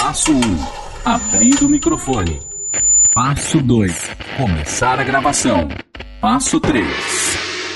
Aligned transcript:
Passo 0.00 0.32
1. 0.32 0.40
Abrir 1.04 1.62
o 1.62 1.68
microfone. 1.68 2.40
Passo 3.14 3.60
2. 3.60 4.10
Começar 4.38 4.98
a 4.98 5.04
gravação. 5.04 5.68
Passo 6.22 6.58
3. 6.58 6.86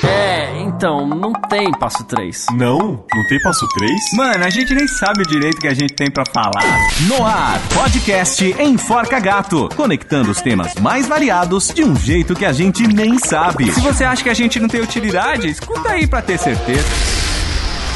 É, 0.03 0.63
então, 0.63 1.07
não 1.07 1.33
tem 1.33 1.71
passo 1.73 2.03
3. 2.05 2.47
Não? 2.57 3.05
Não 3.15 3.27
tem 3.29 3.39
passo 3.43 3.69
3? 3.69 3.93
Mano, 4.15 4.43
a 4.43 4.49
gente 4.49 4.75
nem 4.75 4.89
sabe 4.89 5.21
o 5.21 5.27
direito 5.27 5.61
que 5.61 5.69
a 5.69 5.75
gente 5.75 5.93
tem 5.95 6.11
pra 6.11 6.25
falar. 6.25 6.65
No 7.07 7.27
ar, 7.27 7.61
podcast 7.75 8.43
Enforca 8.59 9.21
Gato, 9.21 9.69
conectando 9.77 10.31
os 10.31 10.41
temas 10.41 10.75
mais 10.77 11.07
variados 11.07 11.69
de 11.75 11.85
um 11.85 11.95
jeito 11.95 12.35
que 12.35 12.47
a 12.47 12.55
gente 12.55 12.87
nem 12.87 13.19
sabe. 13.19 13.71
Se 13.71 13.81
você 13.83 14.03
acha 14.03 14.23
que 14.23 14.31
a 14.31 14.35
gente 14.35 14.59
não 14.59 14.69
tem 14.69 14.81
utilidade, 14.81 15.47
escuta 15.49 15.91
aí 15.91 16.07
pra 16.07 16.23
ter 16.23 16.39
certeza. 16.39 16.89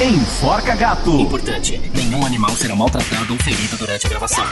Enforca 0.00 0.76
Gato. 0.76 1.10
Importante: 1.10 1.76
nenhum 1.92 2.24
animal 2.24 2.50
será 2.50 2.76
maltratado 2.76 3.32
ou 3.32 3.38
ferido 3.40 3.76
durante 3.76 4.06
a 4.06 4.08
gravação. 4.08 4.44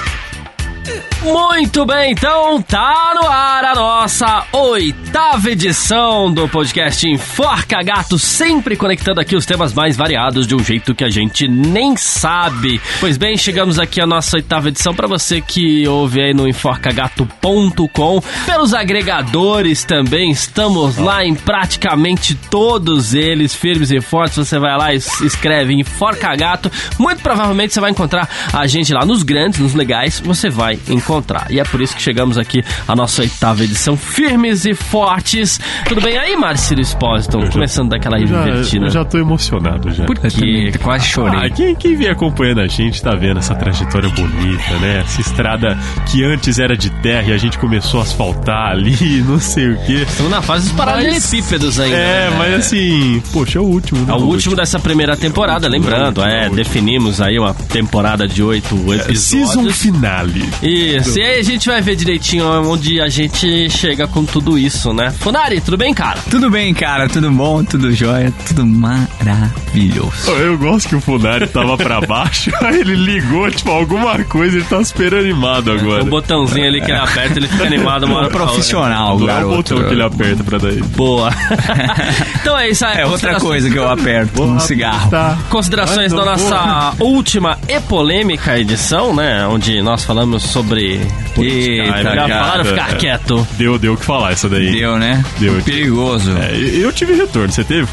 Muito 1.22 1.84
bem, 1.84 2.12
então 2.12 2.62
tá 2.62 3.12
no 3.20 3.26
ar 3.26 3.64
a 3.64 3.74
nossa 3.74 4.46
oitava 4.52 5.50
edição 5.50 6.32
do 6.32 6.48
podcast 6.48 7.08
Enforca 7.08 7.82
Gato, 7.82 8.18
sempre 8.18 8.76
conectando 8.76 9.20
aqui 9.20 9.34
os 9.34 9.44
temas 9.44 9.72
mais 9.72 9.96
variados 9.96 10.46
de 10.46 10.54
um 10.54 10.60
jeito 10.60 10.94
que 10.94 11.02
a 11.02 11.08
gente 11.08 11.48
nem 11.48 11.96
sabe. 11.96 12.80
Pois 13.00 13.16
bem, 13.16 13.36
chegamos 13.36 13.78
aqui 13.78 14.00
à 14.00 14.06
nossa 14.06 14.36
oitava 14.36 14.68
edição 14.68 14.94
para 14.94 15.08
você 15.08 15.40
que 15.40 15.88
ouve 15.88 16.20
aí 16.20 16.32
no 16.32 16.46
enforcagato.com, 16.46 18.22
pelos 18.44 18.72
agregadores 18.72 19.82
também, 19.84 20.30
estamos 20.30 20.96
lá 20.96 21.24
em 21.24 21.34
praticamente 21.34 22.34
todos 22.34 23.14
eles, 23.14 23.54
firmes 23.54 23.90
e 23.90 24.00
fortes. 24.00 24.36
Você 24.36 24.58
vai 24.58 24.76
lá 24.76 24.94
e 24.94 24.98
escreve 24.98 25.74
Enforca 25.74 26.36
Gato, 26.36 26.70
muito 26.98 27.22
provavelmente 27.22 27.72
você 27.72 27.80
vai 27.80 27.90
encontrar 27.90 28.28
a 28.52 28.66
gente 28.66 28.92
lá 28.92 29.04
nos 29.04 29.22
grandes, 29.22 29.58
nos 29.58 29.74
legais, 29.74 30.20
você 30.20 30.48
vai 30.48 30.75
encontrar. 30.88 31.46
E 31.50 31.60
é 31.60 31.64
por 31.64 31.80
isso 31.80 31.94
que 31.96 32.02
chegamos 32.02 32.38
aqui 32.38 32.62
à 32.86 32.94
nossa 32.94 33.22
oitava 33.22 33.62
edição, 33.64 33.96
firmes 33.96 34.64
e 34.64 34.74
fortes. 34.74 35.60
Tudo 35.88 36.00
bem 36.00 36.16
aí, 36.16 36.36
Marcelo 36.36 36.80
Espósito? 36.80 37.38
Começando 37.50 37.90
daquela 37.90 38.18
divertida. 38.18 38.86
eu 38.86 38.90
já 38.90 39.04
tô 39.04 39.18
emocionado 39.18 39.92
já. 39.92 40.04
Por 40.04 40.18
quê? 40.18 40.72
Quase 40.82 41.06
chorei. 41.06 41.46
Ah, 41.46 41.50
quem, 41.50 41.74
quem 41.74 41.96
vem 41.96 42.08
acompanhando 42.08 42.60
a 42.60 42.66
gente 42.66 43.02
tá 43.02 43.14
vendo 43.14 43.38
essa 43.38 43.54
trajetória 43.54 44.08
bonita, 44.10 44.78
né? 44.80 45.00
Essa 45.00 45.20
estrada 45.20 45.78
que 46.10 46.24
antes 46.24 46.58
era 46.58 46.76
de 46.76 46.90
terra 47.02 47.30
e 47.30 47.32
a 47.32 47.38
gente 47.38 47.58
começou 47.58 48.00
a 48.00 48.02
asfaltar 48.02 48.70
ali, 48.72 49.22
não 49.26 49.40
sei 49.40 49.70
o 49.70 49.76
quê. 49.84 50.04
Estamos 50.08 50.30
na 50.30 50.42
fase 50.42 50.68
dos 50.68 50.76
paralelepípedos 50.76 51.80
ainda. 51.80 51.96
É, 51.96 52.30
né? 52.30 52.36
mas 52.38 52.54
assim, 52.54 53.22
poxa, 53.32 53.58
é 53.58 53.62
o 53.62 53.64
último. 53.64 54.00
né? 54.04 54.12
É 54.12 54.16
o 54.16 54.22
último 54.22 54.54
dessa 54.54 54.78
primeira 54.78 55.16
temporada, 55.16 55.68
lembrando, 55.68 56.18
último, 56.18 56.26
é 56.26 56.36
é, 56.36 56.40
último. 56.42 56.56
definimos 56.56 57.20
aí 57.20 57.38
uma 57.38 57.54
temporada 57.54 58.26
de 58.28 58.42
oito 58.42 58.74
episódios. 58.92 59.20
Season 59.20 59.70
finale. 59.70 60.48
Isso, 60.66 61.18
e 61.18 61.22
aí 61.22 61.40
a 61.40 61.42
gente 61.42 61.68
vai 61.68 61.80
ver 61.80 61.96
direitinho 61.96 62.46
onde 62.68 63.00
a 63.00 63.08
gente 63.08 63.70
chega 63.70 64.06
com 64.06 64.24
tudo 64.24 64.58
isso, 64.58 64.92
né? 64.92 65.10
Funari, 65.10 65.60
tudo 65.60 65.76
bem, 65.76 65.92
cara? 65.94 66.18
Tudo 66.30 66.50
bem, 66.50 66.72
cara, 66.74 67.08
tudo 67.08 67.30
bom, 67.30 67.64
tudo 67.64 67.92
jóia, 67.92 68.32
tudo 68.48 68.66
maravilhoso. 68.66 70.30
Eu 70.38 70.58
gosto 70.58 70.88
que 70.88 70.96
o 70.96 71.00
Funari 71.00 71.46
tava 71.46 71.76
pra 71.76 72.00
baixo, 72.06 72.50
aí 72.62 72.80
ele 72.80 72.96
ligou, 72.96 73.50
tipo, 73.50 73.70
alguma 73.70 74.22
coisa, 74.24 74.56
ele 74.56 74.64
tá 74.64 74.82
super 74.84 75.14
animado 75.14 75.70
agora. 75.72 76.02
O 76.02 76.06
botãozinho 76.06 76.66
ali 76.66 76.80
que 76.80 76.90
ele 76.90 77.00
aperta, 77.00 77.38
ele 77.38 77.48
fica 77.48 77.64
animado 77.66 78.04
uma 78.04 78.16
hora 78.16 78.28
pra 78.28 78.40
outra. 78.40 78.54
Profissional, 78.56 79.18
Não 79.18 79.28
é 79.28 79.44
o 79.44 79.48
botão 79.56 79.82
que 79.84 79.92
ele 79.92 80.02
aperta 80.02 80.44
pra 80.44 80.58
dar 80.58 80.68
ele. 80.68 80.82
Boa. 80.82 81.30
então 82.40 82.58
é 82.58 82.70
isso 82.70 82.84
aí. 82.86 82.98
É 83.00 83.06
outra 83.06 83.38
coisa 83.40 83.68
que 83.70 83.76
eu 83.76 83.88
aperto, 83.88 84.42
um 84.42 84.58
cigarro. 84.60 85.10
Tá. 85.10 85.38
Considerações 85.50 86.12
Ai, 86.12 86.18
da 86.18 86.24
nossa 86.24 86.94
última 87.00 87.58
e 87.68 87.80
polêmica 87.80 88.58
edição, 88.58 89.14
né? 89.14 89.46
Onde 89.46 89.82
nós 89.82 90.04
falamos 90.04 90.42
sobre. 90.56 91.00
Eita, 91.38 91.92
Ai, 91.92 92.04
melhor 92.04 92.28
cara. 92.28 92.64
ficar 92.64 92.90
É. 92.92 92.94
quieto? 92.94 93.46
Deu, 93.58 93.78
deu 93.78 93.92
o 93.92 93.96
que 93.96 94.04
falar 94.06 94.32
essa 94.32 94.48
daí. 94.48 94.72
Deu, 94.72 94.98
né? 94.98 95.22
Deu. 95.38 95.54
Perigoso. 95.62 96.32
É, 96.38 96.56
eu 96.56 96.90
tive 96.92 97.14
retorno, 97.14 97.52
você 97.52 97.62
teve? 97.62 97.86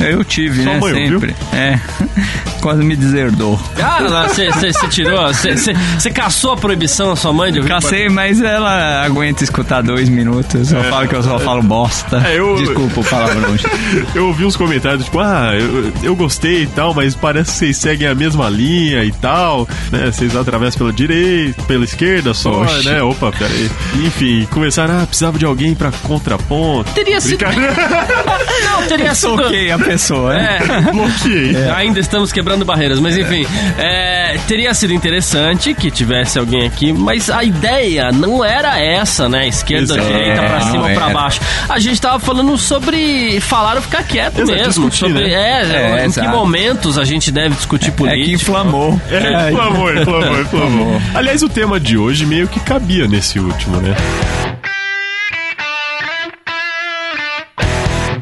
Eu 0.00 0.22
tive, 0.24 0.62
Sua 0.62 0.74
né? 0.74 0.80
mãe 0.80 0.94
sempre. 0.94 1.34
É. 1.52 1.78
Quase 2.60 2.82
me 2.84 2.96
deserdou. 2.96 3.60
Ah, 3.82 4.26
você 4.28 4.88
tirou. 4.88 5.18
Você 5.32 6.10
caçou 6.10 6.52
a 6.52 6.56
proibição 6.56 7.08
da 7.10 7.16
sua 7.16 7.32
mãe 7.32 7.52
de 7.52 7.58
ouvir 7.58 7.68
Cacei, 7.68 8.08
mas 8.08 8.40
ela 8.40 9.04
aguenta 9.04 9.42
escutar 9.44 9.82
dois 9.82 10.08
minutos. 10.08 10.72
Eu 10.72 10.82
falo 10.84 11.08
que 11.08 11.14
eu 11.14 11.22
só 11.22 11.38
falo 11.38 11.62
bosta. 11.62 12.22
É, 12.26 12.38
eu- 12.38 12.54
Desculpa 12.56 13.00
o 13.00 13.04
palavrão. 13.04 13.54
Eu 14.14 14.28
ouvi 14.28 14.44
uns 14.44 14.56
comentários, 14.56 15.04
tipo, 15.04 15.18
ah, 15.18 15.50
eu, 15.58 15.92
eu 16.02 16.16
gostei 16.16 16.62
e 16.62 16.66
tal, 16.66 16.94
mas 16.94 17.14
parece 17.14 17.50
que 17.52 17.56
vocês 17.58 17.76
seguem 17.76 18.06
a 18.06 18.14
mesma 18.14 18.48
linha 18.48 19.02
e 19.04 19.10
tal, 19.12 19.68
né? 19.90 20.06
Vocês 20.06 20.34
atravessam 20.36 20.78
pela 20.78 20.92
direita, 20.92 21.62
pela 21.64 21.84
esquerda 21.84 22.03
só, 22.34 22.62
Oxi. 22.62 22.88
né? 22.88 23.02
Opa, 23.02 23.32
peraí. 23.32 23.70
Enfim, 24.04 24.46
começaram, 24.50 25.02
ah, 25.02 25.06
precisava 25.06 25.38
de 25.38 25.44
alguém 25.44 25.74
pra 25.74 25.90
contraponto. 26.02 26.90
Teria 26.92 27.20
sido. 27.20 27.44
Não, 28.64 28.86
teria 28.86 29.14
sido. 29.14 29.36
Soquei 29.36 29.70
a 29.70 29.78
pessoa, 29.78 30.34
né? 30.34 30.58
É, 30.60 30.80
bloqueei. 30.92 31.56
Ainda 31.76 32.00
estamos 32.00 32.32
quebrando 32.32 32.64
barreiras, 32.64 32.98
mas 33.00 33.16
enfim, 33.16 33.46
é, 33.78 34.38
teria 34.46 34.72
sido 34.74 34.92
interessante 34.92 35.74
que 35.74 35.90
tivesse 35.90 36.38
alguém 36.38 36.66
aqui, 36.66 36.92
mas 36.92 37.30
a 37.30 37.42
ideia 37.44 38.10
não 38.12 38.44
era 38.44 38.78
essa, 38.80 39.28
né? 39.28 39.46
Esquerda, 39.48 39.94
Exato. 39.94 40.08
direita, 40.08 40.42
pra 40.42 40.56
É, 40.56 40.60
cima, 40.60 40.90
pra 40.90 41.08
baixo. 41.10 41.40
A 41.68 41.78
gente 41.78 42.00
tava 42.00 42.18
falando 42.18 42.56
sobre 42.58 43.40
falar 43.40 43.76
ou 43.76 43.82
ficar 43.82 44.02
quieto 44.02 44.38
Exato, 44.40 44.52
mesmo. 44.58 44.68
discutir, 44.90 44.98
sobre, 45.12 45.24
né? 45.28 45.32
é, 45.32 46.00
É, 46.02 46.06
em 46.06 46.10
que 46.10 46.28
momentos 46.28 46.98
a 46.98 47.04
gente 47.04 47.30
deve 47.30 47.54
discutir 47.54 47.88
É 47.88 47.90
que 47.90 47.96
política. 47.96 48.30
inflamou. 48.34 49.00
É, 49.10 49.50
inflamou, 49.50 49.92
inflamou, 49.94 50.40
inflamou. 50.40 51.02
Aliás, 51.14 51.42
o 51.42 51.48
tema 51.48 51.78
de 51.80 51.93
hoje 51.96 52.26
meio 52.26 52.48
que 52.48 52.60
cabia 52.60 53.06
nesse 53.06 53.38
último, 53.38 53.80
né? 53.80 53.94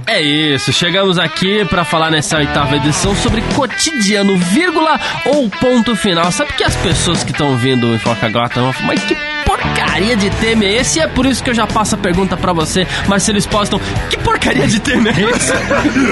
É 0.06 0.20
isso, 0.20 0.72
chegamos 0.74 1.18
aqui 1.18 1.64
pra 1.64 1.86
falar 1.86 2.10
nessa 2.10 2.36
oitava 2.36 2.76
edição 2.76 3.16
sobre 3.16 3.40
cotidiano, 3.54 4.36
vírgula 4.36 5.00
ou 5.24 5.48
ponto 5.48 5.96
final. 5.96 6.30
Sabe 6.30 6.52
que 6.52 6.62
as 6.62 6.76
pessoas 6.76 7.24
que 7.24 7.30
estão 7.30 7.56
vindo 7.56 7.86
em 7.94 7.98
Foca 7.98 8.28
Gota 8.28 8.60
vão 8.60 8.74
falar, 8.74 8.88
mas 8.88 9.02
que 9.04 9.16
porcaria 9.92 10.16
de 10.16 10.30
tema 10.30 10.64
é 10.64 10.76
esse? 10.76 10.98
E 10.98 11.02
é 11.02 11.06
por 11.06 11.26
isso 11.26 11.44
que 11.44 11.50
eu 11.50 11.54
já 11.54 11.66
passo 11.66 11.94
a 11.96 11.98
pergunta 11.98 12.34
pra 12.34 12.54
você, 12.54 12.86
Marcelo 13.06 13.36
Exposton, 13.36 13.78
que 14.08 14.16
porcaria 14.18 14.66
de 14.66 14.80
tema 14.80 15.10
é 15.12 15.30
esse? 15.30 15.52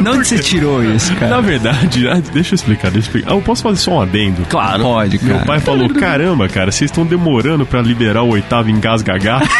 De 0.02 0.08
onde 0.08 0.28
você 0.28 0.38
tirou 0.38 0.84
isso, 0.84 1.14
cara? 1.16 1.36
Na 1.36 1.41
verdade, 1.41 2.06
ah, 2.06 2.20
deixa 2.32 2.52
eu 2.52 2.56
explicar, 2.56 2.91
deixa 2.91 3.08
eu 3.08 3.08
explicar. 3.08 3.30
Ah, 3.30 3.34
eu 3.34 3.41
posso 3.41 3.62
fazer 3.62 3.78
só 3.78 3.92
um 3.92 4.00
adendo? 4.02 4.44
claro. 4.48 4.82
Pode, 4.82 5.18
cara. 5.18 5.34
Meu 5.34 5.46
pai 5.46 5.60
falou: 5.60 5.88
caramba, 5.88 6.48
cara, 6.48 6.70
vocês 6.70 6.91
estão 6.91 7.06
demorando 7.06 7.64
pra 7.64 7.80
liberar 7.80 8.22
o 8.22 8.30
oitavo 8.30 8.68
engasgagá. 8.68 9.41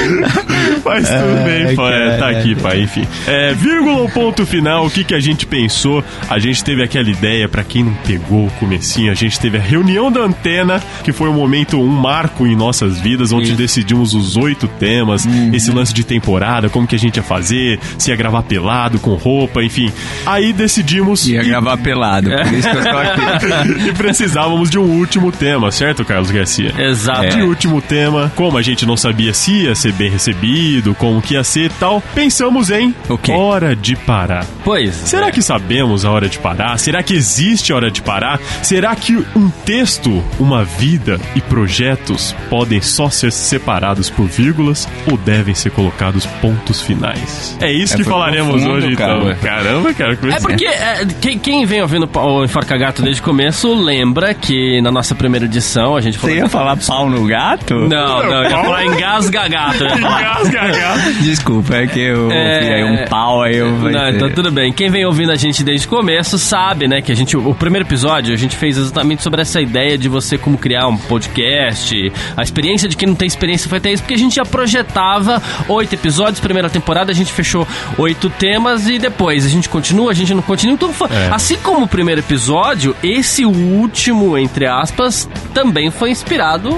Mas 0.84 1.08
tudo 1.08 1.44
bem, 1.44 1.74
pai. 1.74 1.92
cara. 1.92 2.18
Tá 2.18 2.30
aqui, 2.30 2.54
pai. 2.54 2.82
Enfim. 2.82 3.06
É, 3.26 3.52
vírgula 3.54 3.98
ou 3.98 4.08
ponto 4.08 4.44
final, 4.46 4.86
o 4.86 4.90
que, 4.90 5.04
que 5.04 5.14
a 5.14 5.20
gente 5.20 5.46
pensou? 5.46 6.02
A 6.28 6.38
gente 6.38 6.62
teve 6.64 6.82
aquela 6.82 7.08
ideia, 7.08 7.48
pra 7.48 7.62
quem 7.62 7.84
não 7.84 7.94
pegou 8.06 8.46
o 8.46 8.50
comecinho, 8.52 9.10
a 9.10 9.14
gente 9.14 9.38
teve 9.38 9.58
a 9.58 9.60
reunião 9.60 10.10
da 10.10 10.20
antena, 10.20 10.82
que 11.04 11.12
foi 11.12 11.28
um 11.28 11.32
momento, 11.34 11.80
um 11.80 11.86
marco 11.86 12.46
em 12.46 12.56
nossas 12.56 12.98
vidas, 13.00 13.32
onde 13.32 13.48
Isso. 13.48 13.56
decidimos 13.56 14.14
os 14.14 14.36
oito 14.36 14.66
temas, 14.68 15.26
esse 15.52 15.70
lance 15.70 15.92
de 15.92 16.04
temporada, 16.04 16.68
como 16.68 16.86
que 16.86 16.94
a 16.94 16.98
gente 16.98 17.16
ia 17.16 17.22
fazer, 17.22 17.78
se 17.98 18.10
ia 18.10 18.16
gravar 18.16 18.42
pelado, 18.42 18.98
com 18.98 19.14
roupa, 19.14 19.62
enfim. 19.62 19.90
Aí 20.26 20.52
decidimos. 20.52 21.26
Ia 21.28 21.42
e- 21.42 21.48
gravar 21.48 21.76
pelado, 21.78 22.30
por 22.30 22.54
isso 22.54 22.70
que 22.70 22.76
eu 22.76 22.80
estou 22.82 22.98
aqui. 22.98 23.88
e 23.88 23.92
precisávamos 23.92 24.70
de 24.70 24.78
um 24.78 24.82
último 24.98 25.30
tema, 25.32 25.70
certo, 25.70 26.04
Carlos 26.04 26.30
Garcia? 26.30 26.72
Exato. 26.78 27.28
De 27.36 27.42
último 27.42 27.80
tema, 27.80 28.32
como 28.34 28.56
a 28.58 28.62
gente 28.62 28.86
não 28.86 28.96
sabia 28.96 29.32
se 29.34 29.64
ia 29.64 29.74
ser 29.74 29.92
bem 29.92 30.10
recebido, 30.10 30.50
como 30.98 31.20
que 31.20 31.34
ia 31.34 31.42
ser 31.44 31.66
e 31.66 31.68
tal, 31.70 32.02
pensamos 32.14 32.70
em 32.70 32.94
O 33.08 33.18
quê? 33.18 33.32
hora 33.32 33.74
de 33.74 33.96
parar. 33.96 34.44
Pois. 34.64 34.94
Será 34.94 35.28
é. 35.28 35.30
que 35.32 35.42
sabemos 35.42 36.04
a 36.04 36.10
hora 36.10 36.28
de 36.28 36.38
parar? 36.38 36.78
Será 36.78 37.02
que 37.02 37.14
existe 37.14 37.72
a 37.72 37.76
hora 37.76 37.90
de 37.90 38.00
parar? 38.02 38.38
Será 38.62 38.94
que 38.94 39.16
um 39.36 39.50
texto, 39.64 40.22
uma 40.38 40.64
vida 40.64 41.18
e 41.34 41.40
projetos 41.40 42.34
podem 42.48 42.80
só 42.80 43.08
ser 43.10 43.32
separados 43.32 44.08
por 44.10 44.26
vírgulas 44.26 44.88
ou 45.10 45.16
devem 45.16 45.54
ser 45.54 45.70
colocados 45.70 46.26
pontos 46.40 46.80
finais? 46.80 47.56
É 47.60 47.70
isso 47.72 47.94
É, 47.94 47.96
que 47.98 48.04
falaremos 48.04 48.50
profundo, 48.62 48.72
hoje, 48.74 48.92
então. 48.92 49.20
cara. 49.20 49.34
Caramba, 49.36 49.94
cara. 49.94 50.16
como 50.16 50.32
É 50.32 50.36
esse- 50.36 50.46
porque 50.46 50.66
é, 50.66 51.06
quem, 51.20 51.38
quem 51.38 51.64
vem 51.66 51.82
ouvindo 51.82 52.08
o 52.12 52.44
Enforca 52.44 52.76
Gato 52.76 53.02
desde 53.02 53.20
o 53.20 53.24
começo 53.24 53.72
lembra 53.74 54.32
que 54.34 54.80
na 54.82 54.90
nossa 54.90 55.14
primeira 55.14 55.46
edição 55.46 55.96
a 55.96 56.00
gente 56.00 56.18
falou. 56.18 56.34
Você 56.36 56.42
ia 56.42 56.48
falar 56.48 56.76
pau 56.76 57.08
no 57.08 57.24
gato? 57.26 57.74
Não, 57.74 57.88
não, 57.88 58.44
eu 58.44 58.50
ia 58.50 58.50
falar 58.50 58.84
engasga 58.86 59.48
gato. 59.48 59.84
Engasga 59.84 60.59
Desculpa, 61.22 61.74
é 61.76 61.86
que 61.86 62.00
eu 62.00 62.30
É. 62.30 62.60
vi 62.60 62.68
aí 62.74 62.84
um 62.84 63.04
pau 63.08 63.42
aí 63.42 63.56
eu 63.56 63.70
Não, 63.70 64.08
então 64.08 64.30
tudo 64.30 64.50
bem. 64.50 64.72
Quem 64.72 64.90
vem 64.90 65.04
ouvindo 65.04 65.32
a 65.32 65.36
gente 65.36 65.62
desde 65.62 65.86
o 65.86 65.90
começo 65.90 66.38
sabe, 66.38 66.86
né, 66.88 67.00
que 67.02 67.10
a 67.12 67.14
gente, 67.16 67.36
o 67.36 67.54
primeiro 67.54 67.86
episódio 67.86 68.32
a 68.32 68.36
gente 68.36 68.56
fez 68.56 68.76
exatamente 68.76 69.22
sobre 69.22 69.40
essa 69.42 69.60
ideia 69.60 69.96
de 69.96 70.08
você 70.08 70.36
como 70.38 70.56
criar 70.58 70.86
um 70.88 70.96
podcast, 70.96 72.12
a 72.36 72.42
experiência 72.42 72.88
de 72.88 72.96
quem 72.96 73.08
não 73.08 73.14
tem 73.14 73.26
experiência 73.26 73.68
foi 73.68 73.78
até 73.78 73.92
isso, 73.92 74.02
porque 74.02 74.14
a 74.14 74.18
gente 74.18 74.36
já 74.36 74.44
projetava 74.44 75.42
oito 75.68 75.94
episódios, 75.94 76.40
primeira 76.40 76.68
temporada 76.70 77.10
a 77.10 77.14
gente 77.14 77.32
fechou 77.32 77.66
oito 77.98 78.28
temas 78.30 78.88
e 78.88 78.98
depois 78.98 79.44
a 79.44 79.48
gente 79.48 79.68
continua, 79.68 80.10
a 80.10 80.14
gente 80.14 80.32
não 80.34 80.42
continua. 80.42 80.74
Então, 80.74 80.92
foi- 80.92 81.08
É. 81.10 81.28
assim 81.32 81.56
como 81.62 81.84
o 81.84 81.88
primeiro 81.88 82.20
episódio, 82.20 82.94
esse 83.02 83.44
último, 83.44 84.36
entre 84.38 84.66
aspas, 84.66 85.28
também 85.54 85.90
foi 85.90 86.10
inspirado 86.10 86.70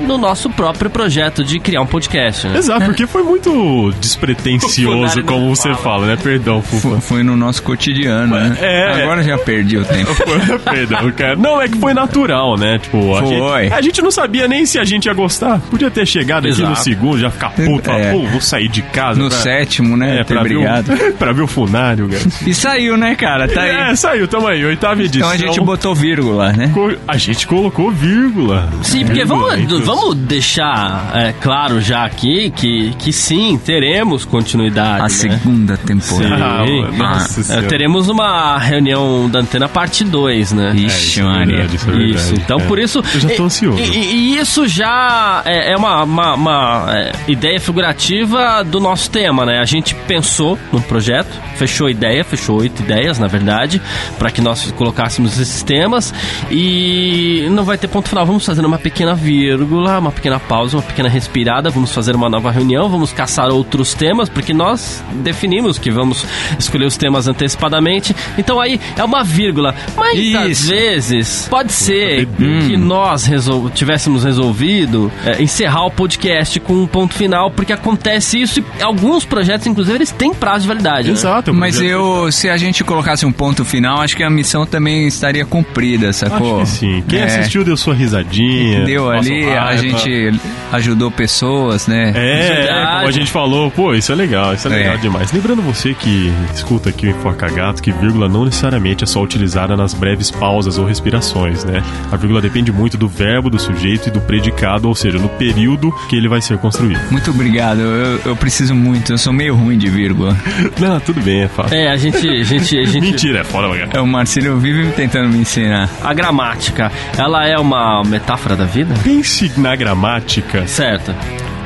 no 0.00 0.18
nosso 0.18 0.48
próprio 0.50 0.90
projeto 0.90 1.44
de 1.44 1.58
criar 1.58 1.80
um 1.82 1.86
podcast, 1.86 2.46
né? 2.48 2.58
Exato, 2.58 2.84
porque 2.84 3.06
foi 3.06 3.22
muito 3.22 3.92
despretensioso, 4.00 5.22
como 5.24 5.54
você 5.54 5.68
fala. 5.74 5.76
fala, 5.76 6.06
né? 6.06 6.16
Perdão, 6.22 6.62
Fufa. 6.62 6.88
Foi, 6.88 7.00
foi 7.00 7.22
no 7.22 7.36
nosso 7.36 7.62
cotidiano, 7.62 8.36
né? 8.36 8.56
É. 8.60 9.02
Agora 9.02 9.22
já 9.22 9.38
perdi 9.38 9.76
o 9.78 9.84
tempo. 9.84 10.14
Perdão, 10.70 11.10
cara. 11.12 11.36
Não, 11.36 11.60
é 11.60 11.68
que 11.68 11.78
foi 11.78 11.94
natural, 11.94 12.56
né? 12.56 12.78
Tipo, 12.78 13.14
a 13.16 13.22
Foi. 13.22 13.62
gente, 13.64 13.72
a 13.74 13.80
gente 13.80 14.02
não 14.02 14.10
sabia 14.10 14.46
nem 14.48 14.66
se 14.66 14.78
a 14.78 14.84
gente 14.84 15.06
ia 15.06 15.14
gostar. 15.14 15.60
Podia 15.70 15.90
ter 15.90 16.06
chegado 16.06 16.46
aqui 16.46 16.60
no 16.60 16.68
Exato. 16.68 16.82
segundo, 16.84 17.18
já 17.18 17.30
ficar 17.30 17.50
puto, 17.50 17.84
falar, 17.84 17.98
É. 18.00 18.12
pô, 18.12 18.22
vou 18.26 18.40
sair 18.40 18.68
de 18.68 18.82
casa. 18.82 19.18
No 19.20 19.28
pra- 19.28 19.38
sétimo, 19.38 19.96
né? 19.96 20.20
É, 20.20 20.24
ter 20.24 20.34
pra 20.34 20.42
ver, 20.42 20.48
brigado. 20.54 20.92
o, 20.92 21.12
pra 21.14 21.32
ver 21.32 21.42
o 21.42 21.46
funário, 21.46 22.08
cara. 22.08 22.22
E 22.46 22.54
saiu, 22.54 22.96
né, 22.96 23.14
cara? 23.14 23.48
Tá 23.48 23.62
aí. 23.62 23.70
É, 23.70 23.94
saiu, 23.96 24.28
tamo 24.28 24.46
aí, 24.46 24.64
oitava 24.64 25.02
edição. 25.02 25.32
Então 25.34 25.44
a 25.46 25.52
gente 25.52 25.60
botou 25.64 25.94
vírgula, 25.94 26.52
né? 26.52 26.70
Co- 26.72 26.94
A 27.06 27.16
gente 27.16 27.46
colocou 27.46 27.90
vírgula. 27.90 28.68
Sim, 28.82 29.04
porque 29.04 29.24
Vírgula 29.24 29.56
vamos, 29.56 29.68
vamos 29.86 30.14
deixar 30.16 31.10
é, 31.14 31.32
claro 31.32 31.80
já 31.80 32.04
aqui 32.04 32.50
que, 32.50 32.90
que 32.98 33.12
sim, 33.12 33.56
teremos 33.64 34.24
continuidade. 34.24 35.00
A 35.00 35.02
né? 35.04 35.08
segunda 35.08 35.76
temporada. 35.76 36.44
Ah, 36.44 36.64
Sim. 36.66 36.80
mano, 36.82 36.96
nossa 36.98 37.40
É, 37.40 37.44
senhora. 37.44 37.66
teremos 37.68 38.08
uma 38.08 38.58
reunião 38.58 39.28
da 39.30 39.40
antena 39.40 39.68
parte 39.68 40.04
2, 40.04 40.52
né? 40.52 40.72
Ixi, 40.74 40.84
É, 40.84 40.86
isso 40.86 41.20
é 41.20 41.22
Maria. 41.24 41.46
verdade, 41.46 41.76
isso 41.76 41.88
é 41.88 41.92
verdade. 41.92 42.14
Isso, 42.14 42.34
então 42.34 42.58
É. 42.58 42.62
por 42.64 42.78
isso. 42.78 43.02
Eu 43.14 43.20
já 43.20 43.28
tô 43.30 43.44
ansioso. 43.44 43.78
E, 43.80 43.96
e 43.96 44.38
isso 44.38 44.66
já 44.68 45.42
é, 45.44 45.72
é 45.72 45.76
uma, 45.76 46.02
uma- 46.02 46.34
uma, 46.34 46.86
é, 46.96 47.12
ideia 47.28 47.60
figurativa 47.60 48.62
do 48.64 48.80
nosso 48.80 49.10
tema, 49.10 49.46
né? 49.46 49.58
A 49.60 49.64
gente 49.64 49.94
pensou 50.06 50.58
num 50.72 50.80
projeto, 50.80 51.28
fechou 51.56 51.86
a 51.86 51.90
ideia, 51.90 52.24
fechou 52.24 52.60
oito 52.60 52.82
ideias, 52.82 53.18
na 53.18 53.26
verdade, 53.26 53.80
para 54.18 54.30
que 54.30 54.40
nós 54.40 54.70
colocássemos 54.72 55.38
esses 55.38 55.62
temas 55.62 56.12
e 56.50 57.46
não 57.50 57.64
vai 57.64 57.78
ter 57.78 57.88
ponto 57.88 58.08
final. 58.08 58.26
Vamos 58.26 58.44
fazer 58.44 58.64
uma 58.64 58.78
pequena 58.78 59.14
vírgula, 59.14 59.75
uma 59.84 60.10
pequena 60.12 60.38
pausa, 60.40 60.76
uma 60.76 60.82
pequena 60.82 61.08
respirada. 61.08 61.70
Vamos 61.70 61.92
fazer 61.92 62.14
uma 62.14 62.28
nova 62.28 62.50
reunião, 62.50 62.88
vamos 62.88 63.12
caçar 63.12 63.48
outros 63.48 63.94
temas, 63.94 64.28
porque 64.28 64.52
nós 64.52 65.02
definimos 65.22 65.78
que 65.78 65.90
vamos 65.90 66.24
escolher 66.58 66.86
os 66.86 66.96
temas 66.96 67.28
antecipadamente. 67.28 68.14
Então 68.38 68.60
aí 68.60 68.80
é 68.96 69.04
uma 69.04 69.22
vírgula. 69.24 69.74
Mas 69.96 70.34
às 70.34 70.48
Isso. 70.50 70.68
vezes 70.68 71.46
pode 71.50 71.72
ser 71.72 72.26
Hum. 72.40 72.58
que 72.66 72.76
nós 72.76 73.24
resol- 73.26 73.70
tivéssemos 73.70 74.24
resolvido 74.24 75.10
é, 75.24 75.42
encerrar 75.42 75.86
o 75.86 75.90
podcast 75.90 76.58
com 76.60 76.74
um 76.74 76.86
ponto 76.86 77.14
final, 77.14 77.50
porque 77.50 77.72
acontece 77.72 78.40
isso 78.40 78.60
e 78.60 78.82
alguns 78.82 79.24
projetos, 79.24 79.66
inclusive, 79.66 79.96
eles 79.98 80.10
têm 80.10 80.32
prazo 80.34 80.62
de 80.62 80.68
validade. 80.68 81.08
né? 81.08 81.14
Exato. 81.14 81.52
Mas 81.54 81.76
projeto- 81.76 81.92
eu, 81.92 82.32
se 82.32 82.48
a 82.48 82.56
gente 82.56 82.82
colocasse 82.84 83.24
um 83.26 83.32
ponto 83.32 83.64
final, 83.64 84.00
acho 84.00 84.16
que 84.16 84.22
a 84.22 84.30
missão 84.30 84.64
também 84.66 85.06
estaria 85.06 85.44
cumprida, 85.44 86.12
sacou? 86.12 86.60
Acho 86.62 86.72
que 86.72 86.78
sim. 86.78 87.04
Quem 87.08 87.20
É. 87.20 87.24
assistiu 87.24 87.64
deu 87.64 87.76
sua 87.76 87.94
risadinha. 87.94 88.84
Deu 88.84 89.10
ali, 89.10 89.44
a 89.50 89.65
raiva. 89.66 89.82
gente 89.98 90.40
ajudou 90.72 91.10
pessoas, 91.10 91.86
né? 91.86 92.12
É, 92.14 92.54
Verdade. 92.54 92.96
como 92.96 93.08
a 93.08 93.10
gente 93.12 93.30
falou, 93.30 93.70
pô, 93.70 93.94
isso 93.94 94.12
é 94.12 94.14
legal, 94.14 94.54
isso 94.54 94.68
é, 94.68 94.72
É. 94.72 94.76
legal 94.76 94.98
demais. 94.98 95.32
Lembrando 95.32 95.62
você 95.62 95.94
que 95.94 96.32
escuta 96.54 96.90
aqui 96.90 97.06
o 97.06 97.10
Enfoca 97.10 97.48
Gato, 97.48 97.82
que 97.82 97.92
vírgula 97.92 98.28
não 98.28 98.44
necessariamente 98.44 99.04
é 99.04 99.06
só 99.06 99.22
utilizada 99.22 99.76
nas 99.76 99.94
breves 99.94 100.30
pausas 100.30 100.78
ou 100.78 100.84
respirações, 100.86 101.64
né? 101.64 101.82
A 102.10 102.16
vírgula 102.16 102.40
depende 102.40 102.70
muito 102.72 102.96
do 102.96 103.08
verbo, 103.08 103.48
do 103.50 103.58
sujeito 103.58 104.08
e 104.08 104.10
do 104.10 104.20
predicado, 104.20 104.88
ou 104.88 104.94
seja, 104.94 105.18
no 105.18 105.28
período 105.28 105.92
que 106.08 106.16
ele 106.16 106.28
vai 106.28 106.40
ser 106.40 106.58
construído. 106.58 107.00
Muito 107.10 107.30
obrigado, 107.30 107.80
eu, 107.80 108.20
eu 108.26 108.36
preciso 108.36 108.74
muito, 108.74 109.12
eu 109.12 109.18
sou 109.18 109.32
meio 109.32 109.54
ruim 109.54 109.78
de 109.78 109.88
vírgula. 109.88 110.36
Não, 110.78 110.98
tudo 111.00 111.20
bem, 111.20 111.42
é 111.42 111.48
fácil. 111.48 111.76
É, 111.76 111.88
a 111.90 111.96
gente, 111.96 112.28
a 112.28 112.42
gente, 112.42 112.78
a 112.78 112.84
gente 112.84 113.00
Mentira, 113.06 113.40
é 113.40 113.44
fora, 113.44 113.68
cara. 113.68 113.90
É, 113.94 114.00
o 114.00 114.06
Marcelo 114.06 114.58
vive 114.58 114.90
tentando 114.92 115.28
me 115.28 115.38
ensinar. 115.38 115.88
A 116.02 116.12
gramática, 116.12 116.90
ela 117.16 117.46
é 117.46 117.56
uma 117.56 118.02
metáfora 118.04 118.56
da 118.56 118.64
vida? 118.64 118.94
Pense 119.04 119.48
na 119.56 119.74
gramática 119.76 120.66
Certo. 120.66 121.14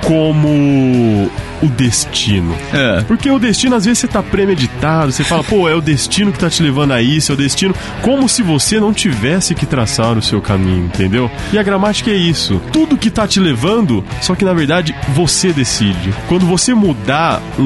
Como 0.02 1.30
o 1.62 1.66
destino. 1.68 2.54
É. 2.72 3.02
Porque 3.02 3.30
o 3.30 3.38
destino, 3.38 3.76
às 3.76 3.84
vezes, 3.84 3.98
você 4.00 4.08
tá 4.08 4.22
premeditado, 4.22 5.12
você 5.12 5.22
fala, 5.24 5.42
pô, 5.44 5.68
é 5.68 5.74
o 5.74 5.80
destino 5.80 6.32
que 6.32 6.38
tá 6.38 6.48
te 6.48 6.62
levando 6.62 6.92
a 6.92 7.02
isso, 7.02 7.32
é 7.32 7.34
o 7.34 7.38
destino, 7.38 7.74
como 8.02 8.28
se 8.28 8.42
você 8.42 8.80
não 8.80 8.92
tivesse 8.92 9.54
que 9.54 9.66
traçar 9.66 10.16
o 10.16 10.22
seu 10.22 10.40
caminho, 10.40 10.86
entendeu? 10.86 11.30
E 11.52 11.58
a 11.58 11.62
gramática 11.62 12.10
é 12.10 12.16
isso. 12.16 12.60
Tudo 12.72 12.96
que 12.96 13.10
tá 13.10 13.26
te 13.26 13.38
levando, 13.40 14.02
só 14.22 14.34
que 14.34 14.44
na 14.44 14.52
verdade 14.54 14.94
você 15.14 15.52
decide. 15.52 16.14
Quando 16.28 16.46
você 16.46 16.74
mudar 16.74 17.42
um, 17.58 17.62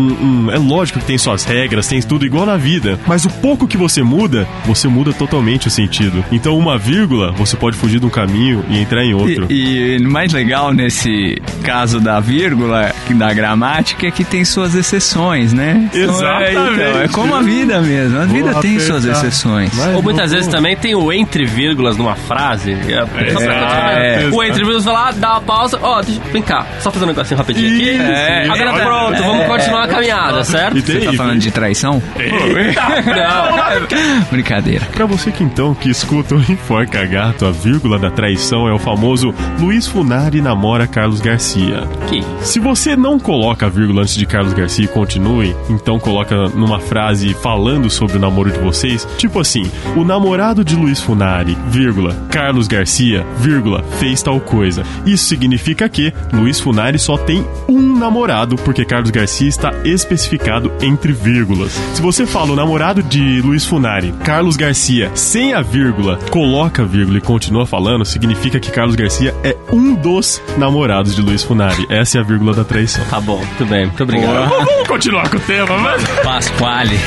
um- 0.47 0.51
É 0.51 0.59
lógico 0.59 0.99
que 0.99 1.05
tem 1.07 1.19
suas 1.19 1.45
regras, 1.45 1.87
tem 1.87 2.01
tudo 2.03 2.27
igual 2.27 2.45
na 2.47 2.57
vida, 2.57 2.99
mas 3.07 3.25
o 3.25 3.31
pouco 3.31 3.67
que 3.67 3.77
você 3.77 4.03
muda, 4.03 4.47
você 4.67 4.89
muda 4.89 5.13
totalmente 5.13 5.69
o 5.69 5.71
sentido. 5.71 6.25
Então, 6.33 6.57
uma 6.59 6.77
vírgula, 6.79 7.33
você 7.33 7.57
pode 7.57 7.77
fugir 7.77 8.01
de 8.01 8.07
um 8.07 8.11
caminho 8.11 8.65
e 8.69 8.79
entrar 8.79 9.05
em 9.05 9.15
outro. 9.15 9.47
E, 9.51 9.97
e 9.97 9.99
mais 10.03 10.33
legal 10.33 10.73
nesse 10.73 11.41
caso 11.63 12.01
da 12.01 12.21
vírgula, 12.25 12.93
da 13.11 13.33
gramática, 13.33 14.07
é 14.07 14.11
que 14.11 14.25
tem 14.25 14.45
suas 14.45 14.75
exceções, 14.75 15.53
né? 15.53 15.89
Exatamente. 15.93 16.51
Então, 16.53 17.03
é 17.03 17.09
como 17.09 17.35
a 17.35 17.43
vida 17.43 17.81
mesmo, 17.81 18.19
a 18.21 18.25
vida 18.25 18.53
Vou 18.53 18.63
tem 18.63 18.79
suas 18.81 19.05
apertar. 19.05 19.27
exceções. 19.27 19.71
Mas 19.77 19.95
Ou 19.95 20.03
muitas 20.03 20.31
vezes 20.33 20.47
vou. 20.47 20.55
também 20.57 20.77
tem 20.77 20.95
o 20.95 21.13
entre 21.13 21.45
vírgulas 21.45 21.97
numa 21.97 22.17
frase. 22.17 22.73
É, 22.73 23.33
continuar. 23.33 23.99
é, 23.99 24.29
o 24.33 24.43
entre 24.43 24.61
vírgulas 24.63 24.85
vai 24.85 24.95
lá, 24.95 25.11
dá 25.13 25.31
uma 25.33 25.41
pausa. 25.43 25.79
Ó, 25.83 26.01
deixa, 26.03 26.21
vem 26.33 26.43
cá, 26.43 26.67
só 26.81 26.91
fazer 26.91 27.05
um 27.05 27.09
negocinho 27.09 27.39
rapidinho 27.39 27.69
aqui. 27.69 27.91
Isso, 27.91 28.03
É, 28.03 28.43
isso. 28.45 28.53
Agora 28.53 28.73
Olha, 28.73 28.85
pronto, 28.85 29.23
é. 29.23 29.27
vamos 29.27 29.47
continuar 29.47 29.85
a 29.85 29.89
caminhada, 29.89 30.45
certo? 30.45 30.81
Você 30.81 31.01
tá 31.01 31.13
falando 31.13 31.39
de 31.39 31.51
traição? 31.51 32.03
Não. 32.17 34.25
Brincadeira. 34.31 34.87
Pra 34.93 35.07
você 35.07 35.31
que 35.31 35.45
então 35.45 35.75
que 35.75 35.91
escuta 35.91 36.35
o 36.35 36.39
Enforca 36.41 37.05
Gato, 37.05 37.47
a 37.47 37.51
vírgula 37.51 37.99
da 37.99 38.11
traição 38.11 38.67
é 38.69 38.73
o 38.73 38.79
famoso 38.79 39.35
Luiz 39.61 39.87
Funari 39.87 40.41
namora 40.41 40.87
Carlos 40.87 41.21
Garcia. 41.21 41.85
Que 42.09 42.14
Se 42.43 42.61
você 42.61 42.95
não 42.95 43.19
coloca 43.19 43.67
a 43.67 43.69
vírgula 43.69 44.03
antes 44.03 44.15
de 44.15 44.27
Carlos 44.27 44.53
Garcia 44.53 44.85
e 44.85 44.89
continue, 44.89 45.57
então 45.69 45.99
coloca 45.99 46.49
numa 46.51 46.79
frase 46.79 47.35
falando 47.35 47.89
sobre 47.91 48.17
o 48.17 48.21
namoro 48.21 48.51
de 48.51 48.59
vocês, 48.59 49.07
tipo 49.17 49.41
assim: 49.41 49.71
o 49.97 50.05
namorado 50.05 50.65
de 50.65 50.77
Luiz 50.77 51.01
Funari, 51.01 51.57
vírgula, 51.69 52.15
Carlos 52.31 52.69
Garcia, 52.69 53.27
vírgula, 53.39 53.83
fez 53.99 54.23
tal 54.23 54.41
coisa. 54.41 54.85
Isso 55.07 55.25
significa 55.25 55.89
que 55.89 56.13
Luiz 56.33 56.61
Funari 56.61 56.99
só 56.99 57.17
tem 57.17 57.45
um 57.69 57.99
namorado, 57.99 58.57
porque 58.57 58.85
Carlos 58.85 59.11
Garcia 59.11 59.49
está 59.49 59.73
especificado 59.85 60.71
entre 60.81 61.13
vírgulas. 61.13 61.73
Se 61.95 62.03
você 62.03 62.27
fala 62.27 62.53
o 62.53 62.57
namorado 62.57 63.03
de 63.03 63.41
Luiz 63.41 63.65
Funari, 63.65 64.13
Carlos 64.25 64.57
Garcia, 64.57 65.11
sem 65.15 65.55
a 65.55 65.63
vírgula, 65.63 66.19
coloca 66.31 66.83
a 66.83 66.87
vírgula 66.87 67.19
e 67.19 67.23
continua 67.23 67.67
falando, 67.67 68.05
significa 68.05 68.61
que 68.61 68.71
Carlos 68.71 68.97
Garcia 68.97 69.35
é 69.43 69.57
um 69.73 69.95
dos 69.95 70.43
namorados 70.59 71.17
de 71.17 71.23
Luiz 71.23 71.43
Funari. 71.43 71.87
Essa 71.89 72.04
é 72.13 72.21
a 72.21 72.25
vírgula 72.25 72.53
da 72.55 72.65
traição. 72.65 73.05
tá 73.07 73.21
bom, 73.21 73.39
muito 73.39 73.67
bem, 73.67 73.87
muito 73.87 74.03
obrigado. 74.03 74.49
Vamos 74.49 74.65
vamos 74.67 74.89
continuar 74.89 75.29
com 75.29 75.37
o 75.37 75.41
tema, 75.41 75.79
mas... 75.79 76.03
Pasquale. 76.23 76.99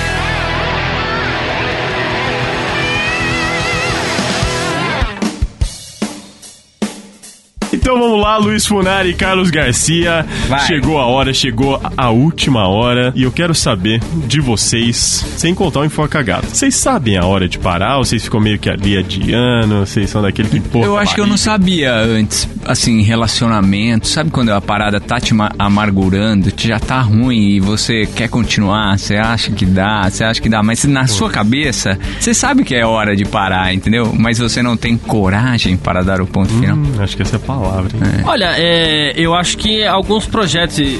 Então 7.74 8.00
vamos 8.00 8.20
lá, 8.22 8.38
Luiz 8.38 8.66
Funari 8.66 9.10
e 9.10 9.14
Carlos 9.14 9.50
Garcia. 9.52 10.26
Vai. 10.48 10.60
Chegou 10.68 10.98
a 11.00 11.06
hora, 11.06 11.34
chegou 11.34 11.80
a 11.98 12.10
última 12.10 12.68
hora. 12.68 13.12
E 13.16 13.24
eu 13.24 13.32
quero 13.32 13.54
saber 13.54 14.00
de 14.26 14.40
vocês, 14.40 15.26
sem 15.38 15.54
contar 15.54 15.82
o 15.82 15.86
enfoca 15.86 16.22
gato. 16.22 16.48
Vocês 16.48 16.76
sabem 16.76 17.18
a 17.18 17.26
hora 17.26 17.48
de 17.48 17.60
parar? 17.60 17.98
Ou 17.98 18.06
vocês 18.06 18.24
ficam 18.24 18.40
meio 18.40 18.58
que 18.58 18.70
ali 18.70 18.98
adiando? 18.98 19.80
Vocês 19.86 20.10
são 20.10 20.22
daquele 20.22 20.50
que 20.50 20.58
empurra 20.58 20.86
Eu 20.86 20.98
acho 20.98 21.14
que 21.14 21.22
eu 21.22 21.28
não 21.28 21.38
sabia 21.38 21.94
antes, 21.94 22.48
assim, 22.66 23.02
relacionamento. 23.02 24.08
Sabe 24.08 24.30
quando 24.32 24.50
a 24.52 24.62
parada 24.62 25.00
tá 25.00 25.20
te 25.20 25.34
ma- 25.34 25.52
amargurando, 25.60 26.52
te 26.52 26.68
já 26.70 26.80
tá 26.80 27.00
ruim 27.02 27.56
e 27.56 27.60
você 27.60 28.06
quer 28.06 28.30
continuar, 28.30 28.98
você 28.98 29.16
acha 29.16 29.52
que 29.52 29.66
dá, 29.66 30.10
você 30.10 30.24
acha 30.24 30.42
que 30.42 30.50
dá, 30.50 30.64
mas 30.64 30.84
na 30.86 31.06
sua 31.08 31.30
cabeça, 31.30 31.98
você 32.20 32.34
sabe 32.34 32.64
que 32.64 32.76
é 32.76 32.86
hora 32.86 33.16
de 33.16 33.26
parar, 33.26 33.74
entendeu? 33.74 34.14
Mas 34.18 34.38
você 34.40 34.62
não 34.62 34.76
tem 34.78 34.98
coragem 34.98 35.76
para 35.78 36.02
dar 36.04 36.22
o 36.22 36.28
ponto 36.28 36.50
final. 36.54 36.76
Hum, 36.78 36.84
acho 37.00 37.16
que 37.16 37.22
essa 37.22 37.36
é 37.36 37.38
a 37.38 37.40
palavra. 37.40 37.58
Palavra. 37.70 37.92
hein? 37.96 38.24
Olha, 38.26 38.54
é, 38.58 39.14
eu 39.16 39.34
acho 39.34 39.58
que 39.58 39.84
alguns 39.86 40.26
projetos, 40.26 40.76
de- 40.76 41.00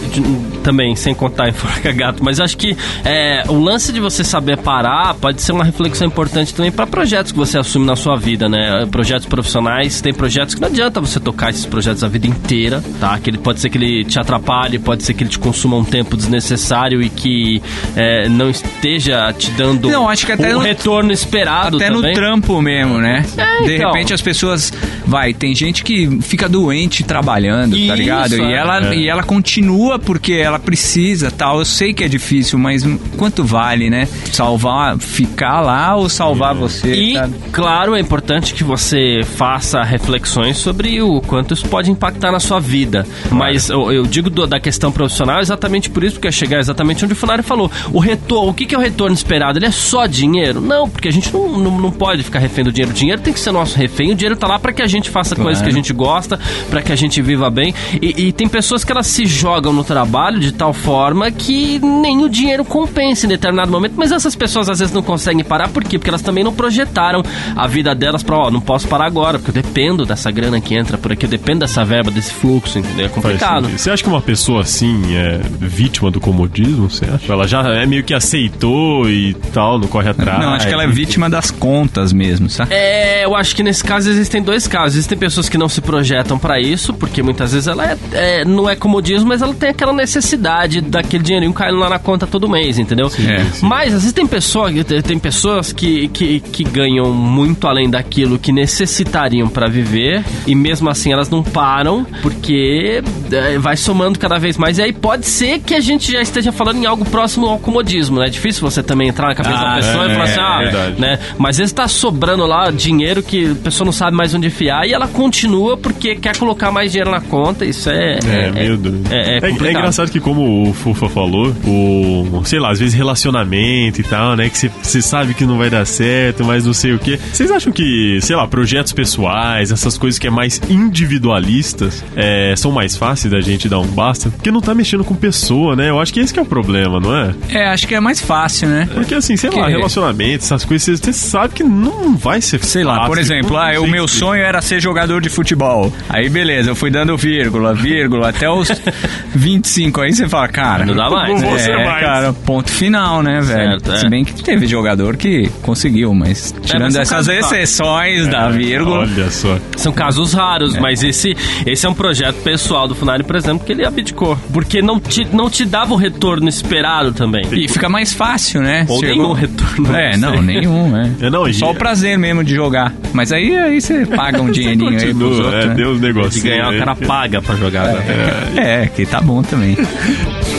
também, 0.64 0.96
sem 0.96 1.14
contar 1.14 1.48
em 1.50 1.52
Forca 1.54 1.92
Gato, 1.92 2.24
mas 2.24 2.40
acho 2.40 2.58
que 2.58 2.76
é, 3.06 3.44
o 3.48 3.60
lance 3.60 3.92
de 3.94 4.00
você 4.00 4.24
saber 4.24 4.58
parar 4.58 5.14
pode 5.16 5.42
ser 5.42 5.52
uma 5.54 5.64
reflexão 5.64 6.08
importante 6.08 6.54
também 6.54 6.72
para 6.72 6.86
projetos 6.88 7.32
que 7.32 7.38
você 7.38 7.58
assume 7.58 7.86
na 7.86 7.96
sua 7.96 8.16
vida, 8.18 8.50
né? 8.50 8.86
Projetos 8.92 9.26
profissionais, 9.28 10.02
tem 10.02 10.14
projetos 10.14 10.56
que 10.56 10.62
não 10.62 10.68
adianta 10.68 11.00
você 11.00 11.20
tocar 11.20 11.50
esses 11.50 11.66
projetos 11.66 12.04
a 12.04 12.08
vida 12.08 12.28
inteira, 12.28 12.84
tá? 13.00 13.18
Que 13.20 13.30
ele 13.30 13.38
pode 13.38 13.60
ser 13.60 13.70
que 13.70 13.78
ele 13.78 14.04
te 14.06 14.20
atrapalhe, 14.20 14.78
pode 14.80 15.04
ser 15.04 15.14
que 15.14 15.24
ele 15.24 15.30
te 15.30 15.40
consuma 15.40 15.78
um 15.78 15.84
tempo 15.86 16.18
desnecessário 16.18 17.02
e 17.02 17.10
que 17.10 17.62
é, 17.96 18.28
não 18.30 18.50
esteja 18.50 19.32
te 19.34 19.52
dando 19.52 19.90
Não, 19.90 20.10
acho 20.10 20.26
que 20.26 20.32
até 20.32 20.50
um 20.56 20.60
no- 20.60 20.66
retorno 20.66 21.12
esperado 21.12 21.78
Até 21.78 21.88
também. 21.90 22.10
no 22.12 22.14
trampo 22.14 22.62
mesmo, 22.62 22.98
né? 22.98 23.24
É, 23.38 23.64
de 23.64 23.76
então. 23.76 23.92
repente 23.92 24.14
as 24.14 24.22
pessoas. 24.22 24.72
Vai, 25.06 25.34
tem 25.34 25.56
gente 25.56 25.84
que 25.86 26.20
fica 26.22 26.47
doente 26.48 27.04
trabalhando, 27.04 27.72
tá 27.72 27.78
Isso, 27.78 27.94
ligado? 27.96 28.36
E, 28.38 28.42
é. 28.42 28.52
ela, 28.54 28.96
e 28.96 29.08
ela 29.08 29.24
continua 29.24 29.98
porque 30.00 30.34
ela 30.34 30.60
precisa 30.60 31.30
tal. 31.32 31.60
Eu 31.60 31.66
sei 31.66 31.94
que 31.94 32.04
é 32.04 32.08
difícil, 32.08 32.58
mas 32.60 32.84
quanto 33.18 33.44
vale, 33.44 33.90
né? 33.90 34.08
Salvar, 34.32 34.98
ficar 34.98 35.62
lá 35.62 35.96
ou 35.96 36.10
salvar 36.10 36.54
você? 36.54 36.94
E, 36.94 37.14
sabe? 37.14 37.34
claro, 37.52 37.96
é 37.96 38.00
importante 38.00 38.54
que 38.54 38.64
você 38.64 39.22
faça 39.24 39.84
reflexões 39.84 40.58
sobre 40.58 41.02
o 41.02 41.22
quanto 41.22 41.54
isso 41.54 41.68
pode 41.68 41.90
impactar 41.92 42.32
na 42.32 42.40
sua 42.40 42.60
vida. 42.60 43.06
Mas 43.32 43.70
eu, 43.70 43.92
eu 43.92 44.04
digo 44.04 44.30
do- 44.30 44.48
da 44.48 44.60
questão 44.60 44.92
profissional 44.92 45.40
exatamente 45.40 45.90
por 45.90 46.04
isso, 46.04 46.16
porque 46.16 46.28
é 46.28 46.32
chegar 46.32 46.60
exatamente 46.60 47.04
onde 47.04 47.14
o 47.14 47.16
Funari 47.16 47.44
falou. 47.44 47.72
O 47.92 48.00
retorno, 48.00 48.52
o 48.52 48.54
que, 48.54 48.66
que 48.66 48.76
é 48.76 48.78
o 48.78 48.82
retorno 48.82 49.14
esperado? 49.16 49.58
Ele 49.60 49.66
é 49.66 49.72
só 49.72 50.06
dinheiro? 50.06 50.62
Não, 50.62 50.88
porque 50.90 51.08
a 51.08 51.12
gente 51.12 51.34
não, 51.34 51.58
não, 51.58 51.80
não 51.80 51.92
pode 51.92 52.24
ficar 52.24 52.40
refém 52.40 52.64
do 52.64 52.72
dinheiro. 52.72 52.92
O 52.92 52.96
dinheiro 52.96 53.22
tem 53.22 53.34
que 53.34 53.40
ser 53.40 53.52
nosso 53.52 53.78
refém. 53.78 54.12
O 54.12 54.16
dinheiro 54.16 54.36
tá 54.36 54.48
lá 54.48 54.60
para 54.60 54.72
que 54.74 54.82
a 54.82 54.88
gente 54.88 55.10
faça 55.10 55.36
coisas 55.36 55.62
que 55.62 55.70
a 55.70 55.74
gente 55.74 55.92
gosta, 55.94 56.37
para 56.70 56.82
que 56.82 56.92
a 56.92 56.96
gente 56.96 57.22
viva 57.22 57.50
bem. 57.50 57.74
E, 58.02 58.28
e 58.28 58.32
tem 58.32 58.48
pessoas 58.48 58.84
que 58.84 58.92
elas 58.92 59.08
se 59.08 59.26
jogam 59.26 59.74
no 59.74 59.84
trabalho 59.84 60.40
de 60.40 60.52
tal 60.52 60.74
forma 60.74 61.32
que 61.32 61.80
nem 61.80 62.24
o 62.24 62.30
dinheiro 62.30 62.64
compensa 62.66 63.26
em 63.26 63.30
determinado 63.30 63.72
momento. 63.72 63.94
Mas 63.96 64.12
essas 64.12 64.36
pessoas 64.36 64.70
às 64.70 64.80
vezes 64.80 64.94
não 64.94 65.02
conseguem 65.02 65.44
parar, 65.44 65.70
por 65.70 65.84
quê? 65.84 65.98
Porque 65.98 66.10
elas 66.10 66.22
também 66.22 66.44
não 66.44 66.54
projetaram 66.54 67.24
a 67.56 67.68
vida 67.68 67.94
delas 67.96 68.24
pra, 68.24 68.38
ó, 68.38 68.52
não 68.52 68.62
posso 68.62 68.88
parar 68.88 69.06
agora, 69.06 69.40
porque 69.40 69.58
eu 69.58 69.64
dependo 69.64 70.06
dessa 70.06 70.30
grana 70.32 70.60
que 70.60 70.76
entra 70.76 70.98
por 70.98 71.12
aqui, 71.12 71.26
eu 71.26 71.30
dependo 71.30 71.60
dessa 71.60 71.84
verba, 71.86 72.12
desse 72.12 72.34
fluxo, 72.34 72.80
entendeu? 72.80 73.06
É 73.06 73.10
complicado. 73.10 73.70
Você 73.70 73.90
acha 73.90 74.04
que 74.04 74.10
uma 74.10 74.22
pessoa 74.22 74.62
assim 74.62 75.16
é 75.16 75.40
vítima 75.60 76.12
do 76.12 76.20
comodismo? 76.20 76.90
Você 76.90 77.06
acha? 77.06 77.32
Ela 77.32 77.48
já 77.48 77.62
é 77.74 77.86
meio 77.86 78.04
que 78.04 78.14
aceitou 78.14 79.10
e 79.10 79.34
tal, 79.54 79.80
não 79.80 79.88
corre 79.88 80.10
atrás. 80.10 80.40
Não, 80.40 80.54
acho 80.54 80.68
que 80.68 80.74
ela 80.74 80.84
é 80.84 80.88
vítima 80.88 81.30
das 81.30 81.52
contas 81.52 82.12
mesmo, 82.12 82.50
sabe? 82.50 82.74
É, 82.74 83.24
eu 83.26 83.36
acho 83.36 83.56
que 83.56 83.64
nesse 83.64 83.84
caso 83.84 84.10
existem 84.10 84.42
dois 84.42 84.68
casos. 84.68 84.98
Existem 84.98 85.18
pessoas 85.18 85.48
que 85.48 85.58
não 85.58 85.70
se 85.70 85.82
projetam 85.82 86.27
pra 86.36 86.60
isso, 86.60 86.92
porque 86.96 87.22
muitas 87.22 87.54
vezes 87.54 87.68
ela 87.68 87.86
é, 87.86 87.98
é- 88.14 88.44
não 88.46 88.68
é 88.68 88.76
comodismo, 88.76 89.30
mas 89.30 89.44
ela 89.44 89.54
tem 89.54 89.70
aquela 89.70 89.94
necessidade 89.94 90.82
daquele 90.82 91.22
dinheirinho 91.24 91.54
caindo 91.54 91.78
lá 91.78 91.90
na 91.90 92.00
conta 92.00 92.26
todo 92.26 92.50
mês, 92.50 92.80
entendeu? 92.80 93.06
É. 93.20 93.46
Mas 93.62 93.90
às 93.94 94.02
vezes 94.02 94.14
tem, 94.14 94.26
pessoa, 94.26 94.72
tem 95.04 95.20
pessoas 95.20 95.72
que, 95.72 96.08
que, 96.08 96.40
que 96.40 96.64
ganham 96.64 97.14
muito 97.14 97.68
além 97.68 97.88
daquilo 97.88 98.40
que 98.40 98.52
necessitariam 98.52 99.48
pra 99.48 99.68
viver 99.68 100.24
e 100.48 100.56
mesmo 100.56 100.90
assim 100.90 101.12
elas 101.14 101.30
não 101.30 101.44
param 101.44 102.06
porque 102.22 103.04
é, 103.32 103.58
vai 103.60 103.78
somando 103.78 104.18
cada 104.18 104.40
vez 104.40 104.58
mais. 104.58 104.78
E 104.78 104.82
aí 104.82 104.94
pode 104.94 105.28
ser 105.28 105.60
que 105.60 105.76
a 105.76 105.80
gente 105.80 106.12
já 106.12 106.22
esteja 106.22 106.52
falando 106.52 106.78
em 106.82 106.86
algo 106.86 107.06
próximo 107.06 107.46
ao 107.48 107.60
comodismo, 107.60 108.20
né? 108.20 108.28
É 108.28 108.30
difícil 108.30 108.62
você 108.62 108.82
também 108.82 109.10
entrar 109.10 109.28
na 109.28 109.36
cabeça 109.36 109.58
Ah, 109.60 109.70
da 109.70 109.76
pessoa 109.76 110.06
e 110.08 110.12
é, 110.12 110.14
falar 110.14 110.24
assim, 110.24 110.40
é 110.40 110.44
ah, 110.44 110.58
verdade. 110.60 111.02
né? 111.02 111.20
Mas 111.38 111.56
às 111.56 111.58
vezes 111.58 111.74
tá 111.74 111.88
sobrando 111.88 112.46
lá 112.46 112.72
dinheiro 112.72 113.22
que 113.22 113.52
a 113.52 113.56
pessoa 113.56 113.86
não 113.86 113.92
sabe 113.92 114.16
mais 114.16 114.34
onde 114.34 114.48
enfiar 114.48 114.88
e 114.88 114.94
ela 114.94 115.08
continua 115.08 115.76
porque 115.78 116.16
quer 116.18 116.36
colocar 116.38 116.72
mais 116.72 116.92
dinheiro 116.92 117.12
na 117.12 117.22
conta. 117.22 117.66
Isso 117.66 117.90
é. 117.90 118.20
É, 118.26 118.52
meio 118.52 118.78
doido. 118.78 119.02
é- 119.12 119.38
é 119.38 119.42
complicado. 119.42 119.70
engraçado 119.70 120.12
que, 120.12 120.20
como 120.20 120.70
o 120.70 120.74
Fufa 120.74 121.08
falou, 121.10 121.56
o. 121.66 122.42
Sei 122.46 122.60
lá, 122.60 122.72
às 122.72 122.80
vezes 122.80 122.94
relacionamento 122.94 124.02
e 124.02 124.04
tal, 124.04 124.36
né? 124.36 124.50
Que 124.50 124.58
você- 124.58 125.02
sabe 125.02 125.34
que 125.34 125.46
não 125.46 125.58
vai 125.58 125.70
dar 125.70 125.86
certo, 125.86 126.44
mas 126.44 126.66
não 126.66 126.74
sei 126.74 126.94
o 126.94 127.00
quê. 127.00 127.20
Vocês 127.32 127.50
acham 127.52 127.72
que, 127.72 128.20
sei 128.22 128.36
lá, 128.36 128.48
projetos 128.48 128.92
pessoais, 128.94 129.72
essas 129.72 129.98
coisas 129.98 130.20
que 130.20 130.28
é 130.28 130.30
mais 130.30 130.60
individualistas, 130.70 132.04
é, 132.16 132.54
são 132.58 132.72
mais 132.72 132.96
fáceis 132.96 133.32
da 133.32 133.40
gente 133.42 133.68
dar 133.70 133.80
um 133.80 133.88
basta? 133.88 134.30
Porque 134.30 134.52
não 134.52 134.62
tá 134.62 134.74
mexendo 134.76 135.04
com 135.04 135.16
pessoa, 135.16 135.76
né? 135.76 135.90
Eu 135.90 136.00
acho 136.00 136.14
que 136.14 136.20
esse 136.20 136.34
que 136.34 136.40
é 136.40 136.42
o 136.42 136.46
problema, 136.46 137.00
não 137.00 137.16
é? 137.16 137.34
É, 137.50 137.68
acho 137.70 137.88
que 137.88 137.96
é 137.96 138.00
mais 138.00 138.20
fácil, 138.22 138.68
né? 138.68 138.88
Porque 138.94 139.16
assim, 139.16 139.36
sei 139.38 139.50
lá, 139.50 139.68
relacionamento, 139.68 140.44
essas 140.44 140.64
coisas, 140.66 141.00
você- 141.00 141.14
sabe 141.14 141.54
que 141.54 141.64
não 141.64 142.16
vai 142.16 142.42
ser 142.42 142.64
Sei 142.64 142.84
lá, 142.84 143.06
por 143.06 143.18
exemplo, 143.18 143.56
ah, 143.58 143.80
o 143.80 143.88
meu 143.88 144.08
sonho 144.08 144.42
era 144.42 144.62
ser 144.62 144.80
jogador 144.82 145.22
de 145.22 145.30
futebol. 145.30 145.92
Aí 146.10 146.30
beleza, 146.30 146.70
eu 146.72 146.76
fui 146.76 146.90
dando 146.90 147.16
vírgula, 147.18 147.74
vírgula, 147.74 148.30
até 148.30 148.50
os 148.50 148.70
25. 149.36 150.02
Aí 150.02 150.14
você 150.14 150.28
fala, 150.28 150.48
cara. 150.48 150.86
Não 150.86 150.96
dá 150.96 151.10
mais. 151.10 151.30
Não 151.42 151.50
vou 151.50 151.56
É, 151.56 151.60
ser 151.60 151.76
mais. 151.76 152.00
cara, 152.00 152.34
ponto 152.34 152.72
final, 152.72 153.22
né, 153.22 153.40
velho? 153.42 153.72
Certo, 153.80 153.92
é. 153.92 153.98
Se 153.98 154.10
bem 154.10 154.24
que 154.24 154.44
teve 154.44 154.68
jogador 154.68 155.18
que 155.18 155.50
conseguiu, 155.62 156.14
mas 156.14 156.54
tirando 156.64 156.84
mas 156.84 156.94
são 156.94 157.02
essas 157.20 157.28
exceções 157.28 158.28
da 158.28 158.50
vírgula. 158.50 159.00
Olha 159.00 159.30
só. 159.30 159.58
São 159.76 159.92
casos 159.92 160.34
raros, 160.34 160.78
mas 160.78 161.04
esse, 161.04 161.36
esse 161.66 161.86
é 161.86 161.90
um 161.90 161.94
projeto 161.94 162.36
pessoal 162.44 162.88
do 162.88 162.96
Funari, 162.96 163.24
por 163.24 163.36
exemplo, 163.36 163.66
que 163.66 163.72
ele 163.72 163.86
abdicou. 163.86 164.38
Porque 164.52 164.82
não 164.82 165.00
te, 165.00 165.26
não 165.32 165.50
te 165.50 165.66
dava 165.66 165.94
o 165.94 165.98
retorno 165.98 166.48
esperado 166.48 167.12
também. 167.12 167.46
E 167.52 167.68
fica 167.68 167.90
mais 167.90 168.14
fácil, 168.14 168.62
né? 168.62 168.86
Ou 168.88 169.00
Chegou- 169.00 169.16
nenhum 169.18 169.34
retorno. 169.34 169.96
É, 169.96 170.18
não, 170.18 170.42
nenhum, 170.42 170.96
é. 170.98 171.12
É, 171.22 171.30
não, 171.30 171.52
Só 171.54 171.72
o 171.72 171.76
prazer 171.76 172.18
mesmo 172.18 172.44
de 172.44 172.54
jogar. 172.56 172.94
Mas 173.14 173.32
aí, 173.32 173.56
aí 173.56 173.82
você 173.82 174.06
paga 174.06 174.42
um 174.42 174.50
dinheirinho 174.52 174.90
aí 174.92 175.14
pros 175.14 175.30
Continua, 175.38 175.46
outros, 175.46 175.66
é, 175.66 175.68
né? 175.68 175.74
deu 175.76 175.97
De 176.00 176.08
negócios. 176.08 176.44
ganhar, 176.44 176.74
o 176.74 176.78
cara 176.78 176.96
paga 176.96 177.42
pra 177.42 177.56
jogar. 177.56 177.88
né? 177.94 178.84
É, 178.84 178.88
que 178.88 179.06
tá 179.06 179.22
bom 179.22 179.42
também. 179.42 179.76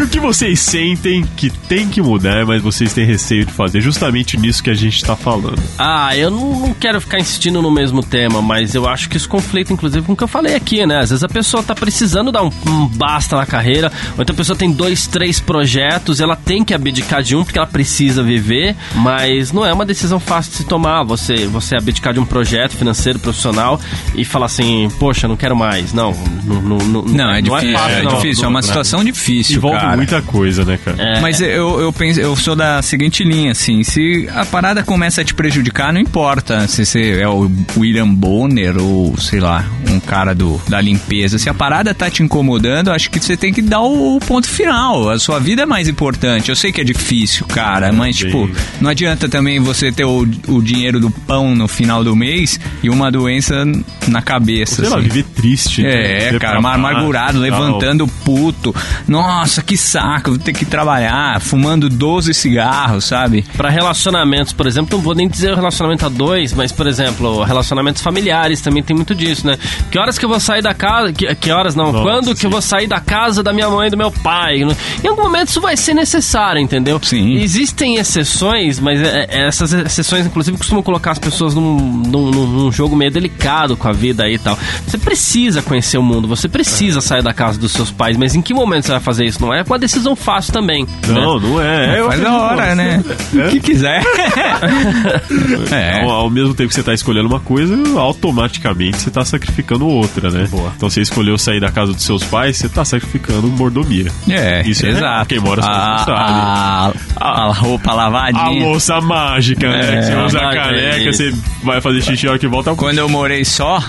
E 0.00 0.02
o 0.02 0.08
que 0.08 0.18
vocês 0.18 0.58
sentem 0.60 1.22
que 1.36 1.50
tem 1.50 1.86
que 1.86 2.00
mudar, 2.00 2.46
mas 2.46 2.62
vocês 2.62 2.94
têm 2.94 3.04
receio 3.04 3.44
de 3.44 3.52
fazer? 3.52 3.82
Justamente 3.82 4.34
nisso 4.38 4.62
que 4.62 4.70
a 4.70 4.74
gente 4.74 5.04
tá 5.04 5.14
falando. 5.14 5.62
Ah, 5.78 6.16
eu 6.16 6.30
não, 6.30 6.58
não 6.58 6.72
quero 6.72 6.98
ficar 7.02 7.18
insistindo 7.18 7.60
no 7.60 7.70
mesmo 7.70 8.02
tema, 8.02 8.40
mas 8.40 8.74
eu 8.74 8.88
acho 8.88 9.10
que 9.10 9.18
isso 9.18 9.28
conflita, 9.28 9.74
inclusive, 9.74 10.06
com 10.06 10.14
o 10.14 10.16
que 10.16 10.24
eu 10.24 10.28
falei 10.28 10.54
aqui, 10.54 10.86
né? 10.86 11.00
Às 11.00 11.10
vezes 11.10 11.22
a 11.22 11.28
pessoa 11.28 11.62
tá 11.62 11.74
precisando 11.74 12.32
dar 12.32 12.42
um, 12.42 12.50
um 12.66 12.86
basta 12.86 13.36
na 13.36 13.44
carreira, 13.44 13.92
ou 14.16 14.22
então 14.22 14.32
a 14.32 14.36
pessoa 14.38 14.56
tem 14.56 14.72
dois, 14.72 15.06
três 15.06 15.38
projetos, 15.38 16.18
ela 16.18 16.34
tem 16.34 16.64
que 16.64 16.72
abdicar 16.72 17.22
de 17.22 17.36
um 17.36 17.44
porque 17.44 17.58
ela 17.58 17.68
precisa 17.68 18.22
viver, 18.22 18.74
mas 18.94 19.52
não 19.52 19.66
é 19.66 19.72
uma 19.72 19.84
decisão 19.84 20.18
fácil 20.18 20.52
de 20.52 20.56
se 20.56 20.64
tomar. 20.64 21.04
Você, 21.04 21.46
você 21.46 21.76
abdicar 21.76 22.14
de 22.14 22.20
um 22.20 22.24
projeto 22.24 22.74
financeiro, 22.74 23.18
profissional 23.18 23.78
e 24.14 24.24
falar 24.24 24.46
assim, 24.46 24.88
poxa, 24.98 25.28
não 25.28 25.36
quero 25.36 25.54
mais. 25.54 25.92
Não, 25.92 26.14
não, 26.42 26.62
não, 26.62 26.78
não, 26.78 27.02
Não, 27.02 27.30
é 27.34 27.42
difícil, 27.42 27.72
fácil, 27.74 27.96
é, 27.98 28.02
não. 28.02 28.14
difícil, 28.16 28.44
é 28.46 28.48
uma 28.48 28.62
situação 28.62 29.04
difícil, 29.04 29.56
Envolve 29.58 29.89
cara. 29.90 29.96
muita 29.96 30.22
coisa, 30.22 30.64
né, 30.64 30.78
cara? 30.82 30.96
É, 31.00 31.20
Mas 31.20 31.40
eu, 31.40 31.80
eu 31.80 31.92
penso, 31.92 32.20
eu 32.20 32.34
sou 32.36 32.56
da 32.56 32.82
seguinte 32.82 33.24
linha, 33.24 33.52
assim, 33.52 33.82
se 33.82 34.28
a 34.34 34.44
parada 34.44 34.82
começa 34.82 35.20
a 35.20 35.24
te 35.24 35.34
prejudicar, 35.34 35.92
não 35.92 36.00
importa 36.00 36.66
se 36.68 36.84
você 36.84 37.20
é 37.20 37.28
o 37.28 37.50
William 37.76 38.08
Bonner 38.08 38.76
ou, 38.78 39.16
sei 39.18 39.40
lá, 39.40 39.64
um 39.88 40.00
cara 40.00 40.34
do, 40.34 40.60
da 40.68 40.80
limpeza. 40.80 41.38
Se 41.38 41.48
a 41.48 41.54
parada 41.54 41.94
tá 41.94 42.10
te 42.10 42.22
incomodando, 42.22 42.90
acho 42.90 43.10
que 43.10 43.20
você 43.20 43.36
tem 43.36 43.52
que 43.52 43.62
dar 43.62 43.80
o, 43.80 44.16
o 44.16 44.20
ponto 44.20 44.48
final. 44.48 45.10
A 45.10 45.18
sua 45.18 45.38
vida 45.38 45.62
é 45.62 45.66
mais 45.66 45.88
importante. 45.88 46.48
Eu 46.48 46.56
sei 46.56 46.72
que 46.72 46.80
é 46.80 46.84
difícil, 46.84 47.46
cara, 47.46 47.92
mas, 47.92 48.20
Bem. 48.20 48.26
tipo, 48.26 48.50
não 48.80 48.90
adianta 48.90 49.28
também 49.28 49.60
você 49.60 49.92
ter 49.92 50.04
o, 50.04 50.26
o 50.48 50.62
dinheiro 50.62 51.00
do 51.00 51.10
pão 51.10 51.54
no 51.54 51.68
final 51.68 52.02
do 52.04 52.14
mês 52.14 52.58
e 52.82 52.90
uma 52.90 53.10
doença 53.10 53.64
na 54.08 54.22
cabeça. 54.22 54.82
Sei 54.82 54.88
lá, 54.88 54.98
assim. 54.98 55.08
viver 55.08 55.24
triste. 55.24 55.84
É, 55.84 56.32
né? 56.32 56.38
cara, 56.38 56.58
amargurado, 56.58 57.38
levantando 57.38 58.06
puto. 58.24 58.74
Nossa, 59.06 59.62
que 59.62 59.76
saco, 59.80 60.30
vou 60.30 60.38
ter 60.38 60.52
que 60.52 60.64
trabalhar, 60.64 61.40
fumando 61.40 61.88
12 61.88 62.32
cigarros, 62.34 63.04
sabe? 63.04 63.44
Pra 63.56 63.68
relacionamentos, 63.70 64.52
por 64.52 64.66
exemplo, 64.66 64.96
não 64.96 65.02
vou 65.04 65.14
nem 65.14 65.28
dizer 65.28 65.52
o 65.52 65.56
relacionamento 65.56 66.06
a 66.06 66.08
dois, 66.08 66.52
mas, 66.52 66.70
por 66.72 66.86
exemplo, 66.86 67.42
relacionamentos 67.42 68.02
familiares 68.02 68.60
também 68.60 68.82
tem 68.82 68.94
muito 68.94 69.14
disso, 69.14 69.46
né? 69.46 69.56
Que 69.90 69.98
horas 69.98 70.18
que 70.18 70.24
eu 70.24 70.28
vou 70.28 70.40
sair 70.40 70.62
da 70.62 70.74
casa. 70.74 71.12
Que, 71.12 71.34
que 71.34 71.50
horas 71.50 71.74
não? 71.74 71.92
Nossa, 71.92 72.04
Quando 72.04 72.34
que 72.34 72.40
sim. 72.40 72.46
eu 72.46 72.50
vou 72.50 72.62
sair 72.62 72.86
da 72.86 73.00
casa 73.00 73.42
da 73.42 73.52
minha 73.52 73.68
mãe 73.68 73.88
e 73.88 73.90
do 73.90 73.96
meu 73.96 74.10
pai? 74.10 74.58
Em 74.62 75.08
algum 75.08 75.22
momento 75.22 75.48
isso 75.48 75.60
vai 75.60 75.76
ser 75.76 75.94
necessário, 75.94 76.60
entendeu? 76.60 77.00
Sim. 77.02 77.34
Existem 77.34 77.96
exceções, 77.96 78.78
mas 78.78 79.00
é- 79.00 79.26
é- 79.30 79.46
essas 79.48 79.72
exceções, 79.72 80.26
inclusive, 80.26 80.56
costumam 80.58 80.82
colocar 80.82 81.12
as 81.12 81.18
pessoas 81.18 81.54
num, 81.54 81.76
num, 81.78 82.30
num- 82.30 82.46
num 82.46 82.72
jogo 82.72 82.94
meio 82.94 83.10
delicado 83.10 83.76
com 83.76 83.88
a 83.88 83.92
vida 83.92 84.24
aí 84.24 84.34
e 84.34 84.38
tal. 84.38 84.58
Você 84.86 84.98
precisa 84.98 85.62
conhecer 85.62 85.98
o 85.98 86.02
mundo, 86.02 86.28
você 86.28 86.48
precisa 86.48 87.00
sair 87.00 87.22
da 87.22 87.32
casa 87.32 87.58
dos 87.58 87.72
seus 87.72 87.90
pais, 87.90 88.16
mas 88.16 88.34
em 88.34 88.42
que 88.42 88.52
momento 88.52 88.84
você 88.86 88.92
vai 88.92 89.00
fazer 89.00 89.24
isso? 89.24 89.40
Não 89.40 89.52
é 89.54 89.59
é 89.60 89.64
uma 89.64 89.78
decisão 89.78 90.16
fácil 90.16 90.52
também. 90.52 90.86
Não, 91.08 91.38
não 91.38 91.60
é. 91.60 91.96
é 91.96 92.00
eu 92.00 92.06
Faz 92.06 92.20
acredito 92.20 92.28
a 92.28 92.42
hora, 92.42 92.74
né? 92.74 93.04
É. 93.36 93.46
O 93.46 93.50
que 93.50 93.60
quiser. 93.60 94.02
é. 95.70 96.02
Ao, 96.02 96.10
ao 96.10 96.30
mesmo 96.30 96.54
tempo 96.54 96.68
que 96.68 96.74
você 96.74 96.82
tá 96.82 96.94
escolhendo 96.94 97.28
uma 97.28 97.40
coisa, 97.40 97.76
automaticamente 97.98 98.98
você 98.98 99.10
tá 99.10 99.24
sacrificando 99.24 99.86
outra, 99.86 100.30
né? 100.30 100.48
Então 100.76 100.88
você 100.88 101.00
escolheu 101.00 101.36
sair 101.38 101.60
da 101.60 101.70
casa 101.70 101.92
dos 101.92 102.04
seus 102.04 102.24
pais, 102.24 102.56
você 102.56 102.68
tá 102.68 102.84
sacrificando 102.84 103.48
mordomia. 103.48 104.10
É, 104.28 104.62
Isso 104.66 104.86
é 104.86 104.90
exato. 104.90 105.28
Quem 105.28 105.38
mora 105.40 105.62
a, 105.64 105.98
sabe. 105.98 106.98
a, 107.16 107.28
a 107.28 107.52
roupa 107.52 107.90
A 107.90 107.94
lavadinha. 107.94 108.64
louça 108.64 109.00
mágica, 109.00 109.68
né? 109.68 109.80
É, 109.80 109.96
Que 109.96 110.06
você 110.06 110.16
usa 110.16 110.38
a 110.40 111.12
você 111.12 111.32
vai 111.62 111.80
fazer 111.80 112.02
xixi 112.02 112.26
a 112.26 112.30
hora 112.30 112.38
que 112.38 112.46
volta. 112.46 112.74
Quando 112.74 112.98
eu 112.98 113.08
morei 113.08 113.44
só, 113.44 113.82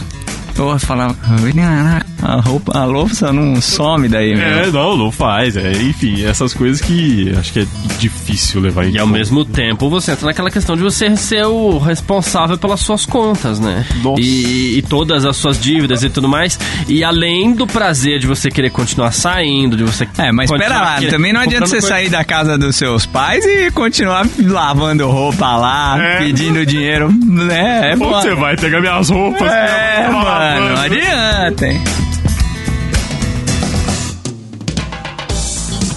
eu 0.58 0.78
falava, 0.80 1.16
a 2.22 2.40
roupa, 2.40 2.78
a 2.78 2.86
louça 2.86 3.32
não 3.34 3.60
some 3.62 4.08
daí, 4.08 4.36
meu. 4.36 4.46
É, 4.46 4.68
não, 4.68 4.96
não 4.98 5.12
faz. 5.12 5.56
É, 5.58 5.72
enfim, 5.72 6.24
essas 6.24 6.54
coisas 6.54 6.80
que 6.82 7.34
acho 7.38 7.52
que 7.54 7.60
é 7.62 7.66
difícil 8.00 8.62
levar 8.62 8.86
em 8.86 8.92
E 8.94 9.00
ao 9.00 9.06
conta. 9.08 9.18
mesmo 9.18 9.44
tempo 9.46 9.90
você 9.90 10.12
entra 10.12 10.26
naquela 10.28 10.50
questão 10.52 10.76
de 10.76 10.84
você 10.84 11.16
ser 11.16 11.46
o 11.46 11.78
responsável 11.80 12.58
pelas 12.58 12.80
suas 12.82 13.06
contas, 13.06 13.60
né? 13.60 13.86
Nossa. 14.04 14.22
E, 14.22 14.78
e 14.78 14.82
todas 14.82 15.26
as 15.26 15.36
suas 15.38 15.60
dívidas 15.60 16.04
e 16.04 16.10
tudo 16.10 16.28
mais. 16.28 16.60
E 16.88 17.04
além 17.04 17.54
do 17.54 17.66
prazer 17.68 18.20
de 18.20 18.28
você 18.28 18.50
querer 18.50 18.70
continuar 18.70 19.12
saindo, 19.12 19.76
de 19.78 19.84
você. 19.84 20.08
É, 20.18 20.32
mas 20.32 20.50
espera 20.52 20.80
lá, 20.82 20.96
querer- 21.00 21.12
também 21.12 21.34
não 21.34 21.42
adianta 21.42 21.66
você 21.66 21.74
coisa- 21.78 21.88
sair 21.88 22.10
da 22.10 22.24
casa 22.24 22.58
dos 22.58 22.76
seus 22.76 23.06
pais 23.06 23.46
e 23.46 23.72
continuar 23.72 24.26
lavando 24.40 25.08
roupa 25.10 25.56
lá, 25.58 25.98
É. 26.02 26.18
pedindo 26.20 26.66
dinheiro, 26.66 27.12
né? 27.12 27.92
É, 27.92 27.94
Onde 27.96 28.06
você 28.06 28.36
vai 28.36 28.56
pegar 28.56 28.80
minhas 28.82 29.10
roupas? 29.10 29.52
É, 29.52 30.04
Tá 30.04 30.12
mano, 30.12 30.70
não 30.76 30.82
adianta, 30.82 31.68
hein? 31.68 31.82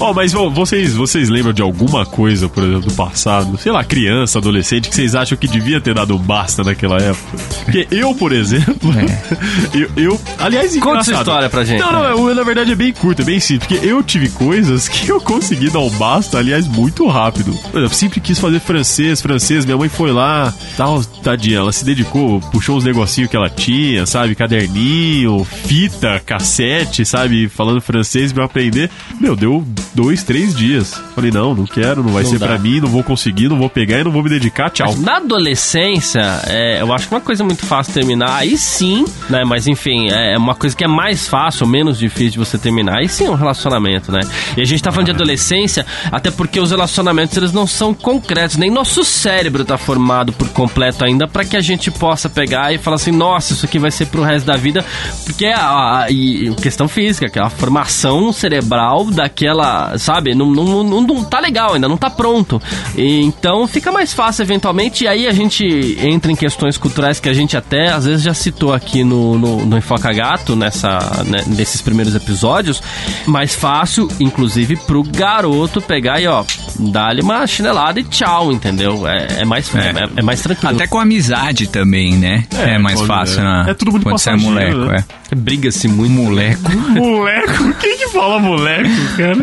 Ó, 0.05 0.13
mas 0.13 0.35
ó, 0.35 0.49
vocês, 0.51 0.95
vocês 0.95 1.29
lembram 1.29 1.53
de 1.53 1.63
alguma 1.63 2.05
coisa, 2.05 2.49
por 2.49 2.63
exemplo, 2.63 2.83
do 2.89 2.93
passado? 2.95 3.57
Sei 3.59 3.73
lá, 3.73 3.83
criança, 3.85 4.39
adolescente, 4.39 4.89
que 4.89 4.95
vocês 4.95 5.15
acham 5.15 5.37
que 5.39 5.49
devia 5.49 5.81
ter 5.81 5.95
dado 5.95 6.19
basta 6.19 6.63
naquela 6.63 6.97
época? 6.99 7.39
Porque 7.65 7.87
eu, 7.91 8.15
por 8.15 8.33
exemplo, 8.33 8.91
eu, 9.73 9.91
eu- 9.97 10.21
Aliás, 10.39 10.77
É. 10.77 10.81
Conta 10.81 10.99
essa 11.01 11.11
engraçado. 11.11 11.27
história 11.29 11.49
pra 11.51 11.65
gente. 11.65 11.81
Não, 11.81 11.93
não, 11.93 12.29
eu, 12.29 12.35
na 12.35 12.43
verdade 12.43 12.73
é 12.73 12.75
bem 12.75 12.93
curto, 12.93 13.23
é 13.23 13.25
bem 13.25 13.41
simples. 13.41 13.67
Porque 13.69 13.87
eu 13.87 14.03
tive 14.03 14.29
coisas 14.29 14.89
que 14.89 15.09
eu 15.09 15.21
consegui 15.21 15.71
dar 15.71 15.79
um 15.81 15.91
basta, 15.91 16.39
aliás, 16.39 16.67
muito 16.69 17.07
rápido. 17.07 17.53
Por 17.71 17.79
exemplo, 17.79 17.97
sempre 17.97 18.21
quis 18.21 18.39
fazer 18.39 18.61
francês, 18.61 19.21
francês. 19.23 19.65
Minha 19.65 19.77
mãe 19.79 19.89
foi 19.89 20.13
lá, 20.13 20.53
tal, 20.77 21.03
tadinha, 21.23 21.59
ela 21.59 21.73
se 21.73 21.85
dedicou, 21.85 22.41
puxou 22.53 22.77
uns 22.77 22.85
negocinhos 22.85 23.31
que 23.31 23.37
ela 23.37 23.49
tinha, 23.49 24.05
sabe? 24.07 24.35
Caderninho, 24.35 25.45
fita, 25.45 26.21
cassete, 26.25 27.05
sabe? 27.05 27.49
Falando 27.49 27.81
francês 27.81 28.33
pra 28.33 28.43
eu 28.43 28.47
aprender. 28.47 28.91
Meu, 29.21 29.35
deu 29.35 29.65
dois, 29.95 30.23
três 30.23 30.55
dias. 30.55 31.01
Falei, 31.15 31.31
não, 31.31 31.55
não 31.55 31.65
quero, 31.67 32.03
não 32.03 32.13
vai 32.13 32.23
Não 32.25 32.31
ser 32.31 32.39
pra 32.39 32.59
mim, 32.59 32.81
não 32.81 32.89
vou 32.89 33.03
conseguir, 33.03 33.49
não 33.49 33.57
vou 33.59 33.71
pegar 33.71 34.01
e 34.01 34.05
não 34.05 34.11
vou 34.11 34.23
me 34.23 34.29
dedicar, 34.31 34.71
tchau. 34.71 34.89
Mas 34.89 35.01
na 35.01 35.17
adolescência, 35.19 36.21
é, 36.47 36.81
eu 36.81 36.93
acho 36.93 37.09
que 37.09 37.15
uma 37.15 37.21
coisa 37.21 37.45
muito 37.45 37.65
fácil 37.65 37.95
terminar, 37.95 38.37
aí 38.37 38.57
sim, 38.59 39.05
né? 39.31 39.45
Mas 39.45 39.67
enfim, 39.67 40.09
é 40.11 40.37
uma 40.37 40.55
coisa 40.55 40.75
que 40.77 40.85
é 40.85 40.89
mais 40.89 41.29
fácil, 41.29 41.67
menos 41.67 41.99
difícil 41.99 42.33
de 42.33 42.39
você 42.39 42.59
terminar, 42.59 42.99
aí 42.99 43.09
sim 43.09 43.27
é 43.27 43.31
um 43.31 43.35
relacionamento, 43.35 44.11
né? 44.11 44.21
E 44.57 44.61
a 44.61 44.65
gente 44.65 44.83
tá 44.83 44.91
falando 44.91 45.07
de 45.07 45.13
adolescência, 45.13 45.87
até 46.11 46.31
porque 46.31 46.59
os 46.59 46.71
relacionamentos 46.71 47.37
eles 47.37 47.53
não 47.53 47.67
são 47.67 47.95
concretos, 47.95 48.57
nem 48.57 48.71
nosso 48.71 49.05
cérebro 49.05 49.65
tá 49.65 49.79
formado 49.79 50.33
por 50.33 50.49
completo 50.51 51.05
ainda 51.05 51.27
para 51.29 51.45
que 51.45 51.57
a 51.57 51.61
gente 51.61 51.91
possa 51.91 52.29
pegar 52.29 52.73
e 52.75 52.79
falar 52.79 52.97
assim, 52.97 53.13
nossa, 53.13 53.53
isso 53.53 53.65
aqui 53.67 53.79
vai 53.79 53.91
ser 53.91 54.07
pro 54.07 54.23
resto 54.23 54.47
da 54.47 54.57
vida, 54.57 54.85
porque 55.25 55.47
a, 55.47 56.01
a- 56.05 56.11
e 56.11 56.55
questão 56.61 56.89
física, 56.89 57.29
que 57.29 57.39
é 57.39 57.43
a 57.43 57.51
formação 57.51 58.33
cerebral 58.33 59.05
daquela, 59.11 59.74
sabe, 59.99 60.35
não, 60.35 60.51
não, 60.51 60.83
não, 60.85 61.01
não 61.01 61.25
tá 61.25 61.41
legal 61.41 61.75
ainda, 61.75 61.89
não 61.89 61.97
tá 61.97 62.11
pronto. 62.11 62.61
E, 62.97 63.21
então 63.23 63.67
fica 63.67 63.91
mais 63.93 64.13
fácil 64.13 64.43
eventualmente, 64.43 65.05
e 65.05 65.09
aí 65.09 65.27
a 65.27 65.33
gente 65.33 65.65
entra 66.01 66.31
em 66.33 66.37
questões 66.37 66.77
culturais 66.77 67.21
que 67.21 67.29
a 67.29 67.33
gente 67.35 67.57
até 67.57 67.89
às 67.89 68.05
vezes 68.07 68.23
já 68.23 68.35
citou 68.35 68.73
aqui 68.73 69.05
no, 69.05 69.39
no, 69.39 69.65
no 69.67 69.79
Enfoca 69.79 70.13
Gato, 70.13 70.55
nessa, 70.57 70.99
né, 71.27 71.43
nesses 71.47 71.81
primeiros 71.81 72.15
episódios, 72.15 72.83
mais 73.27 73.55
fácil, 73.55 74.09
inclusive, 74.21 74.77
pro 74.77 75.03
garoto 75.03 75.81
pegar 75.81 76.21
e 76.21 76.27
ó, 76.27 76.45
dar-lhe 76.79 77.21
uma 77.23 77.47
chinelada 77.47 78.01
e 78.01 78.05
tchau, 78.05 78.53
entendeu? 78.53 79.07
É, 79.07 79.41
é 79.41 79.45
mais, 79.45 79.73
é. 79.75 79.79
É. 79.91 80.09
é 80.17 80.23
mais 80.23 80.41
tranquilo. 80.41 80.75
Até 80.75 80.87
com 80.87 80.99
amizade 80.99 81.67
também, 81.69 82.15
né? 82.17 82.45
É, 82.57 82.75
É, 82.75 82.79
mais 82.79 82.97
pode- 82.97 83.07
fácil, 83.09 83.41
é. 83.41 83.45
né? 83.45 83.65
É 83.69 83.75
tudo 83.75 83.91
muito 83.93 84.05
Quando 84.05 84.19
você 84.19 84.31
é 84.31 84.37
moleco, 84.37 84.79
né? 84.79 85.05
é. 85.31 85.35
Briga-se 85.35 85.89
muito. 85.89 86.13
Moleco. 86.15 86.71
Moleco? 86.95 87.75
Quem 87.81 87.99
que 87.99 88.09
fala 88.09 88.39
moleco, 88.39 88.89
cara? 89.17 89.35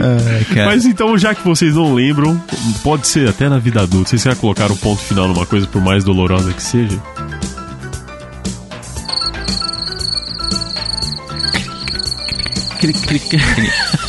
Cara. 0.54 0.66
Mas 0.68 0.86
então, 0.86 1.18
já 1.18 1.34
que 1.34 1.44
vocês 1.44 1.76
não 1.76 1.94
lembram, 1.94 2.42
pode 2.84 3.08
ser 3.08 3.30
até 3.30 3.50
na 3.50 3.60
vida 3.60 3.82
adulta. 3.82 4.10
Vocês 4.10 4.24
querem 4.24 4.38
colocar 4.38 4.72
um 4.72 4.76
ponto 4.76 5.02
final 5.02 5.28
numa 5.28 5.46
coisa, 5.46 5.68
por 5.68 5.82
mais 5.82 6.04
dolorosa 6.04 6.54
que 6.54 6.64
seja? 6.64 7.00
Cri, 12.80 12.94
cri, 12.94 13.20
cri. 13.20 14.01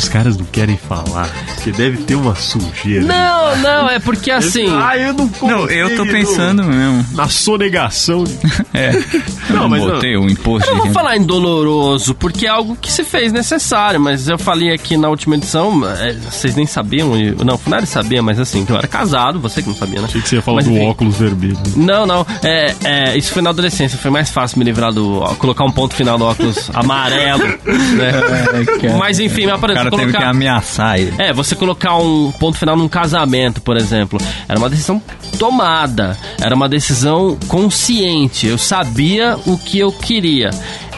Os 0.00 0.08
caras 0.08 0.36
não 0.36 0.46
querem 0.46 0.76
falar, 0.76 1.28
porque 1.54 1.70
deve 1.72 1.98
ter 1.98 2.14
uma 2.14 2.34
sujeira. 2.34 3.04
Não, 3.04 3.56
não, 3.58 3.88
é 3.90 3.98
porque 3.98 4.30
assim. 4.30 4.66
Ah, 4.70 4.96
eu 4.96 5.12
não 5.12 5.30
Não, 5.42 5.68
eu 5.68 5.94
tô 5.96 6.04
pensando 6.06 6.62
mesmo. 6.64 7.04
Na 7.12 7.28
sonegação. 7.28 8.24
É. 8.72 8.90
Eu 8.94 9.02
Não, 9.50 9.62
não, 9.62 9.68
mas 9.68 9.82
não. 9.82 9.90
botei 9.90 10.16
o 10.16 10.28
imposto 10.30 10.68
Eu 10.70 10.76
não 10.76 10.84
vou 10.84 10.92
falar 10.92 11.16
em 11.16 11.22
doloroso, 11.24 12.14
porque 12.14 12.46
é 12.46 12.48
algo 12.48 12.76
que 12.80 12.90
se 12.90 13.02
fez 13.04 13.32
necessário, 13.32 14.00
mas 14.00 14.28
eu 14.28 14.38
falei 14.38 14.72
aqui 14.72 14.96
na 14.96 15.08
última 15.08 15.34
edição, 15.34 15.82
é, 15.98 16.12
vocês 16.12 16.54
nem 16.54 16.66
sabiam, 16.66 17.16
e- 17.18 17.32
não, 17.44 17.54
o 17.54 17.58
Funari 17.58 17.86
sabia, 17.86 18.22
mas 18.22 18.38
assim, 18.38 18.64
que 18.64 18.70
eu 18.72 18.76
era 18.76 18.86
casado, 18.86 19.40
você 19.40 19.60
que 19.60 19.68
não 19.68 19.74
sabia, 19.76 20.00
né? 20.00 20.06
Achei 20.08 20.20
que 20.22 20.28
você 20.28 20.36
ia 20.36 20.42
falar 20.42 20.56
Mas, 20.56 20.66
do 20.66 20.72
enfim. 20.72 20.86
óculos 20.88 21.16
vermelho. 21.16 21.58
Não, 21.76 22.06
não, 22.06 22.24
é, 22.44 22.74
é, 22.84 23.16
isso 23.18 23.32
foi 23.32 23.42
na 23.42 23.50
adolescência, 23.50 23.98
foi 23.98 24.10
mais 24.10 24.30
fácil 24.30 24.58
me 24.58 24.64
livrar 24.64 24.92
do, 24.92 25.18
ó, 25.20 25.34
colocar 25.34 25.64
um 25.64 25.72
ponto 25.72 25.94
final 25.94 26.16
no 26.16 26.26
óculos 26.26 26.70
amarelo, 26.72 27.42
né? 27.44 28.12
cara. 28.80 28.96
Mas 28.98 29.18
enfim, 29.18 29.46
mas 29.46 29.86
O 29.86 29.89
cara 29.90 30.02
teve 30.02 30.12
que 30.12 30.18
colocar... 30.18 30.30
ameaçar 30.30 30.98
ele. 30.98 31.12
É, 31.18 31.32
você 31.32 31.54
colocar 31.54 31.96
um 31.96 32.32
ponto 32.32 32.56
final 32.58 32.76
num 32.76 32.88
casamento, 32.88 33.60
por 33.60 33.76
exemplo, 33.76 34.18
era 34.48 34.58
uma 34.58 34.68
decisão 34.70 35.02
tomada, 35.38 36.16
era 36.40 36.54
uma 36.54 36.68
decisão 36.68 37.36
consciente. 37.48 38.46
Eu 38.46 38.58
sabia 38.58 39.36
o 39.46 39.56
que 39.58 39.78
eu 39.78 39.90
queria. 39.92 40.50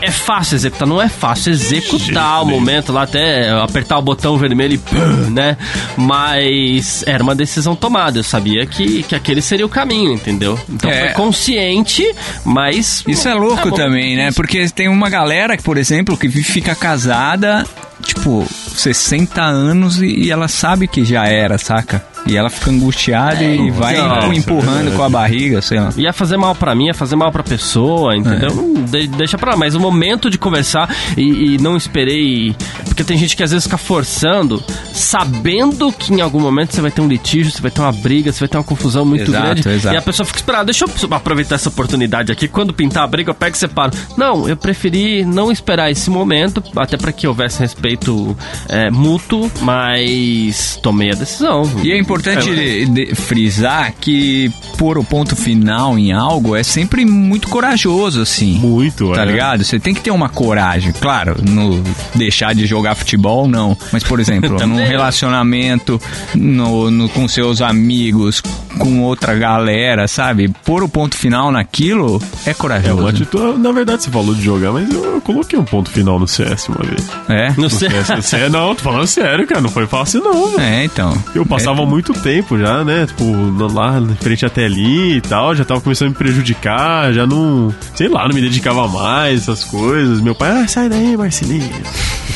É 0.05 0.11
fácil 0.11 0.57
executar, 0.57 0.89
não 0.89 1.01
é 1.01 1.09
fácil 1.09 1.53
executar 1.53 2.43
o 2.43 2.47
momento 2.47 2.93
lá 2.93 3.03
até 3.03 3.51
apertar 3.51 3.99
o 3.99 4.03
botão 4.03 4.37
vermelho 4.37 4.75
e 4.75 4.79
pum, 4.79 5.31
né? 5.31 5.57
Mas 5.97 7.05
era 7.07 7.23
uma 7.23 7.37
decisão 7.37 7.77
tomada. 7.77 8.19
Eu 8.19 8.25
sabia 8.25 8.67
que, 8.67 9.05
que 9.05 9.15
aquele 9.15 9.41
seria 9.41 9.65
o 9.65 9.69
caminho, 9.69 10.13
entendeu? 10.13 10.59
Então 10.69 10.91
É. 10.91 11.07
foi 11.07 11.09
consciente, 11.15 12.05
mas 12.45 13.05
Isso 13.07 13.29
é 13.29 13.35
louco 13.35 13.71
bom. 13.71 13.77
também, 13.77 14.17
né? 14.17 14.31
Porque 14.35 14.69
tem 14.71 14.89
uma 14.89 15.09
galera 15.09 15.57
que, 15.57 15.63
por 15.63 15.79
exemplo, 15.79 16.17
que 16.17 16.29
fica 16.29 16.75
casada, 16.75 17.65
tipo, 18.05 18.47
60 18.49 19.43
anos 19.43 20.01
e, 20.01 20.31
ela 20.31 20.49
sabe 20.49 20.87
que 20.89 21.05
já 21.05 21.27
era, 21.27 21.59
saca? 21.59 22.05
E 22.27 22.37
ela 22.37 22.49
fica 22.49 22.71
angustiada 22.71 23.43
e 23.43 23.71
vai 23.71 23.97
empurrando 24.35 24.93
é 24.93 24.97
com 24.97 25.03
a 25.03 25.09
barriga, 25.09 25.61
sei 25.61 25.81
lá. 25.81 25.91
ia 25.97 26.13
fazer 26.13 26.37
mal 26.37 26.55
pra 26.55 26.75
mim, 26.75 26.87
ia 26.87 26.95
fazer 26.95 27.17
mal 27.17 27.33
pra 27.33 27.43
pessoa, 27.43 28.17
entendeu? 28.17 28.53
Hum, 28.53 28.85
de- 28.85 29.09
deixa 29.09 29.37
pra 29.37 29.51
lá. 29.53 29.57
Mas 29.57 29.75
o 29.75 29.81
momento 29.81 30.31
de 30.31 30.39
conversar 30.39 30.89
e, 31.17 31.55
e 31.55 31.59
não 31.59 31.77
esperei. 31.77 32.55
Porque 32.85 33.03
tem 33.03 33.19
gente 33.19 33.37
que 33.37 33.43
às 33.43 33.51
vezes 33.51 33.65
fica 33.65 33.77
forçando, 33.77 34.63
sabendo 34.93 35.91
que 35.93 36.13
em 36.15 36.21
algum 36.21 36.39
momento 36.41 36.73
você 36.75 36.81
vai 36.81 36.91
ter 36.93 37.01
um 37.01 37.09
litígio, 37.09 37.51
você 37.51 37.61
vai 37.61 37.71
ter 37.73 37.81
uma 37.81 37.91
briga, 37.93 38.33
você 38.33 38.41
vai 38.41 38.49
ter 38.49 38.57
uma 38.57 38.65
confusão 38.65 39.05
muito 39.05 39.25
Exato, 39.31 39.45
grande. 39.45 39.69
exato. 39.69 39.95
E 39.95 39.99
a 39.99 40.03
pessoa 40.03 40.25
fica 40.25 40.39
esperando, 40.39 40.67
deixa 40.67 40.85
eu 40.85 41.15
aproveitar 41.15 41.57
essa 41.57 41.69
oportunidade 41.71 42.31
aqui. 42.31 42.47
Quando 42.47 42.73
pintar 42.73 43.03
a 43.03 43.07
briga, 43.07 43.31
eu 43.31 43.35
pego 43.35 43.57
e 43.57 43.59
separo. 43.59 43.91
Não, 44.17 44.49
eu 44.49 44.57
preferi 44.57 45.25
não 45.25 45.51
esperar 45.51 45.91
esse 45.91 46.09
momento, 46.09 46.63
até 46.77 46.97
pra 46.97 47.11
que 47.11 47.27
houvesse 47.27 47.59
respeito 47.59 48.37
é, 48.69 48.91
mútuo, 48.91 49.51
mas 49.61 50.79
tomei 50.83 51.11
a 51.11 51.15
decisão. 51.15 51.63
E 51.83 51.91
é 51.91 51.99
importante 51.99 52.12
de- 52.21 52.87
de 52.87 53.15
frisar 53.15 53.93
que 54.01 54.51
pôr 54.77 54.99
o 54.99 55.05
ponto 55.05 55.35
final 55.37 55.99
em 55.99 56.13
algo 56.13 56.55
é 56.57 56.63
sempre 56.63 57.05
muito 57.05 57.49
corajoso, 57.49 58.21
assim. 58.23 58.59
Muito, 58.59 59.13
Tá 59.13 59.23
é. 59.23 59.25
ligado? 59.27 59.65
Você 59.65 59.79
tem 59.79 59.95
que 59.95 60.01
ter 60.01 60.11
uma 60.11 60.29
coragem. 60.29 60.93
Claro, 61.01 61.37
no 61.43 61.83
deixar 62.15 62.55
de 62.55 62.67
jogar 62.67 62.95
futebol, 62.95 63.47
não. 63.49 63.77
Mas, 63.93 64.03
por 64.05 64.21
exemplo, 64.21 64.59
num 64.67 64.77
relacionamento 64.77 66.01
no, 66.35 66.91
no- 66.91 67.09
com 67.09 67.27
seus 67.29 67.61
amigos, 67.63 68.43
com 68.79 69.01
outra 69.03 69.35
galera, 69.35 70.09
sabe? 70.09 70.49
Pôr 70.65 70.83
o 70.83 70.89
ponto 70.89 71.17
final 71.17 71.53
naquilo 71.53 72.21
é 72.47 72.51
É 72.51 72.55
corajoso. 72.55 73.01
uma 73.01 73.11
atitude. 73.11 73.59
Na 73.59 73.73
verdade, 73.73 74.03
você 74.03 74.11
falou 74.11 74.35
de 74.35 74.43
jogar, 74.43 74.73
mas 74.73 74.91
eu, 74.93 75.05
eu 75.15 75.21
coloquei 75.21 75.59
um 75.59 75.65
ponto 75.65 75.91
final 75.91 76.19
no 76.19 76.27
CS 76.27 76.69
uma 76.69 76.83
vez. 76.85 77.07
É? 77.29 77.53
No 77.57 77.69
sei. 77.71 77.91
CS, 77.91 78.25
CS 78.25 78.51
não, 78.51 78.75
tô 78.75 78.83
falando 78.83 79.07
sério, 79.07 79.47
cara. 79.47 79.61
Não 79.61 79.69
foi 79.71 79.87
fácil, 79.87 80.23
não. 80.23 80.59
É, 80.59 80.85
então. 80.85 81.17
Eu 81.35 81.45
passava 81.47 81.83
É, 81.83 81.87
muito 81.87 82.02
muito 82.03 82.21
tempo 82.21 82.59
já, 82.59 82.83
né? 82.85 83.07
Tipo, 83.07 83.25
lá 83.73 83.99
em 83.99 84.17
frente 84.17 84.45
à 84.45 84.51
telinha 84.51 85.17
e 85.17 85.21
tal, 85.21 85.55
já 85.55 85.65
tava 85.65 85.81
começando 85.81 86.09
a 86.09 86.11
me 86.11 86.17
prejudicar, 86.17 87.13
já 87.13 87.27
não, 87.27 87.73
sei 87.95 88.09
lá, 88.09 88.27
não 88.27 88.35
me 88.35 88.41
dedicava 88.41 88.89
mais 88.89 89.43
essas 89.43 89.63
coisas. 89.63 90.21
Meu 90.21 90.35
pai, 90.35 90.51
ah, 90.51 90.67
sai 90.67 90.89
daí, 90.89 91.17
Marcelinho. 91.17 91.71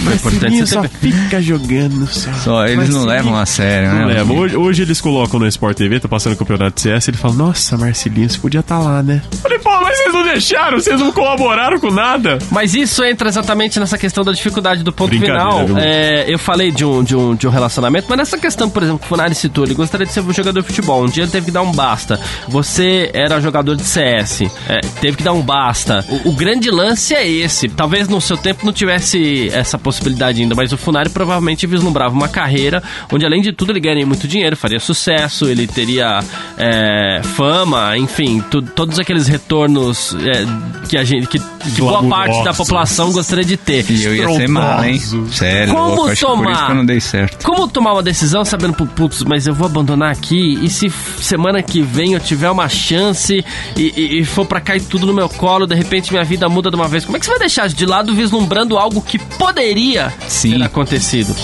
Marcelinho 0.01 0.67
só 0.67 0.83
fica 0.85 1.41
jogando 1.41 2.07
só. 2.07 2.33
Só 2.33 2.67
eles 2.67 2.89
não 2.91 3.05
levam 3.05 3.37
a 3.37 3.47
sério, 3.47 3.93
né? 3.93 4.01
Não 4.01 4.07
leva. 4.07 4.33
Hoje, 4.33 4.57
hoje 4.57 4.83
eles 4.83 5.01
colocam 5.01 5.41
no 5.41 5.47
Sport 5.47 5.77
TV, 5.77 6.01
tá 6.01 6.09
passando 6.09 6.35
o 6.35 6.37
campeonato 6.37 6.77
de 6.77 6.83
CS, 6.83 7.09
ele 7.09 7.17
fala, 7.17 7.35
nossa, 7.35 7.77
Marcelinho, 7.77 8.29
você 8.29 8.39
podia 8.39 8.61
estar 8.61 8.79
lá, 8.79 9.03
né? 9.03 9.23
Falei, 9.43 9.59
pô, 9.59 9.71
mas 9.81 9.97
vocês 9.97 10.13
não 10.13 10.23
deixaram, 10.25 10.79
vocês 10.79 11.01
não 11.01 11.13
colaboraram 11.13 11.79
com 11.79 11.91
nada. 11.91 12.39
Mas 12.51 12.75
isso 12.75 13.03
entra 13.05 13.29
exatamente 13.29 13.79
nessa 13.81 13.99
questão 13.99 14.25
da 14.25 14.33
dificuldade 14.33 14.83
do 14.83 14.93
ponto 14.93 15.11
final. 15.11 15.67
É, 15.79 16.25
eu 16.29 16.39
falei 16.39 16.71
de 16.71 16.85
um, 16.85 17.03
de, 17.03 17.17
um, 17.17 17.35
de 17.35 17.47
um 17.47 17.51
relacionamento, 17.51 18.07
mas 18.09 18.19
nessa 18.19 18.39
questão, 18.39 18.69
por 18.69 18.83
exemplo, 18.83 19.01
que 19.01 19.07
o 19.07 19.09
Funari 19.09 19.35
citou, 19.35 19.65
ele 19.65 19.75
gostaria 19.75 20.07
de 20.07 20.13
ser 20.13 20.21
um 20.21 20.33
jogador 20.33 20.61
de 20.61 20.67
futebol. 20.67 21.05
Um 21.05 21.09
dia 21.09 21.25
ele 21.25 21.33
teve 21.33 21.47
que 21.47 21.53
dar 21.53 21.63
um 21.63 21.73
basta. 21.73 22.21
Você 22.49 23.11
era 23.13 23.41
jogador 23.41 23.77
de 23.77 23.83
CS, 23.83 24.43
é, 24.69 24.81
teve 25.01 25.17
que 25.17 25.23
dar 25.23 25.33
um 25.33 25.43
basta. 25.43 26.05
O, 26.09 26.31
o 26.31 26.33
grande 26.33 26.71
lance 26.71 27.15
é 27.15 27.27
esse. 27.27 27.69
Talvez 27.69 28.09
no 28.09 28.21
seu 28.21 28.37
tempo 28.37 28.65
não 28.65 28.73
tivesse 28.73 29.49
essa 29.53 29.76
possibilidade 29.79 30.43
ainda, 30.43 30.55
mas 30.55 30.73
o 30.73 30.77
Funari 30.77 31.09
provavelmente 31.11 31.67
vislumbrava 31.67 32.15
uma 32.15 32.29
carreira 32.29 32.83
onde, 33.13 33.25
além 33.27 33.41
de 33.43 33.53
tudo, 33.53 33.73
ele 33.73 33.81
ganharia 33.81 34.07
muito 34.07 34.27
dinheiro, 34.29 34.57
faria 34.57 34.81
sucesso, 34.81 35.47
ele 35.47 35.67
teria 35.67 36.21
é, 36.59 37.21
fama, 37.37 37.97
enfim, 37.99 38.43
tu- 38.51 38.63
todos 38.63 38.99
aqueles 38.99 39.27
retornos 39.27 40.15
é, 40.15 40.87
que 40.89 40.97
a 40.97 41.05
gente, 41.05 41.27
que, 41.27 41.39
que 41.39 41.81
boa 41.81 42.03
parte 42.05 42.43
da 42.45 42.53
população 42.55 43.13
gostaria 43.13 43.45
de 43.45 43.57
ter. 43.57 43.85
E 43.91 44.05
eu 44.05 44.15
ia 44.15 44.29
ser 44.35 44.49
mal, 44.49 44.85
hein? 44.85 44.99
Sério, 45.31 45.75
Como 45.75 45.89
louco, 45.95 46.11
acho 46.11 46.21
que 46.21 46.27
por 46.27 46.37
tomar? 46.37 46.53
isso 46.53 46.65
que 46.67 46.71
eu 46.73 46.77
não 46.77 46.87
dei 46.87 47.01
certo. 47.01 47.45
Como 47.45 47.69
tomar 47.69 47.93
uma 47.93 48.03
decisão 48.03 48.45
sabendo, 48.45 48.75
"Pu- 48.75 48.87
putz, 48.87 49.23
mas 49.23 49.47
eu 49.47 49.55
vou 49.55 49.67
abandonar 49.67 50.11
aqui 50.11 50.59
e 50.63 50.69
se 50.71 50.91
semana 51.21 51.63
que 51.63 51.83
vem 51.83 52.13
eu 52.15 52.21
tiver 52.21 52.51
uma 52.51 52.69
chance 52.69 53.45
e, 53.77 53.83
e- 53.97 54.21
e 54.21 54.25
for 54.25 54.47
pra 54.47 54.61
cair 54.61 54.81
tudo 54.83 55.07
no 55.07 55.13
meu 55.15 55.29
colo, 55.29 55.67
de 55.67 55.75
repente 55.75 56.13
minha 56.13 56.25
vida 56.25 56.49
muda 56.49 56.71
de 56.71 56.77
uma 56.77 56.89
vez. 56.89 57.05
Como 57.05 57.17
é 57.17 57.21
que 57.21 57.27
você 57.27 57.31
vai 57.33 57.41
deixar 57.41 57.69
de 57.69 57.87
lado 57.87 58.15
vislumbrando 58.15 58.77
algo 58.79 59.01
que 59.03 59.19
poderia 59.19 59.66
Sim. 60.29 60.59
ter 60.59 60.63
acontecido? 60.63 61.35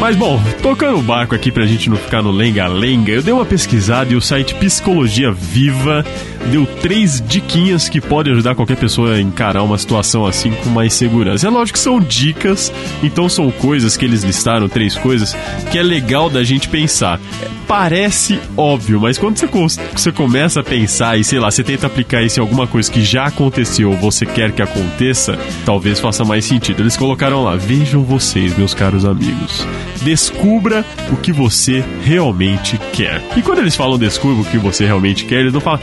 Mas 0.00 0.16
bom, 0.16 0.38
tocando 0.60 0.98
o 0.98 1.02
barco 1.02 1.34
aqui 1.34 1.50
pra 1.50 1.64
gente 1.64 1.88
não 1.88 1.96
ficar 1.96 2.20
no 2.20 2.30
lenga-lenga, 2.30 3.10
eu 3.10 3.22
dei 3.22 3.32
uma 3.32 3.46
pesquisada 3.46 4.12
e 4.12 4.16
o 4.16 4.20
site 4.20 4.54
Psicologia 4.56 5.32
Viva 5.32 6.04
deu 6.50 6.66
três 6.80 7.20
diquinhas 7.20 7.88
que 7.88 8.00
podem 8.00 8.32
ajudar 8.32 8.54
qualquer 8.54 8.76
pessoa 8.76 9.14
a 9.14 9.20
encarar 9.20 9.62
uma 9.62 9.78
situação 9.78 10.26
assim 10.26 10.52
com 10.62 10.70
mais 10.70 10.92
segurança. 10.94 11.46
É 11.46 11.50
lógico 11.50 11.78
que 11.78 11.82
são 11.82 12.00
dicas, 12.00 12.72
então 13.02 13.28
são 13.28 13.50
coisas 13.50 13.96
que 13.96 14.04
eles 14.04 14.22
listaram, 14.22 14.68
três 14.68 14.94
coisas, 14.94 15.36
que 15.70 15.78
é 15.78 15.82
legal 15.82 16.28
da 16.28 16.42
gente 16.44 16.68
pensar. 16.68 17.20
Parece 17.66 18.38
óbvio, 18.56 19.00
mas 19.00 19.16
quando 19.16 19.38
você, 19.38 19.80
você 19.92 20.12
começa 20.12 20.60
a 20.60 20.62
pensar 20.62 21.18
e 21.18 21.24
sei 21.24 21.38
lá, 21.38 21.50
você 21.50 21.64
tenta 21.64 21.86
aplicar 21.86 22.22
isso 22.22 22.38
em 22.38 22.42
alguma 22.42 22.66
coisa 22.66 22.90
que 22.90 23.02
já 23.02 23.24
aconteceu 23.24 23.90
ou 23.90 23.96
você 23.96 24.26
quer 24.26 24.52
que 24.52 24.62
aconteça, 24.62 25.38
talvez 25.64 25.98
faça 25.98 26.24
mais 26.24 26.44
sentido. 26.44 26.82
Eles 26.82 26.96
colocaram 26.96 27.42
lá: 27.42 27.56
vejam 27.56 28.02
vocês, 28.02 28.56
meus 28.56 28.74
caros 28.74 29.04
amigos. 29.04 29.66
Descubra 30.02 30.84
o 31.10 31.16
que 31.16 31.32
você 31.32 31.82
realmente 32.02 32.78
quer. 32.92 33.22
E 33.36 33.40
quando 33.40 33.60
eles 33.60 33.74
falam 33.74 33.98
descubra 33.98 34.42
o 34.42 34.44
que 34.44 34.58
você 34.58 34.84
realmente 34.84 35.24
quer, 35.24 35.40
eles 35.40 35.52
não 35.52 35.60
falam, 35.60 35.80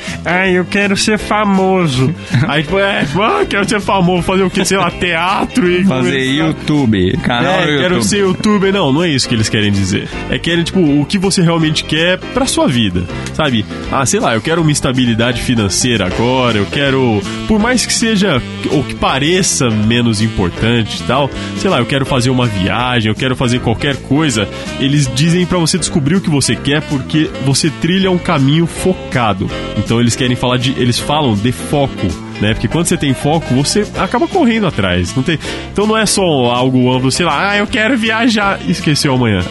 ah, 0.56 0.58
eu 0.58 0.66
quero 0.66 0.98
ser 0.98 1.18
famoso. 1.18 2.14
Aí, 2.48 2.64
tipo, 2.64 2.78
é, 2.80 3.06
ah, 3.20 3.46
quero 3.48 3.68
ser 3.68 3.80
famoso, 3.82 4.24
fazer 4.24 4.44
o 4.44 4.50
que? 4.50 4.64
Sei 4.66 4.78
lá, 4.78 4.92
teatro 4.92 5.70
e. 5.70 5.84
Fazer 5.86 6.12
começar- 6.12 6.48
YouTube, 6.48 7.18
canal 7.24 7.54
é, 7.54 7.60
no 7.60 7.66
quero 7.66 7.96
YouTube. 7.96 8.04
ser 8.04 8.20
youtuber. 8.20 8.74
Não, 8.74 8.92
não 8.92 9.04
é 9.04 9.10
isso 9.10 9.28
que 9.28 9.36
eles 9.36 9.50
querem 9.50 9.72
dizer. 9.72 10.08
É 10.30 10.38
querem, 10.38 10.64
tipo, 10.64 10.80
o 10.80 11.06
que 11.06 11.18
você 11.18 11.42
realmente 11.42 11.84
quer 11.84 12.18
pra 12.18 12.46
sua 12.46 12.68
vida. 12.68 13.04
Sabe? 13.34 13.66
Ah, 13.92 14.06
sei 14.06 14.20
lá, 14.20 14.34
eu 14.34 14.42
quero 14.42 14.62
uma 14.62 14.72
estabilidade 14.72 15.42
financeira 15.42 16.06
agora, 16.06 16.58
eu 16.58 16.66
quero. 16.66 17.22
Por 17.48 17.60
mais 17.60 17.86
que 17.86 17.94
seja, 17.94 18.42
ou 18.70 18.84
que 18.84 18.96
pareça 18.96 19.70
menos 19.70 20.22
importante 20.22 21.00
e 21.00 21.04
tal, 21.04 21.30
sei 21.58 21.70
lá, 21.70 21.80
eu 21.80 21.86
quero 21.86 22.06
fazer 22.06 22.30
uma 22.30 22.46
viagem, 22.46 23.10
eu 23.10 23.16
quero 23.16 23.36
fazer 23.36 23.60
qualquer 23.60 23.96
coisa. 23.98 24.48
Eles 24.80 25.10
dizem 25.14 25.46
pra 25.46 25.58
você 25.58 25.78
descobrir 25.78 26.16
o 26.16 26.22
que 26.22 26.30
você 26.30 26.56
quer 26.56 26.82
porque 26.82 27.30
você 27.46 27.70
trilha 27.70 28.12
um 28.12 28.18
caminho 28.18 28.66
focado. 28.66 29.50
Então 29.78 30.00
eles 30.00 30.16
querem 30.16 30.36
falar 30.42 30.58
de. 30.58 30.72
Eles 30.72 31.00
falam 31.00 31.36
de 31.36 31.52
foco 31.52 32.08
né? 32.42 32.54
Porque 32.54 32.68
quando 32.68 32.88
você 32.88 32.98
tem 32.98 33.14
foco, 33.14 33.54
você 33.54 33.86
acaba 33.98 34.28
correndo 34.28 34.66
atrás. 34.66 35.16
Não 35.16 35.22
tem... 35.22 35.38
Então 35.72 35.86
não 35.86 35.96
é 35.96 36.06
só 36.06 36.22
algo 36.24 36.92
amplo, 36.92 37.12
sei 37.12 37.26
lá, 37.26 37.52
ah, 37.52 37.58
eu 37.58 37.68
quero 37.68 37.96
viajar 37.96 38.60
e 38.68 38.72
esqueceu 38.72 39.14
amanhã. 39.14 39.42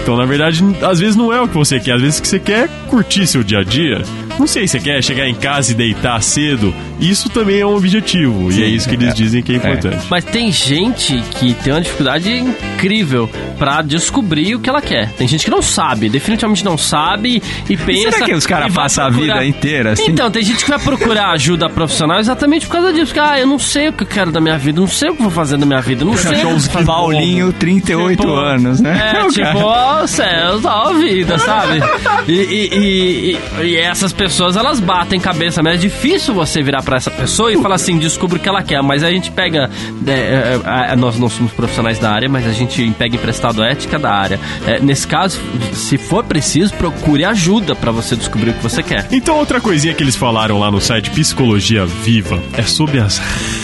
Então, 0.00 0.16
na 0.16 0.24
verdade, 0.24 0.64
às 0.80 1.00
vezes 1.00 1.16
não 1.16 1.32
é 1.32 1.40
o 1.42 1.48
que 1.48 1.56
você 1.56 1.80
quer, 1.80 1.94
às 1.94 2.00
vezes 2.00 2.18
o 2.20 2.22
que 2.22 2.28
você 2.28 2.38
quer 2.38 2.64
é 2.64 2.68
curtir 2.88 3.26
seu 3.26 3.42
dia 3.42 3.58
a 3.58 3.64
dia. 3.64 4.02
Não 4.38 4.46
sei 4.46 4.66
se 4.66 4.78
você 4.78 4.84
quer 4.84 5.02
chegar 5.02 5.26
em 5.28 5.34
casa 5.34 5.72
e 5.72 5.74
deitar 5.74 6.20
cedo. 6.22 6.74
Isso 7.00 7.28
também 7.28 7.60
é 7.60 7.66
um 7.66 7.74
objetivo. 7.76 8.50
e 8.52 8.62
é 8.62 8.66
isso 8.66 8.88
que 8.88 8.94
eles 8.94 9.14
dizem 9.14 9.42
que 9.42 9.52
é 9.52 9.56
importante. 9.56 10.06
Mas 10.10 10.24
tem 10.24 10.50
gente 10.52 11.20
que 11.38 11.52
tem 11.54 11.72
uma 11.72 11.80
dificuldade 11.80 12.32
incrível 12.32 13.28
pra 13.58 13.82
descobrir 13.82 14.54
o 14.54 14.60
que 14.60 14.68
ela 14.68 14.80
quer. 14.80 15.10
Tem 15.12 15.26
gente 15.28 15.44
que 15.44 15.50
não 15.50 15.60
sabe, 15.62 16.08
definitivamente 16.08 16.64
não 16.64 16.76
sabe 16.78 17.42
e 17.68 17.76
pensa. 17.76 18.10
Será 18.12 18.24
que 18.26 18.34
os 18.34 18.46
caras 18.46 18.72
e 18.72 18.74
passam 18.74 19.04
a 19.06 19.10
vida 19.10 19.44
inteira 19.44 19.92
assim? 19.92 20.06
Então, 20.10 20.30
tem 20.30 20.42
gente 20.42 20.64
que 20.64 20.70
vai 20.70 20.78
procurar 20.78 21.30
ajuda 21.32 21.68
profissional 21.68 22.18
exatamente 22.18 22.66
por 22.66 22.72
causa 22.72 22.92
disso. 22.92 23.06
Porque, 23.06 23.20
ah, 23.20 23.38
eu 23.38 23.46
não 23.46 23.58
sei 23.58 23.88
o 23.88 23.92
que 23.92 24.02
eu 24.04 24.06
quero 24.06 24.30
da 24.32 24.40
minha 24.40 24.56
vida, 24.58 24.80
não 24.80 24.86
sei 24.88 25.10
o 25.10 25.14
que 25.14 25.20
eu 25.20 25.24
vou 25.24 25.32
fazer 25.32 25.56
da 25.56 25.66
minha 25.66 25.80
vida, 25.80 26.04
não 26.04 26.16
sei 26.16 26.44
o. 26.44 26.84
Paulinho, 26.86 27.52
38 27.52 28.20
Tipo, 28.20 28.32
anos, 28.32 28.80
né? 28.80 29.12
É, 29.16 29.24
O 29.26 29.28
tipo, 29.28 29.58
ó, 29.58 30.06
céu, 30.06 30.60
salva 30.60 30.90
a 30.90 30.92
vida, 30.94 31.38
sabe? 31.38 31.80
E, 32.28 32.32
e- 32.32 32.68
e- 32.74 33.38
e- 33.62 33.64
e 33.66 33.76
essas 33.76 34.12
pessoas, 34.12 34.25
elas 34.56 34.80
batem 34.80 35.18
cabeça, 35.20 35.62
mas 35.62 35.74
é 35.74 35.76
difícil 35.76 36.34
você 36.34 36.62
virar 36.62 36.82
pra 36.82 36.96
essa 36.96 37.10
pessoa 37.10 37.52
e 37.52 37.60
falar 37.60 37.76
assim, 37.76 37.98
descubra 37.98 38.38
o 38.38 38.40
que 38.40 38.48
ela 38.48 38.62
quer. 38.62 38.82
Mas 38.82 39.02
a 39.02 39.10
gente 39.10 39.30
pega, 39.30 39.70
é, 40.06 40.10
é, 40.10 40.92
é, 40.92 40.96
nós 40.96 41.18
não 41.18 41.28
somos 41.28 41.52
profissionais 41.52 41.98
da 41.98 42.10
área, 42.10 42.28
mas 42.28 42.46
a 42.46 42.52
gente 42.52 42.90
pega 42.98 43.16
emprestado 43.16 43.62
a 43.62 43.66
ética 43.66 43.98
da 43.98 44.12
área. 44.12 44.40
É, 44.66 44.80
nesse 44.80 45.06
caso, 45.06 45.40
se 45.72 45.96
for 45.96 46.24
preciso, 46.24 46.74
procure 46.74 47.24
ajuda 47.24 47.74
pra 47.74 47.90
você 47.90 48.16
descobrir 48.16 48.50
o 48.50 48.54
que 48.54 48.62
você 48.62 48.82
quer. 48.82 49.06
Então, 49.10 49.36
outra 49.36 49.60
coisinha 49.60 49.94
que 49.94 50.02
eles 50.02 50.16
falaram 50.16 50.58
lá 50.58 50.70
no 50.70 50.80
site 50.80 51.10
Psicologia 51.10 51.86
Viva 51.86 52.42
é 52.56 52.62
sobre 52.62 53.00
as 53.00 53.20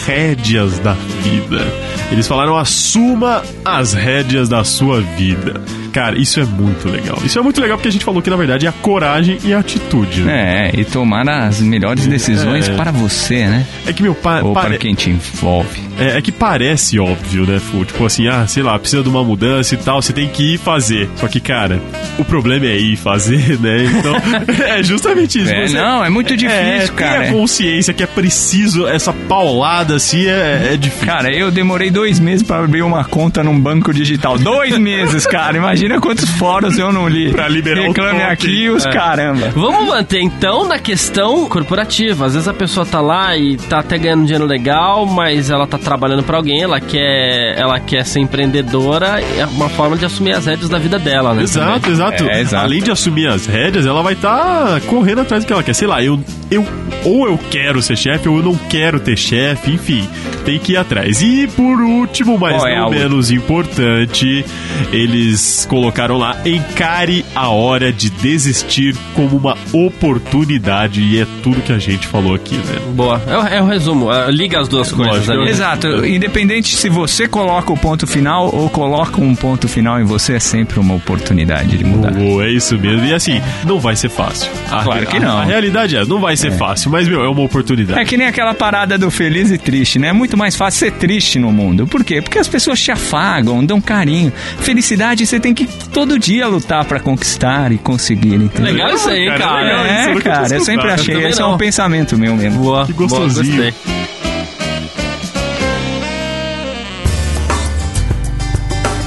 rédeas 0.06 0.78
da 0.78 0.92
vida. 0.92 1.91
Eles 2.10 2.26
falaram: 2.26 2.56
assuma 2.56 3.42
as 3.64 3.92
rédeas 3.94 4.48
da 4.48 4.64
sua 4.64 5.00
vida. 5.00 5.60
Cara, 5.92 6.18
isso 6.18 6.40
é 6.40 6.44
muito 6.44 6.88
legal. 6.88 7.18
Isso 7.22 7.38
é 7.38 7.42
muito 7.42 7.60
legal 7.60 7.76
porque 7.76 7.88
a 7.88 7.92
gente 7.92 8.04
falou 8.04 8.22
que 8.22 8.30
na 8.30 8.36
verdade 8.36 8.64
é 8.64 8.68
a 8.68 8.72
coragem 8.72 9.36
e 9.44 9.52
a 9.52 9.58
atitude, 9.58 10.22
né? 10.22 10.70
É, 10.74 10.80
e 10.80 10.84
tomar 10.86 11.28
as 11.28 11.60
melhores 11.60 12.06
decisões 12.06 12.66
É. 12.66 12.74
para 12.74 12.90
você, 12.90 13.46
né? 13.46 13.66
É 13.86 13.92
que 13.92 14.02
meu 14.02 14.14
pai. 14.14 14.40
Ou 14.40 14.54
para 14.54 14.78
quem 14.78 14.94
te 14.94 15.10
envolve. 15.10 15.82
É, 15.98 16.16
é 16.16 16.22
que 16.22 16.32
parece 16.32 16.98
óbvio, 16.98 17.44
né, 17.46 17.58
Fu? 17.60 17.84
Tipo 17.84 18.06
assim, 18.06 18.26
ah, 18.26 18.46
sei 18.46 18.62
lá, 18.62 18.78
precisa 18.78 19.02
de 19.02 19.08
uma 19.10 19.22
mudança 19.22 19.74
e 19.74 19.78
tal, 19.78 20.00
você 20.00 20.14
tem 20.14 20.28
que 20.28 20.54
ir 20.54 20.58
fazer. 20.58 21.10
Só 21.16 21.28
que, 21.28 21.38
cara, 21.40 21.78
o 22.18 22.24
problema 22.24 22.64
é 22.64 22.76
ir 22.78 22.96
fazer, 22.96 23.58
né? 23.60 23.84
Então, 23.84 24.14
é 24.66 24.82
justamente 24.82 25.42
isso. 25.42 25.52
É, 25.52 25.66
Você- 25.68 25.74
não, 25.76 26.02
é 26.02 26.08
muito 26.08 26.34
difícil, 26.34 26.58
é, 26.58 26.88
cara. 26.96 27.20
Ter 27.24 27.28
a 27.28 27.32
consciência 27.32 27.92
que 27.92 28.02
é 28.02 28.06
preciso 28.06 28.88
essa 28.88 29.12
paulada 29.12 29.96
assim 29.96 30.24
é, 30.26 30.70
é 30.72 30.76
difícil. 30.78 31.06
Cara, 31.06 31.30
eu 31.36 31.50
demorei 31.50 31.90
dois 31.90 32.01
meses 32.20 32.42
pra 32.42 32.58
abrir 32.58 32.82
uma 32.82 33.04
conta 33.04 33.42
num 33.42 33.58
banco 33.58 33.92
digital. 33.92 34.38
Dois 34.38 34.76
meses, 34.78 35.26
cara. 35.26 35.56
Imagina 35.56 36.00
quantos 36.00 36.28
fóruns 36.30 36.78
eu 36.78 36.92
não 36.92 37.08
li. 37.08 37.30
Pra 37.30 37.48
liberar 37.48 37.82
o 37.82 37.88
Reclame 37.88 38.22
aqui 38.22 38.68
os 38.68 38.84
caramba. 38.86 39.50
Vamos 39.54 39.86
manter 39.86 40.20
então 40.20 40.66
na 40.66 40.78
questão 40.78 41.48
corporativa. 41.48 42.26
Às 42.26 42.34
vezes 42.34 42.48
a 42.48 42.54
pessoa 42.54 42.84
tá 42.84 43.00
lá 43.00 43.36
e 43.36 43.56
tá 43.56 43.78
até 43.78 43.98
ganhando 43.98 44.24
dinheiro 44.24 44.46
legal, 44.46 45.06
mas 45.06 45.50
ela 45.50 45.66
tá 45.66 45.78
trabalhando 45.78 46.22
pra 46.22 46.36
alguém, 46.36 46.62
ela 46.62 46.80
quer, 46.80 47.58
ela 47.58 47.80
quer 47.80 48.04
ser 48.04 48.20
empreendedora, 48.20 49.20
é 49.20 49.44
uma 49.46 49.68
forma 49.68 49.96
de 49.96 50.04
assumir 50.04 50.32
as 50.32 50.46
rédeas 50.46 50.68
da 50.68 50.78
vida 50.78 50.98
dela, 50.98 51.34
né? 51.34 51.42
Exato, 51.42 51.90
exato. 51.90 52.24
É, 52.28 52.40
exato. 52.40 52.64
Além 52.64 52.82
de 52.82 52.90
assumir 52.90 53.28
as 53.28 53.46
rédeas, 53.46 53.86
ela 53.86 54.02
vai 54.02 54.14
estar 54.14 54.80
correndo 54.82 55.20
atrás 55.20 55.44
do 55.44 55.46
que 55.46 55.52
ela 55.52 55.62
quer. 55.62 55.74
Sei 55.74 55.86
lá, 55.86 56.02
eu, 56.02 56.18
eu 56.54 56.64
ou 57.04 57.26
eu 57.26 57.38
quero 57.50 57.82
ser 57.82 57.96
chefe 57.96 58.28
ou 58.28 58.36
eu 58.38 58.42
não 58.44 58.54
quero 58.54 59.00
ter 59.00 59.16
chefe, 59.18 59.72
enfim, 59.72 60.08
tem 60.44 60.58
que 60.58 60.72
ir 60.72 60.76
atrás. 60.76 61.20
E 61.22 61.48
por 61.48 61.80
último, 61.80 62.38
mas 62.38 62.56
Qual 62.56 62.66
é 62.68 62.76
não 62.76 62.82
a 62.82 62.86
outra? 62.86 63.00
menos 63.00 63.30
importante, 63.30 64.44
eles 64.92 65.66
colocaram 65.68 66.16
lá: 66.16 66.36
encare 66.44 67.24
a 67.34 67.48
hora 67.48 67.92
de 67.92 68.08
desistir 68.10 68.94
como 69.14 69.36
uma 69.36 69.56
oportunidade. 69.72 71.00
E 71.00 71.20
é 71.20 71.26
tudo 71.42 71.60
que 71.62 71.72
a 71.72 71.78
gente 71.78 72.06
falou 72.06 72.34
aqui, 72.34 72.54
né? 72.56 72.78
Boa. 72.94 73.20
É, 73.26 73.36
o- 73.38 73.46
é 73.46 73.62
o 73.62 73.66
resumo. 73.66 74.12
é, 74.12 74.30
liga 74.30 74.60
as 74.60 74.68
duas 74.68 74.92
coisas 74.92 75.28
ali. 75.28 75.48
Exato. 75.48 76.04
Independente 76.06 76.74
se 76.74 76.88
você 76.88 77.26
coloca 77.26 77.72
o 77.72 77.76
ponto 77.76 78.06
final 78.06 78.54
ou 78.54 78.68
coloca 78.68 79.20
um 79.20 79.34
ponto 79.34 79.68
final 79.68 80.00
em 80.00 80.04
você, 80.04 80.34
é 80.34 80.40
sempre 80.40 80.78
uma 80.78 80.94
oportunidade 80.94 81.76
de 81.78 81.84
mudar. 81.84 82.12
Oh, 82.16 82.40
é 82.42 82.50
isso 82.50 82.78
mesmo. 82.78 83.04
E 83.06 83.14
assim, 83.14 83.40
não 83.64 83.78
vai 83.80 83.96
ser 83.96 84.08
fácil. 84.08 84.50
A- 84.70 84.82
Claro 84.84 85.06
que 85.06 85.16
a- 85.16 85.20
não. 85.20 85.38
A, 85.38 85.44
realidade 85.44 85.96
é, 85.96 86.04
não 86.04 86.20
vai 86.20 86.36
ser 86.36 86.41
fácil, 86.50 86.90
mas, 86.90 87.08
meu, 87.08 87.22
é 87.22 87.28
uma 87.28 87.42
oportunidade. 87.42 87.98
É 88.00 88.04
que 88.04 88.16
nem 88.16 88.26
aquela 88.26 88.52
parada 88.54 88.98
do 88.98 89.10
feliz 89.10 89.50
e 89.50 89.58
triste, 89.58 89.98
né? 89.98 90.08
É 90.08 90.12
muito 90.12 90.36
mais 90.36 90.56
fácil 90.56 90.80
ser 90.80 90.92
triste 90.92 91.38
no 91.38 91.52
mundo. 91.52 91.86
Por 91.86 92.02
quê? 92.04 92.20
Porque 92.20 92.38
as 92.38 92.48
pessoas 92.48 92.80
te 92.80 92.90
afagam, 92.90 93.64
dão 93.64 93.80
carinho. 93.80 94.32
Felicidade 94.58 95.26
você 95.26 95.38
tem 95.38 95.54
que 95.54 95.66
todo 95.66 96.18
dia 96.18 96.46
lutar 96.46 96.84
pra 96.84 96.98
conquistar 97.00 97.70
e 97.72 97.78
conseguir, 97.78 98.34
entendeu? 98.34 98.72
Legal 98.72 98.94
isso 98.94 99.08
aí, 99.08 99.26
Cara, 99.26 99.38
cara. 99.38 99.62
legal 99.62 99.84
isso, 99.86 100.08
eu 100.10 100.18
É, 100.18 100.20
cara, 100.20 100.54
eu 100.56 100.60
sempre 100.64 100.90
achei. 100.90 101.24
Esse 101.26 101.40
é 101.40 101.44
um 101.46 101.56
pensamento 101.56 102.16
meu 102.18 102.34
mesmo. 102.36 102.62
Boa, 102.62 102.86
Que 102.86 102.92
boa, 102.92 103.08
gostosinho. 103.08 103.56
gostei. 103.62 103.74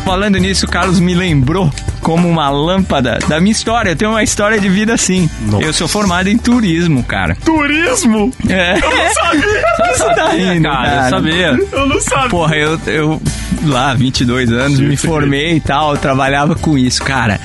Falando 0.04 0.38
nisso, 0.38 0.66
o 0.66 0.70
Carlos 0.70 1.00
me 1.00 1.14
lembrou 1.16 1.72
como 2.06 2.30
uma 2.30 2.52
lâmpada 2.52 3.18
da 3.28 3.40
minha 3.42 3.52
história. 3.52 3.90
Eu 3.90 3.96
tenho 3.96 4.12
uma 4.12 4.22
história 4.22 4.60
de 4.60 4.70
vida 4.70 4.94
assim. 4.94 5.28
Nossa. 5.42 5.66
Eu 5.66 5.74
sou 5.74 5.88
formado 5.88 6.30
em 6.30 6.38
turismo, 6.38 7.04
cara. 7.04 7.36
Turismo? 7.44 8.32
É. 8.48 8.76
Eu 8.76 8.92
não 8.92 9.10
sabia! 9.12 9.64
Você 9.88 10.14
tá 10.14 10.30
rindo, 10.30 10.70
cara, 10.70 10.88
eu 10.88 10.96
cara. 10.98 11.10
sabia. 11.10 11.60
Eu 11.72 11.88
não 11.88 12.00
sabia! 12.00 12.30
Porra, 12.30 12.56
eu, 12.56 12.80
eu 12.86 13.22
lá, 13.64 13.96
22 13.96 14.52
anos, 14.52 14.78
Sim, 14.78 14.86
me 14.86 14.96
sim. 14.96 15.08
formei 15.08 15.56
e 15.56 15.60
tal, 15.60 15.94
eu 15.94 15.98
trabalhava 15.98 16.54
com 16.54 16.78
isso, 16.78 17.02
cara. 17.04 17.40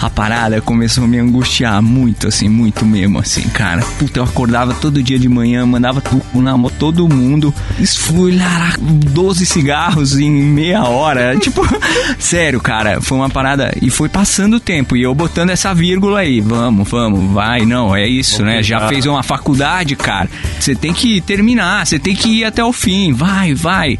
A 0.00 0.10
parada 0.10 0.60
começou 0.60 1.04
a 1.04 1.06
me 1.06 1.18
angustiar 1.18 1.80
muito, 1.82 2.28
assim, 2.28 2.48
muito 2.48 2.84
mesmo, 2.84 3.18
assim, 3.18 3.42
cara. 3.48 3.82
Puta, 3.98 4.20
eu 4.20 4.24
acordava 4.24 4.74
todo 4.74 5.02
dia 5.02 5.18
de 5.18 5.28
manhã, 5.28 5.64
mandava 5.64 6.00
tudo 6.00 6.24
na 6.34 6.56
mão, 6.56 6.70
todo 6.70 7.08
mundo. 7.08 7.54
Esfulhar 7.78 8.78
12 8.78 9.46
cigarros 9.46 10.18
em 10.18 10.30
meia 10.30 10.84
hora. 10.84 11.36
Tipo, 11.46 11.62
sério, 12.18 12.60
cara, 12.60 13.00
foi 13.00 13.16
uma 13.16 13.30
parada. 13.30 13.72
E 13.80 13.88
foi 13.88 14.08
passando 14.08 14.54
o 14.54 14.60
tempo, 14.60 14.96
e 14.96 15.02
eu 15.02 15.14
botando 15.14 15.50
essa 15.50 15.72
vírgula 15.72 16.20
aí. 16.20 16.40
Vamos, 16.40 16.88
vamos, 16.88 17.32
vai, 17.32 17.64
não, 17.64 17.94
é 17.94 18.06
isso, 18.06 18.44
né? 18.44 18.62
Já 18.62 18.88
fez 18.88 19.06
uma 19.06 19.22
faculdade, 19.22 19.94
cara. 19.96 20.28
Você 20.58 20.74
tem 20.74 20.92
que 20.92 21.20
terminar, 21.20 21.86
você 21.86 21.98
tem 21.98 22.14
que 22.14 22.40
ir 22.40 22.44
até 22.44 22.64
o 22.64 22.72
fim. 22.72 23.12
Vai, 23.12 23.54
vai. 23.54 23.98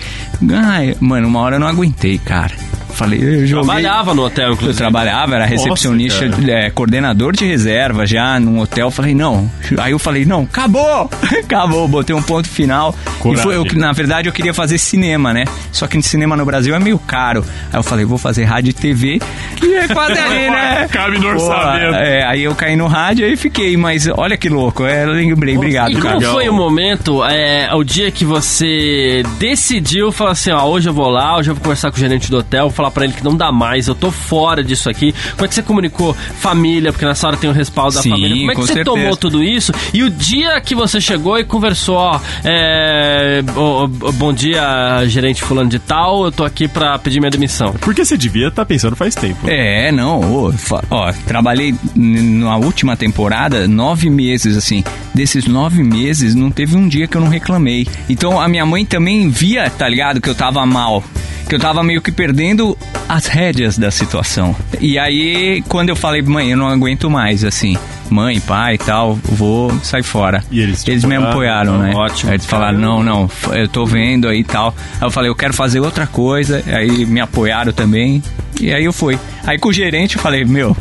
Ai, 0.52 0.96
mano, 1.00 1.28
uma 1.28 1.40
hora 1.40 1.56
eu 1.56 1.60
não 1.60 1.68
aguentei, 1.68 2.18
cara. 2.18 2.52
Falei, 2.96 3.18
eu 3.22 3.46
joguei. 3.46 3.64
Trabalhava 3.66 4.14
no 4.14 4.24
hotel, 4.24 4.46
Eu 4.48 4.52
inclusive. 4.54 4.78
trabalhava, 4.78 5.34
era 5.34 5.44
recepcionista, 5.46 6.28
cara. 6.28 6.50
é, 6.50 6.70
coordenador 6.70 7.32
de 7.36 7.44
reserva 7.44 8.06
já 8.06 8.40
num 8.40 8.58
hotel. 8.58 8.90
Falei, 8.90 9.14
não. 9.14 9.50
Aí 9.78 9.92
eu 9.92 9.98
falei, 9.98 10.24
não, 10.24 10.42
acabou! 10.44 11.10
acabou, 11.44 11.86
botei 11.86 12.14
um 12.16 12.22
ponto 12.22 12.48
final. 12.48 12.94
Coragem. 13.18 13.40
E 13.40 13.42
foi, 13.42 13.56
eu, 13.56 13.64
na 13.78 13.92
verdade, 13.92 14.28
eu 14.28 14.32
queria 14.32 14.54
fazer 14.54 14.78
cinema, 14.78 15.32
né? 15.32 15.44
Só 15.72 15.86
que 15.86 16.00
cinema 16.02 16.36
no 16.36 16.44
Brasil 16.44 16.74
é 16.74 16.78
meio 16.78 16.98
caro. 16.98 17.44
Aí 17.72 17.78
eu 17.78 17.82
falei, 17.82 18.04
vou 18.04 18.16
fazer 18.18 18.44
rádio 18.44 18.70
e 18.70 18.72
TV. 18.72 19.20
E 19.62 19.74
é 19.74 19.88
quase 19.88 20.18
ali, 20.18 20.48
né? 20.50 20.88
Cabe 20.90 21.18
no 21.18 21.24
Pô, 21.24 21.30
orçamento. 21.32 21.94
é, 21.96 22.24
aí 22.24 22.42
eu 22.44 22.54
caí 22.54 22.76
no 22.76 22.86
rádio 22.86 23.26
e 23.26 23.36
fiquei, 23.36 23.76
mas 23.76 24.06
olha 24.08 24.36
que 24.36 24.48
louco. 24.48 24.84
É, 24.86 25.04
lembrei, 25.04 25.56
obrigado, 25.56 25.90
E 25.92 25.94
como 26.00 26.20
cara. 26.20 26.32
foi 26.32 26.48
o 26.48 26.52
momento, 26.54 27.22
é, 27.24 27.68
o 27.74 27.84
dia 27.84 28.10
que 28.10 28.24
você 28.24 29.22
decidiu, 29.38 30.10
falar 30.12 30.30
assim, 30.32 30.50
ó, 30.50 30.64
hoje 30.64 30.88
eu 30.88 30.94
vou 30.94 31.08
lá, 31.10 31.36
hoje 31.36 31.50
eu 31.50 31.54
vou 31.54 31.62
conversar 31.62 31.90
com 31.90 31.96
o 31.96 32.00
gerente 32.00 32.30
do 32.30 32.38
hotel, 32.38 32.70
falar 32.70 32.85
pra 32.90 33.04
ele 33.04 33.12
que 33.12 33.24
não 33.24 33.34
dá 33.36 33.50
mais, 33.52 33.88
eu 33.88 33.94
tô 33.94 34.10
fora 34.10 34.62
disso 34.62 34.88
aqui. 34.88 35.14
Como 35.32 35.44
é 35.44 35.48
que 35.48 35.54
você 35.54 35.62
comunicou 35.62 36.14
família, 36.14 36.92
porque 36.92 37.04
nessa 37.06 37.26
hora 37.26 37.36
tem 37.36 37.48
o 37.50 37.52
respaldo 37.52 37.94
da 37.94 38.02
Sim, 38.02 38.10
família. 38.10 38.36
Como 38.36 38.50
é 38.50 38.54
que 38.54 38.60
com 38.60 38.66
você 38.66 38.72
certeza. 38.74 38.96
tomou 38.96 39.16
tudo 39.16 39.42
isso? 39.42 39.72
E 39.92 40.02
o 40.02 40.10
dia 40.10 40.60
que 40.60 40.74
você 40.74 41.00
chegou 41.00 41.38
e 41.38 41.44
conversou, 41.44 41.96
ó, 41.96 42.20
é, 42.44 43.42
ó, 43.54 43.84
ó, 43.84 44.12
bom 44.12 44.32
dia, 44.32 44.62
gerente 45.06 45.42
fulano 45.42 45.68
de 45.68 45.78
tal, 45.78 46.24
eu 46.24 46.32
tô 46.32 46.44
aqui 46.44 46.66
pra 46.68 46.98
pedir 46.98 47.20
minha 47.20 47.30
demissão. 47.30 47.74
Porque 47.80 48.04
você 48.04 48.16
devia 48.16 48.48
estar 48.48 48.64
pensando 48.64 48.96
faz 48.96 49.14
tempo. 49.14 49.46
É, 49.48 49.90
não, 49.92 50.52
fa- 50.52 50.82
ó, 50.90 51.12
trabalhei 51.26 51.74
na 51.94 52.56
última 52.56 52.96
temporada 52.96 53.66
nove 53.68 54.08
meses, 54.10 54.56
assim. 54.56 54.82
Desses 55.14 55.46
nove 55.46 55.82
meses, 55.82 56.34
não 56.34 56.50
teve 56.50 56.76
um 56.76 56.86
dia 56.88 57.06
que 57.06 57.16
eu 57.16 57.20
não 57.20 57.28
reclamei. 57.28 57.86
Então 58.08 58.40
a 58.40 58.48
minha 58.48 58.66
mãe 58.66 58.84
também 58.84 59.28
via, 59.28 59.68
tá 59.70 59.88
ligado, 59.88 60.20
que 60.20 60.28
eu 60.28 60.34
tava 60.34 60.64
mal. 60.66 61.02
Que 61.48 61.54
eu 61.54 61.60
tava 61.60 61.80
meio 61.82 62.02
que 62.02 62.10
perdendo 62.10 62.75
as 63.08 63.26
rédeas 63.26 63.78
da 63.78 63.90
situação. 63.90 64.54
E 64.80 64.98
aí, 64.98 65.62
quando 65.68 65.90
eu 65.90 65.96
falei, 65.96 66.22
mãe, 66.22 66.50
eu 66.50 66.56
não 66.56 66.68
aguento 66.68 67.08
mais, 67.08 67.44
assim. 67.44 67.76
Mãe, 68.10 68.38
pai 68.40 68.74
e 68.74 68.78
tal, 68.78 69.14
vou 69.14 69.72
sair 69.82 70.02
fora. 70.02 70.42
E 70.50 70.60
eles 70.60 70.86
eles 70.86 71.04
me 71.04 71.16
apoiaram? 71.16 71.74
apoiaram, 71.74 71.78
né? 71.78 71.92
Ótimo. 71.94 72.30
Aí 72.30 72.36
eles 72.36 72.46
falaram, 72.46 72.78
não, 72.78 73.02
não, 73.02 73.30
eu 73.52 73.68
tô 73.68 73.84
vendo 73.84 74.28
aí 74.28 74.40
e 74.40 74.44
tal. 74.44 74.74
Aí 75.00 75.06
eu 75.06 75.10
falei, 75.10 75.30
eu 75.30 75.34
quero 75.34 75.52
fazer 75.52 75.80
outra 75.80 76.06
coisa. 76.06 76.62
Aí 76.66 77.04
me 77.04 77.20
apoiaram 77.20 77.72
também. 77.72 78.22
E 78.60 78.72
aí 78.72 78.84
eu 78.84 78.92
fui. 78.92 79.18
Aí 79.44 79.58
com 79.58 79.68
o 79.68 79.72
gerente 79.72 80.16
eu 80.16 80.22
falei, 80.22 80.44
meu, 80.44 80.76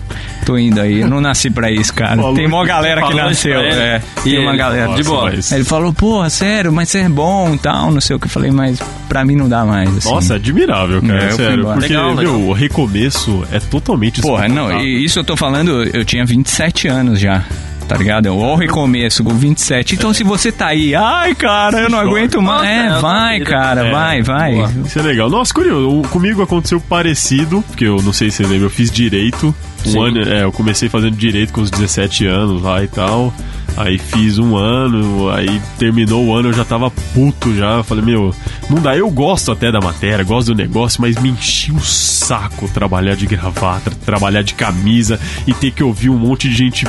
tô 0.46 0.58
indo 0.58 0.80
aí. 0.80 1.02
Eu 1.02 1.08
não 1.10 1.20
nasci 1.22 1.50
pra 1.50 1.70
isso, 1.72 1.94
cara. 1.94 2.16
Falou 2.16 2.34
Tem 2.34 2.48
mó 2.48 2.64
galera 2.66 3.02
que 3.06 3.14
nasceu. 3.14 3.60
É, 3.60 4.02
E 4.26 4.30
tem 4.32 4.40
uma 4.40 4.52
ele? 4.52 4.58
galera. 4.58 4.94
De 4.96 5.04
boa. 5.04 5.26
mas- 5.32 5.52
ele 5.52 5.64
falou, 5.64 5.94
porra, 5.94 6.30
sério, 6.30 6.72
mas 6.72 6.90
você 6.90 7.00
é 7.00 7.10
bom 7.10 7.54
e 7.54 7.58
tal, 7.58 7.92
não 7.92 8.00
sei 8.02 8.16
o 8.16 8.20
que. 8.20 8.26
Eu 8.28 8.30
falei, 8.32 8.52
mas 8.52 8.80
pra 9.10 9.24
mim 9.26 9.36
não 9.36 9.50
dá 9.50 9.66
mais. 9.66 9.90
Assim. 9.98 10.10
Nossa, 10.10 10.36
admirável, 10.36 11.02
cara. 11.02 11.24
É, 11.24 11.32
sério. 11.32 11.66
Porque, 11.66 11.80
Legal, 11.88 12.14
legal. 12.16 12.34
meu, 12.34 12.48
o 12.50 12.54
recomeço 12.54 13.46
é 13.52 13.60
totalmente 13.60 14.22
Porra, 14.22 14.48
não, 14.48 14.80
e 14.82 15.04
isso 15.04 15.20
eu 15.20 15.24
tô 15.24 15.36
falando, 15.36 15.84
eu 15.84 16.04
tinha 16.06 16.26
27 16.26 16.88
anos 16.88 17.20
já. 17.20 17.44
Tá 17.88 17.96
ligado? 17.96 18.28
Olha 18.36 18.54
o 18.54 18.56
recomeço, 18.56 19.24
com 19.24 19.34
27. 19.34 19.96
Então, 19.96 20.14
se 20.14 20.24
você 20.24 20.52
tá 20.52 20.68
aí, 20.68 20.96
ai, 20.96 21.36
cara, 21.36 21.82
eu 21.82 21.90
não 21.90 22.00
aguento 22.00 22.42
mais. 22.42 22.68
É, 22.68 22.88
é, 22.88 23.00
vai, 23.00 23.40
cara, 23.42 23.88
É, 23.88 23.92
vai, 23.92 24.22
vai. 24.24 24.54
Isso 24.84 24.98
é 24.98 25.02
legal. 25.04 25.30
Nossa, 25.30 25.54
curioso. 25.54 26.08
Comigo 26.10 26.42
aconteceu 26.42 26.80
parecido, 26.80 27.64
porque 27.68 27.86
eu 27.86 27.98
não 28.02 28.12
sei 28.12 28.32
se 28.32 28.38
você 28.38 28.44
lembra, 28.44 28.66
eu 28.66 28.72
fiz 28.72 28.90
direito. 28.90 29.54
Um 29.86 29.92
Sim. 29.92 30.00
ano, 30.08 30.22
é, 30.30 30.44
eu 30.44 30.52
comecei 30.52 30.90
fazendo 30.90 31.16
direito 31.16 31.54
com 31.54 31.62
os 31.62 31.70
17 31.70 32.26
anos 32.26 32.62
lá 32.64 32.84
e 32.84 32.88
tal. 32.88 33.32
Aí 33.78 33.98
fiz 33.98 34.38
um 34.38 34.56
ano, 34.56 35.30
aí 35.30 35.62
terminou 35.78 36.26
o 36.26 36.34
ano, 36.34 36.50
eu 36.50 36.54
já 36.54 36.64
tava 36.64 36.90
puto 36.90 37.54
já. 37.56 37.84
Falei, 37.84 38.04
meu, 38.04 38.34
não 38.70 38.82
dá. 38.82 38.96
Eu 38.96 39.10
gosto 39.10 39.52
até 39.52 39.72
da 39.72 39.80
matéria, 39.80 40.24
gosto 40.24 40.54
do 40.54 40.56
negócio, 40.56 41.02
mas 41.02 41.18
me 41.22 41.30
enchia 41.30 41.74
o 41.74 41.82
saco 41.82 42.70
trabalhar 42.70 43.16
de 43.16 43.26
gravata, 43.26 43.92
trabalhar 44.06 44.42
de 44.42 44.54
camisa 44.54 45.20
e 45.46 45.54
ter 45.54 45.72
que 45.72 45.84
ouvir 45.84 46.10
um 46.10 46.18
monte 46.18 46.50
de 46.50 46.56
gente, 46.56 46.88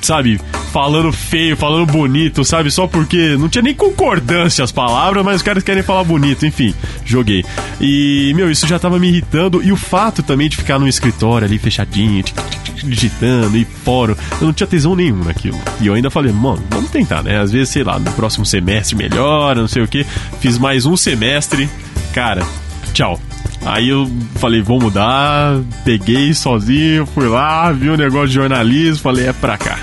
sabe, 0.00 0.40
falando 0.72 1.12
feio, 1.12 1.56
falando 1.56 1.86
bonito, 1.86 2.44
sabe? 2.44 2.70
Só 2.70 2.86
porque 2.86 3.36
não 3.36 3.48
tinha 3.48 3.62
nem 3.62 3.74
concordância 3.74 4.62
as 4.62 4.70
palavras, 4.70 5.24
mas 5.24 5.36
os 5.36 5.42
caras 5.42 5.62
querem 5.62 5.82
falar 5.82 6.04
bonito, 6.04 6.46
enfim, 6.46 6.74
joguei. 7.04 7.44
E, 7.80 8.32
meu, 8.34 8.50
isso 8.50 8.66
já 8.66 8.78
tava 8.78 8.98
me 8.98 9.08
irritando. 9.08 9.62
E 9.62 9.72
o 9.72 9.76
fato 9.76 10.22
também 10.22 10.48
de 10.48 10.56
ficar 10.56 10.78
no 10.78 10.88
escritório 10.88 11.46
ali 11.46 11.58
fechadinho, 11.58 12.22
tic, 12.22 12.36
tic, 12.48 12.57
digitando 12.86 13.56
e 13.56 13.64
fórum, 13.64 14.14
eu 14.40 14.46
não 14.46 14.52
tinha 14.52 14.66
tesão 14.66 14.94
nenhum 14.94 15.24
naquilo. 15.24 15.58
E 15.80 15.86
eu 15.86 15.94
ainda 15.94 16.10
falei, 16.10 16.32
mano, 16.32 16.62
vamos 16.70 16.90
tentar, 16.90 17.22
né? 17.22 17.38
Às 17.38 17.50
vezes, 17.50 17.70
sei 17.70 17.84
lá, 17.84 17.98
no 17.98 18.10
próximo 18.12 18.44
semestre 18.44 18.96
melhora, 18.96 19.60
não 19.60 19.68
sei 19.68 19.82
o 19.82 19.88
que. 19.88 20.04
Fiz 20.40 20.58
mais 20.58 20.86
um 20.86 20.96
semestre, 20.96 21.68
cara, 22.12 22.46
tchau. 22.92 23.20
Aí 23.64 23.88
eu 23.88 24.10
falei, 24.36 24.62
vou 24.62 24.80
mudar, 24.80 25.60
peguei 25.84 26.32
sozinho, 26.32 27.06
fui 27.06 27.26
lá, 27.26 27.70
vi 27.72 27.90
o 27.90 27.96
negócio 27.96 28.28
de 28.28 28.34
jornalismo, 28.34 29.02
falei, 29.02 29.26
é 29.26 29.32
pra 29.32 29.58
cá. 29.58 29.78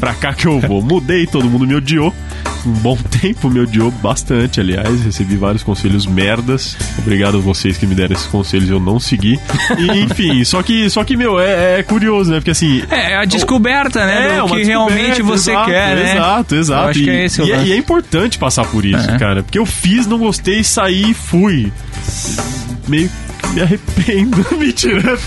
Pra 0.00 0.14
cá 0.14 0.32
que 0.32 0.46
eu 0.46 0.60
vou. 0.60 0.80
Mudei, 0.82 1.26
todo 1.26 1.48
mundo 1.48 1.66
me 1.66 1.74
odiou. 1.74 2.14
Um 2.66 2.72
bom 2.72 2.96
tempo 3.20 3.50
me 3.50 3.60
odiou 3.60 3.90
bastante, 3.90 4.60
aliás. 4.60 5.04
Recebi 5.04 5.36
vários 5.36 5.62
conselhos 5.62 6.06
merdas. 6.06 6.76
Obrigado 6.98 7.38
a 7.38 7.40
vocês 7.40 7.76
que 7.76 7.86
me 7.86 7.94
deram 7.94 8.14
esses 8.14 8.26
conselhos, 8.26 8.68
eu 8.68 8.80
não 8.80 8.98
segui. 8.98 9.38
E, 9.78 10.00
enfim, 10.00 10.44
só 10.44 10.62
que, 10.62 10.88
só 10.88 11.02
que 11.04 11.16
meu, 11.16 11.40
é, 11.40 11.80
é 11.80 11.82
curioso, 11.82 12.30
né? 12.30 12.36
Porque 12.36 12.50
assim. 12.50 12.82
É, 12.90 13.16
a 13.16 13.24
descoberta, 13.24 14.06
né? 14.06 14.38
do 14.38 14.46
uma 14.46 14.56
que 14.56 14.62
realmente 14.62 15.20
você 15.22 15.50
exato, 15.50 15.70
quer, 15.70 15.96
né? 15.96 16.12
Exato, 16.12 16.54
exato. 16.54 16.82
Eu 16.84 16.90
acho 16.90 17.00
e, 17.00 17.04
que 17.04 17.10
é 17.10 17.24
esse 17.24 17.42
o 17.42 17.46
e, 17.46 17.52
é, 17.52 17.64
e 17.64 17.72
é 17.72 17.76
importante 17.76 18.38
passar 18.38 18.64
por 18.66 18.84
isso, 18.84 19.10
É. 19.10 19.18
cara. 19.18 19.42
Porque 19.42 19.58
eu 19.58 19.66
fiz, 19.66 20.06
não 20.06 20.18
gostei, 20.18 20.62
saí 20.62 21.10
e 21.10 21.14
fui. 21.14 21.72
Meio 22.86 23.10
me 23.54 23.62
arrependo. 23.62 24.44
Mentira. 24.58 25.18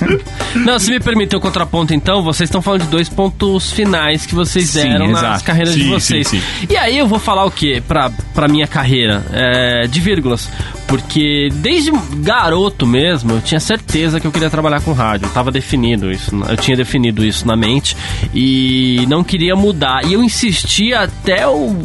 Não, 0.55 0.77
se 0.79 0.91
me 0.91 0.99
permitir 0.99 1.35
o 1.35 1.39
contraponto, 1.39 1.93
então, 1.93 2.21
vocês 2.21 2.47
estão 2.47 2.61
falando 2.61 2.83
de 2.83 2.89
dois 2.89 3.09
pontos 3.09 3.71
finais 3.71 4.25
que 4.25 4.35
vocês 4.35 4.69
Sim, 4.69 4.83
deram 4.83 5.07
nas 5.11 5.19
exato. 5.23 5.43
carreiras 5.43 5.73
de 5.75 5.83
Sim, 5.83 5.89
vocês. 5.89 6.27
sim, 6.27 6.41
E 6.69 6.75
aí 6.77 6.97
eu 6.97 7.07
vou 7.07 7.19
falar 7.19 7.45
o 7.45 7.51
quê 7.51 7.81
pra, 7.87 8.11
pra 8.33 8.47
minha 8.47 8.67
carreira? 8.67 9.25
É, 9.31 9.87
de 9.87 9.99
vírgulas. 9.99 10.49
Porque 10.87 11.49
desde 11.55 11.91
garoto 12.17 12.87
mesmo, 12.87 13.33
eu 13.33 13.41
tinha 13.41 13.59
certeza 13.59 14.19
que 14.19 14.27
eu 14.27 14.31
queria 14.31 14.49
trabalhar 14.49 14.81
com 14.81 14.93
rádio. 14.93 15.27
Eu 15.27 15.31
tava 15.31 15.51
definido 15.51 16.09
isso, 16.09 16.31
eu 16.47 16.57
tinha 16.57 16.77
definido 16.77 17.25
isso 17.25 17.45
na 17.45 17.55
mente 17.55 17.95
e 18.33 19.05
não 19.07 19.23
queria 19.23 19.55
mudar. 19.55 20.05
E 20.05 20.13
eu 20.13 20.23
insisti 20.23 20.93
até 20.93 21.47
o, 21.47 21.75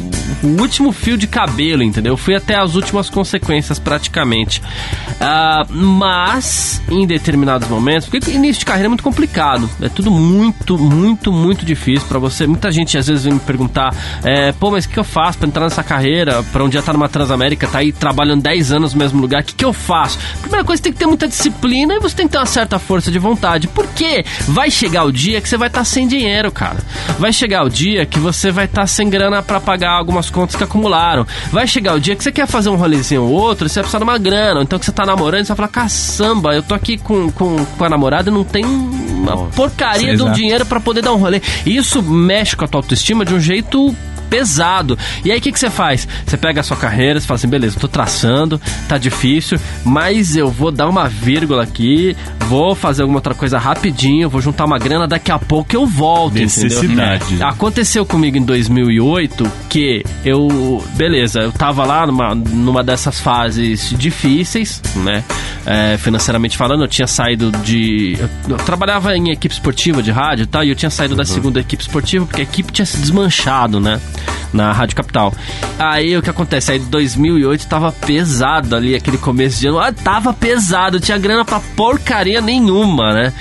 último 0.42 0.92
fio 0.92 1.16
de 1.16 1.26
cabelo, 1.26 1.82
entendeu? 1.82 2.12
Eu 2.12 2.16
fui 2.16 2.34
até 2.34 2.56
as 2.56 2.74
últimas 2.74 3.08
consequências 3.10 3.78
praticamente. 3.78 4.62
Ah, 5.20 5.64
mas, 5.68 6.82
em 6.88 7.06
determinados 7.06 7.68
momentos, 7.68 8.08
porque 8.08 8.30
início 8.30 8.60
de 8.60 8.66
carreira 8.66 8.86
é 8.86 8.88
muito 8.88 9.04
complicado. 9.04 9.68
É 9.80 9.88
tudo 9.88 10.10
muito, 10.10 10.78
muito, 10.78 11.32
muito 11.32 11.64
difícil 11.64 12.06
pra 12.08 12.18
você. 12.18 12.46
Muita 12.46 12.70
gente 12.70 12.96
às 12.96 13.06
vezes 13.06 13.24
vem 13.24 13.34
me 13.34 13.40
perguntar: 13.40 13.94
é, 14.24 14.52
pô, 14.52 14.70
mas 14.70 14.84
o 14.84 14.88
que 14.88 14.98
eu 14.98 15.04
faço 15.04 15.38
pra 15.38 15.48
entrar 15.48 15.64
nessa 15.64 15.82
carreira? 15.82 16.42
Pra 16.52 16.64
um 16.64 16.68
dia 16.68 16.82
tá 16.82 16.92
numa 16.92 17.08
Transamérica, 17.08 17.66
tá 17.66 17.78
aí 17.78 17.92
trabalhando 17.92 18.42
10 18.42 18.72
anos 18.72 18.91
no 18.92 18.98
mesmo 18.98 19.20
lugar, 19.20 19.42
o 19.42 19.44
que, 19.44 19.54
que 19.54 19.64
eu 19.64 19.72
faço? 19.72 20.18
Primeira 20.40 20.64
coisa, 20.64 20.78
você 20.78 20.84
tem 20.84 20.92
que 20.92 20.98
ter 20.98 21.06
muita 21.06 21.28
disciplina 21.28 21.94
e 21.94 22.00
você 22.00 22.16
tem 22.16 22.26
que 22.26 22.32
ter 22.32 22.38
uma 22.38 22.46
certa 22.46 22.78
força 22.78 23.10
de 23.10 23.18
vontade. 23.18 23.68
Porque 23.68 24.24
vai 24.48 24.70
chegar 24.70 25.04
o 25.04 25.12
dia 25.12 25.40
que 25.40 25.48
você 25.48 25.56
vai 25.56 25.68
estar 25.68 25.84
sem 25.84 26.06
dinheiro, 26.06 26.50
cara. 26.50 26.78
Vai 27.18 27.32
chegar 27.32 27.64
o 27.64 27.70
dia 27.70 28.06
que 28.06 28.18
você 28.18 28.50
vai 28.50 28.64
estar 28.64 28.86
sem 28.86 29.08
grana 29.08 29.42
para 29.42 29.60
pagar 29.60 29.92
algumas 29.92 30.30
contas 30.30 30.56
que 30.56 30.64
acumularam. 30.64 31.26
Vai 31.50 31.66
chegar 31.66 31.94
o 31.94 32.00
dia 32.00 32.16
que 32.16 32.22
você 32.22 32.32
quer 32.32 32.46
fazer 32.46 32.70
um 32.70 32.76
rolezinho 32.76 33.22
ou 33.22 33.30
outro, 33.30 33.68
você 33.68 33.76
vai 33.76 33.84
precisar 33.84 33.98
de 33.98 34.04
uma 34.04 34.18
grana. 34.18 34.62
Então 34.62 34.78
que 34.78 34.84
você 34.84 34.92
tá 34.92 35.04
namorando, 35.04 35.44
você 35.44 35.48
vai 35.48 35.56
falar, 35.56 35.68
caçamba, 35.68 36.54
eu 36.54 36.62
tô 36.62 36.74
aqui 36.74 36.98
com, 36.98 37.30
com, 37.30 37.64
com 37.64 37.84
a 37.84 37.88
namorada 37.88 38.30
e 38.30 38.32
não 38.32 38.44
tem 38.44 38.64
uma 38.64 39.46
porcaria 39.48 40.16
de 40.16 40.22
um 40.22 40.32
dinheiro 40.32 40.66
para 40.66 40.80
poder 40.80 41.02
dar 41.02 41.12
um 41.12 41.16
rolê. 41.16 41.40
E 41.64 41.76
isso 41.76 42.02
mexe 42.02 42.56
com 42.56 42.64
a 42.64 42.68
tua 42.68 42.80
autoestima 42.80 43.24
de 43.24 43.34
um 43.34 43.40
jeito 43.40 43.94
pesado. 44.32 44.98
E 45.22 45.30
aí 45.30 45.38
o 45.38 45.42
que, 45.42 45.52
que 45.52 45.60
você 45.60 45.68
faz? 45.68 46.08
Você 46.24 46.38
pega 46.38 46.62
a 46.62 46.64
sua 46.64 46.76
carreira, 46.78 47.20
você 47.20 47.26
fala 47.26 47.36
assim, 47.36 47.48
beleza, 47.48 47.78
tô 47.78 47.86
traçando, 47.86 48.58
tá 48.88 48.96
difícil, 48.96 49.58
mas 49.84 50.34
eu 50.34 50.50
vou 50.50 50.72
dar 50.72 50.88
uma 50.88 51.06
vírgula 51.06 51.62
aqui, 51.62 52.16
vou 52.48 52.74
fazer 52.74 53.02
alguma 53.02 53.18
outra 53.18 53.34
coisa 53.34 53.58
rapidinho, 53.58 54.30
vou 54.30 54.40
juntar 54.40 54.64
uma 54.64 54.78
grana, 54.78 55.06
daqui 55.06 55.30
a 55.30 55.38
pouco 55.38 55.76
eu 55.76 55.86
volto, 55.86 56.38
entendeu? 56.38 56.64
Necessidade. 56.64 57.42
Aconteceu 57.42 58.06
comigo 58.06 58.38
em 58.38 58.42
2008 58.42 59.50
que 59.68 60.02
eu, 60.24 60.82
beleza, 60.94 61.40
eu 61.40 61.52
tava 61.52 61.84
lá 61.84 62.06
numa, 62.06 62.34
numa 62.34 62.82
dessas 62.82 63.20
fases 63.20 63.94
difíceis, 63.98 64.80
né? 64.96 65.22
É, 65.66 65.96
financeiramente 65.98 66.56
falando, 66.56 66.84
eu 66.84 66.88
tinha 66.88 67.06
saído 67.06 67.52
de. 67.64 68.16
Eu, 68.18 68.28
eu 68.48 68.56
trabalhava 68.56 69.14
em 69.16 69.30
equipe 69.30 69.54
esportiva 69.54 70.02
de 70.02 70.10
rádio 70.10 70.44
e 70.44 70.46
tal, 70.46 70.64
e 70.64 70.70
eu 70.70 70.74
tinha 70.74 70.90
saído 70.90 71.14
da 71.14 71.24
segunda 71.24 71.60
equipe 71.60 71.82
esportiva 71.82 72.24
porque 72.24 72.40
a 72.40 72.44
equipe 72.44 72.72
tinha 72.72 72.86
se 72.86 72.96
desmanchado, 72.96 73.78
né? 73.78 74.00
Na 74.52 74.72
Rádio 74.72 74.96
Capital. 74.96 75.32
Aí 75.78 76.16
o 76.16 76.22
que 76.22 76.30
acontece? 76.30 76.72
Aí 76.72 76.78
2008 76.78 77.66
tava 77.66 77.90
pesado 77.90 78.76
ali, 78.76 78.94
aquele 78.94 79.18
começo 79.18 79.58
de 79.58 79.66
ano. 79.66 79.78
Ah, 79.78 79.92
tava 79.92 80.32
pesado, 80.32 81.00
tinha 81.00 81.16
grana 81.18 81.44
pra 81.44 81.60
porcaria 81.74 82.40
nenhuma, 82.40 83.12
né? 83.14 83.32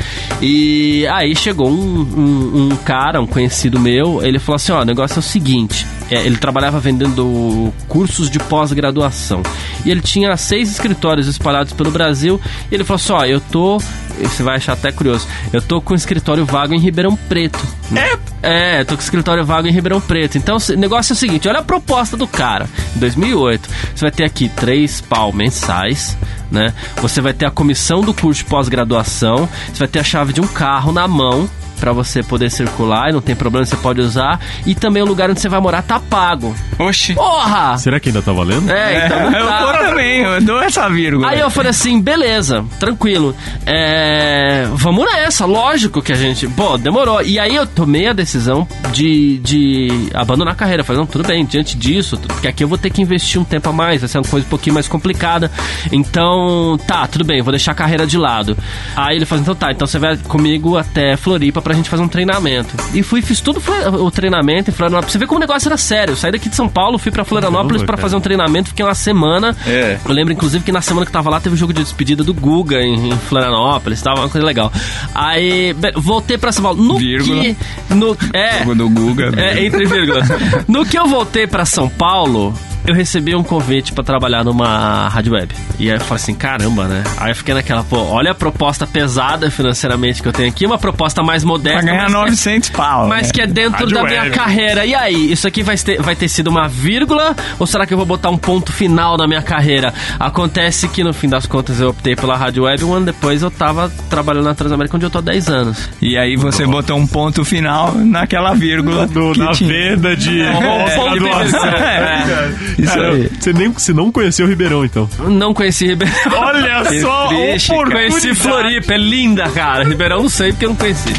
E 0.41 1.05
aí 1.07 1.35
chegou 1.35 1.69
um, 1.69 2.01
um, 2.01 2.71
um 2.71 2.75
cara, 2.77 3.21
um 3.21 3.27
conhecido 3.27 3.79
meu, 3.79 4.23
ele 4.23 4.39
falou 4.39 4.55
assim: 4.55 4.71
ó, 4.71 4.81
o 4.81 4.85
negócio 4.85 5.17
é 5.17 5.19
o 5.19 5.23
seguinte. 5.23 5.85
É, 6.09 6.25
ele 6.25 6.35
trabalhava 6.35 6.77
vendendo 6.77 7.73
cursos 7.87 8.29
de 8.29 8.37
pós-graduação. 8.37 9.41
E 9.85 9.91
ele 9.91 10.01
tinha 10.01 10.35
seis 10.35 10.69
escritórios 10.69 11.27
espalhados 11.27 11.71
pelo 11.71 11.89
Brasil. 11.89 12.39
E 12.69 12.75
ele 12.75 12.83
falou 12.83 12.95
assim: 12.95 13.13
ó, 13.13 13.25
eu 13.25 13.39
tô. 13.39 13.81
Você 14.27 14.43
vai 14.43 14.57
achar 14.57 14.73
até 14.73 14.91
curioso. 14.91 15.27
Eu 15.51 15.61
tô 15.61 15.81
com 15.81 15.93
um 15.93 15.95
escritório 15.95 16.45
vago 16.45 16.73
em 16.73 16.79
Ribeirão 16.79 17.15
Preto. 17.15 17.59
É? 17.95 18.79
É, 18.79 18.83
tô 18.83 18.95
com 18.95 19.01
escritório 19.01 19.45
vago 19.45 19.67
em 19.67 19.71
Ribeirão 19.71 20.01
Preto. 20.01 20.37
Então 20.37 20.57
o 20.57 20.73
negócio 20.77 21.13
é 21.13 21.15
o 21.15 21.17
seguinte: 21.17 21.47
olha 21.47 21.59
a 21.59 21.63
proposta 21.63 22.15
do 22.15 22.27
cara. 22.27 22.69
Em 22.95 22.99
2008, 22.99 23.69
você 23.95 24.05
vai 24.05 24.11
ter 24.11 24.23
aqui 24.23 24.49
três 24.49 25.01
pau 25.01 25.31
mensais. 25.31 26.17
Né? 26.49 26.73
Você 26.97 27.21
vai 27.21 27.33
ter 27.33 27.45
a 27.45 27.51
comissão 27.51 28.01
do 28.01 28.13
curso 28.13 28.43
de 28.43 28.49
pós-graduação, 28.49 29.47
você 29.71 29.79
vai 29.79 29.87
ter 29.87 29.99
a 29.99 30.03
chave 30.03 30.33
de 30.33 30.41
um 30.41 30.47
carro 30.47 30.91
na 30.91 31.07
mão 31.07 31.49
para 31.81 31.91
você 31.91 32.21
poder 32.21 32.51
circular 32.51 33.09
e 33.09 33.13
não 33.13 33.21
tem 33.21 33.35
problema, 33.35 33.65
você 33.65 33.75
pode 33.75 33.99
usar. 33.99 34.39
E 34.67 34.75
também 34.75 35.01
o 35.01 35.05
lugar 35.05 35.31
onde 35.31 35.41
você 35.41 35.49
vai 35.49 35.59
morar 35.59 35.81
tá 35.81 35.99
pago. 35.99 36.55
Oxi. 36.77 37.15
Porra! 37.15 37.75
Será 37.79 37.99
que 37.99 38.09
ainda 38.09 38.21
tá 38.21 38.31
valendo? 38.31 38.69
É, 38.71 39.07
então 39.07 39.31
não 39.31 39.39
eu 39.39 39.47
tá. 39.47 39.65
vou 39.65 39.73
também, 39.73 40.21
eu 40.21 40.41
dou 40.41 40.61
essa 40.61 40.87
vírgula. 40.87 41.27
Aí 41.27 41.39
eu 41.39 41.49
falei 41.49 41.71
assim, 41.71 41.99
beleza, 41.99 42.63
tranquilo. 42.79 43.35
É, 43.65 44.67
vamos 44.73 45.05
nessa, 45.11 45.45
lógico 45.45 46.03
que 46.03 46.11
a 46.11 46.15
gente. 46.15 46.47
Pô, 46.47 46.77
demorou. 46.77 47.23
E 47.23 47.39
aí 47.39 47.55
eu 47.55 47.65
tomei 47.65 48.07
a 48.07 48.13
decisão 48.13 48.67
de, 48.93 49.39
de 49.39 50.09
abandonar 50.13 50.53
a 50.53 50.57
carreira. 50.57 50.83
Falei, 50.83 50.99
não, 50.99 51.07
tudo 51.07 51.27
bem, 51.27 51.43
diante 51.45 51.75
disso, 51.75 52.15
porque 52.19 52.47
aqui 52.47 52.63
eu 52.63 52.67
vou 52.67 52.77
ter 52.77 52.91
que 52.91 53.01
investir 53.01 53.41
um 53.41 53.43
tempo 53.43 53.67
a 53.69 53.73
mais, 53.73 54.01
vai 54.01 54.07
ser 54.07 54.19
uma 54.19 54.29
coisa 54.29 54.45
um 54.45 54.49
pouquinho 54.49 54.75
mais 54.75 54.87
complicada. 54.87 55.49
Então, 55.91 56.77
tá, 56.85 57.07
tudo 57.07 57.25
bem, 57.25 57.41
vou 57.41 57.51
deixar 57.51 57.71
a 57.71 57.75
carreira 57.75 58.05
de 58.05 58.19
lado. 58.19 58.55
Aí 58.95 59.15
ele 59.15 59.25
falou, 59.25 59.41
então 59.41 59.55
tá, 59.55 59.71
então 59.71 59.87
você 59.87 59.97
vai 59.97 60.15
comigo 60.17 60.77
até 60.77 61.17
Floripa 61.17 61.59
pra 61.59 61.70
gente 61.73 61.89
fazer 61.89 62.03
um 62.03 62.07
treinamento. 62.07 62.75
E 62.93 63.03
fui, 63.03 63.21
fiz 63.21 63.39
tudo 63.41 63.61
o 63.99 64.11
treinamento 64.11 64.69
em 64.69 64.73
Florianópolis. 64.73 65.11
Você 65.13 65.17
vê 65.17 65.27
como 65.27 65.37
o 65.37 65.41
negócio 65.41 65.67
era 65.67 65.77
sério. 65.77 66.13
Eu 66.13 66.15
saí 66.15 66.31
daqui 66.31 66.49
de 66.49 66.55
São 66.55 66.67
Paulo, 66.67 66.97
fui 66.97 67.11
pra 67.11 67.23
Florianópolis 67.23 67.81
pra 67.81 67.95
cara. 67.95 68.01
fazer 68.01 68.15
um 68.15 68.21
treinamento, 68.21 68.69
fiquei 68.69 68.85
uma 68.85 68.95
semana. 68.95 69.55
É. 69.65 69.97
Eu 70.05 70.13
lembro, 70.13 70.33
inclusive, 70.33 70.63
que 70.63 70.71
na 70.71 70.81
semana 70.81 71.05
que 71.05 71.09
eu 71.09 71.13
tava 71.13 71.29
lá 71.29 71.39
teve 71.39 71.55
o 71.55 71.57
jogo 71.57 71.73
de 71.73 71.81
despedida 71.83 72.23
do 72.23 72.33
Guga 72.33 72.77
em, 72.81 73.09
em 73.11 73.17
Florianópolis, 73.17 74.01
tava 74.01 74.21
uma 74.21 74.29
coisa 74.29 74.45
legal. 74.45 74.71
Aí, 75.13 75.75
voltei 75.95 76.37
pra 76.37 76.51
São 76.51 76.63
Paulo. 76.63 76.81
No 76.81 76.97
Vírgula. 76.97 77.41
que. 77.43 77.57
No, 77.89 78.17
é, 78.33 78.59
Jogo 78.59 78.75
do 78.75 78.89
Guga. 78.89 79.31
é, 79.37 79.63
entre 79.65 79.85
vírgulas. 79.85 80.27
No 80.67 80.85
que 80.85 80.97
eu 80.97 81.07
voltei 81.07 81.47
pra 81.47 81.65
São 81.65 81.89
Paulo, 81.89 82.53
eu 82.85 82.93
recebi 82.93 83.35
um 83.35 83.43
convite 83.43 83.91
pra 83.93 84.03
trabalhar 84.03 84.43
numa 84.43 85.07
rádio 85.09 85.33
web. 85.33 85.53
E 85.79 85.89
aí 85.89 85.95
eu 85.97 85.99
falei 86.01 86.15
assim, 86.23 86.33
caramba, 86.35 86.87
né? 86.87 87.03
Aí 87.17 87.31
eu 87.31 87.35
fiquei 87.35 87.53
naquela, 87.53 87.83
pô, 87.83 87.97
olha 87.97 88.31
a 88.31 88.35
proposta 88.35 88.85
pesada 88.87 89.49
financeiramente 89.51 90.21
que 90.21 90.27
eu 90.27 90.33
tenho 90.33 90.49
aqui, 90.49 90.65
uma 90.65 90.77
proposta 90.77 91.21
mais 91.23 91.43
Pra 91.43 91.51
modesta. 91.51 91.81
ganhar 91.81 92.03
mas 92.03 92.11
que 92.11 92.17
é- 92.17 92.21
900 92.21 92.69
pau. 92.71 93.07
mas 93.07 93.27
né? 93.27 93.33
que 93.33 93.41
é 93.41 93.47
dentro 93.47 93.79
Rádio 93.79 93.95
da 93.95 94.03
minha 94.03 94.21
web. 94.23 94.35
carreira. 94.35 94.85
E 94.85 94.93
aí, 94.95 95.31
isso 95.31 95.47
aqui 95.47 95.63
vai 95.63 95.77
ter, 95.77 96.01
vai 96.01 96.15
ter 96.15 96.27
sido 96.27 96.47
uma 96.49 96.67
vírgula? 96.67 97.35
Ou 97.59 97.65
será 97.67 97.85
que 97.85 97.93
eu 97.93 97.97
vou 97.97 98.05
botar 98.05 98.29
um 98.29 98.37
ponto 98.37 98.71
final 98.71 99.17
na 99.17 99.27
minha 99.27 99.41
carreira? 99.41 99.93
Acontece 100.19 100.87
que 100.87 101.03
no 101.03 101.13
fim 101.13 101.27
das 101.29 101.45
contas 101.45 101.79
eu 101.79 101.89
optei 101.89 102.15
pela 102.15 102.35
rádio 102.37 102.63
web. 102.63 102.83
Um 102.83 102.93
ano 102.93 103.05
depois 103.07 103.41
eu 103.41 103.51
tava 103.51 103.91
trabalhando 104.09 104.45
na 104.45 104.53
Transamérica, 104.55 104.95
onde 104.97 105.05
eu 105.05 105.09
tô 105.09 105.19
há 105.19 105.21
10 105.21 105.47
anos. 105.49 105.89
E 106.01 106.17
aí 106.17 106.35
você 106.35 106.65
botou 106.65 106.97
um 106.97 107.05
ponto 107.07 107.43
final 107.45 107.93
naquela 107.93 108.53
vírgula 108.53 109.07
Do- 109.07 109.33
que 109.33 109.39
na 109.39 109.51
tinha. 109.51 109.69
venda 109.69 110.15
de 110.15 110.41
É, 110.41 110.51
pós-graduação. 110.95 111.61
É, 111.81 112.70
isso 112.77 112.93
Cara, 112.93 113.13
aí. 113.13 113.29
Você, 113.39 113.53
nem, 113.53 113.69
você 113.69 113.93
não 113.93 114.11
conheceu 114.11 114.45
o 114.45 114.49
Ribeirão, 114.49 114.85
então. 114.85 115.09
Não 115.27 115.53
conheci 115.53 115.87
Ribeirão. 115.87 116.15
Olha 116.33 116.83
Que 116.85 117.01
só, 117.01 117.27
triste. 117.27 117.71
Conheci 117.73 118.35
Floripa, 118.35 118.93
é 118.93 118.97
linda, 118.97 119.49
cara. 119.49 119.83
Ribeirão 119.83 120.23
não 120.23 120.29
sei 120.29 120.51
porque 120.51 120.65
eu 120.65 120.69
não 120.69 120.75
conheci. 120.75 121.13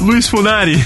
Luiz 0.00 0.28
Funari, 0.28 0.78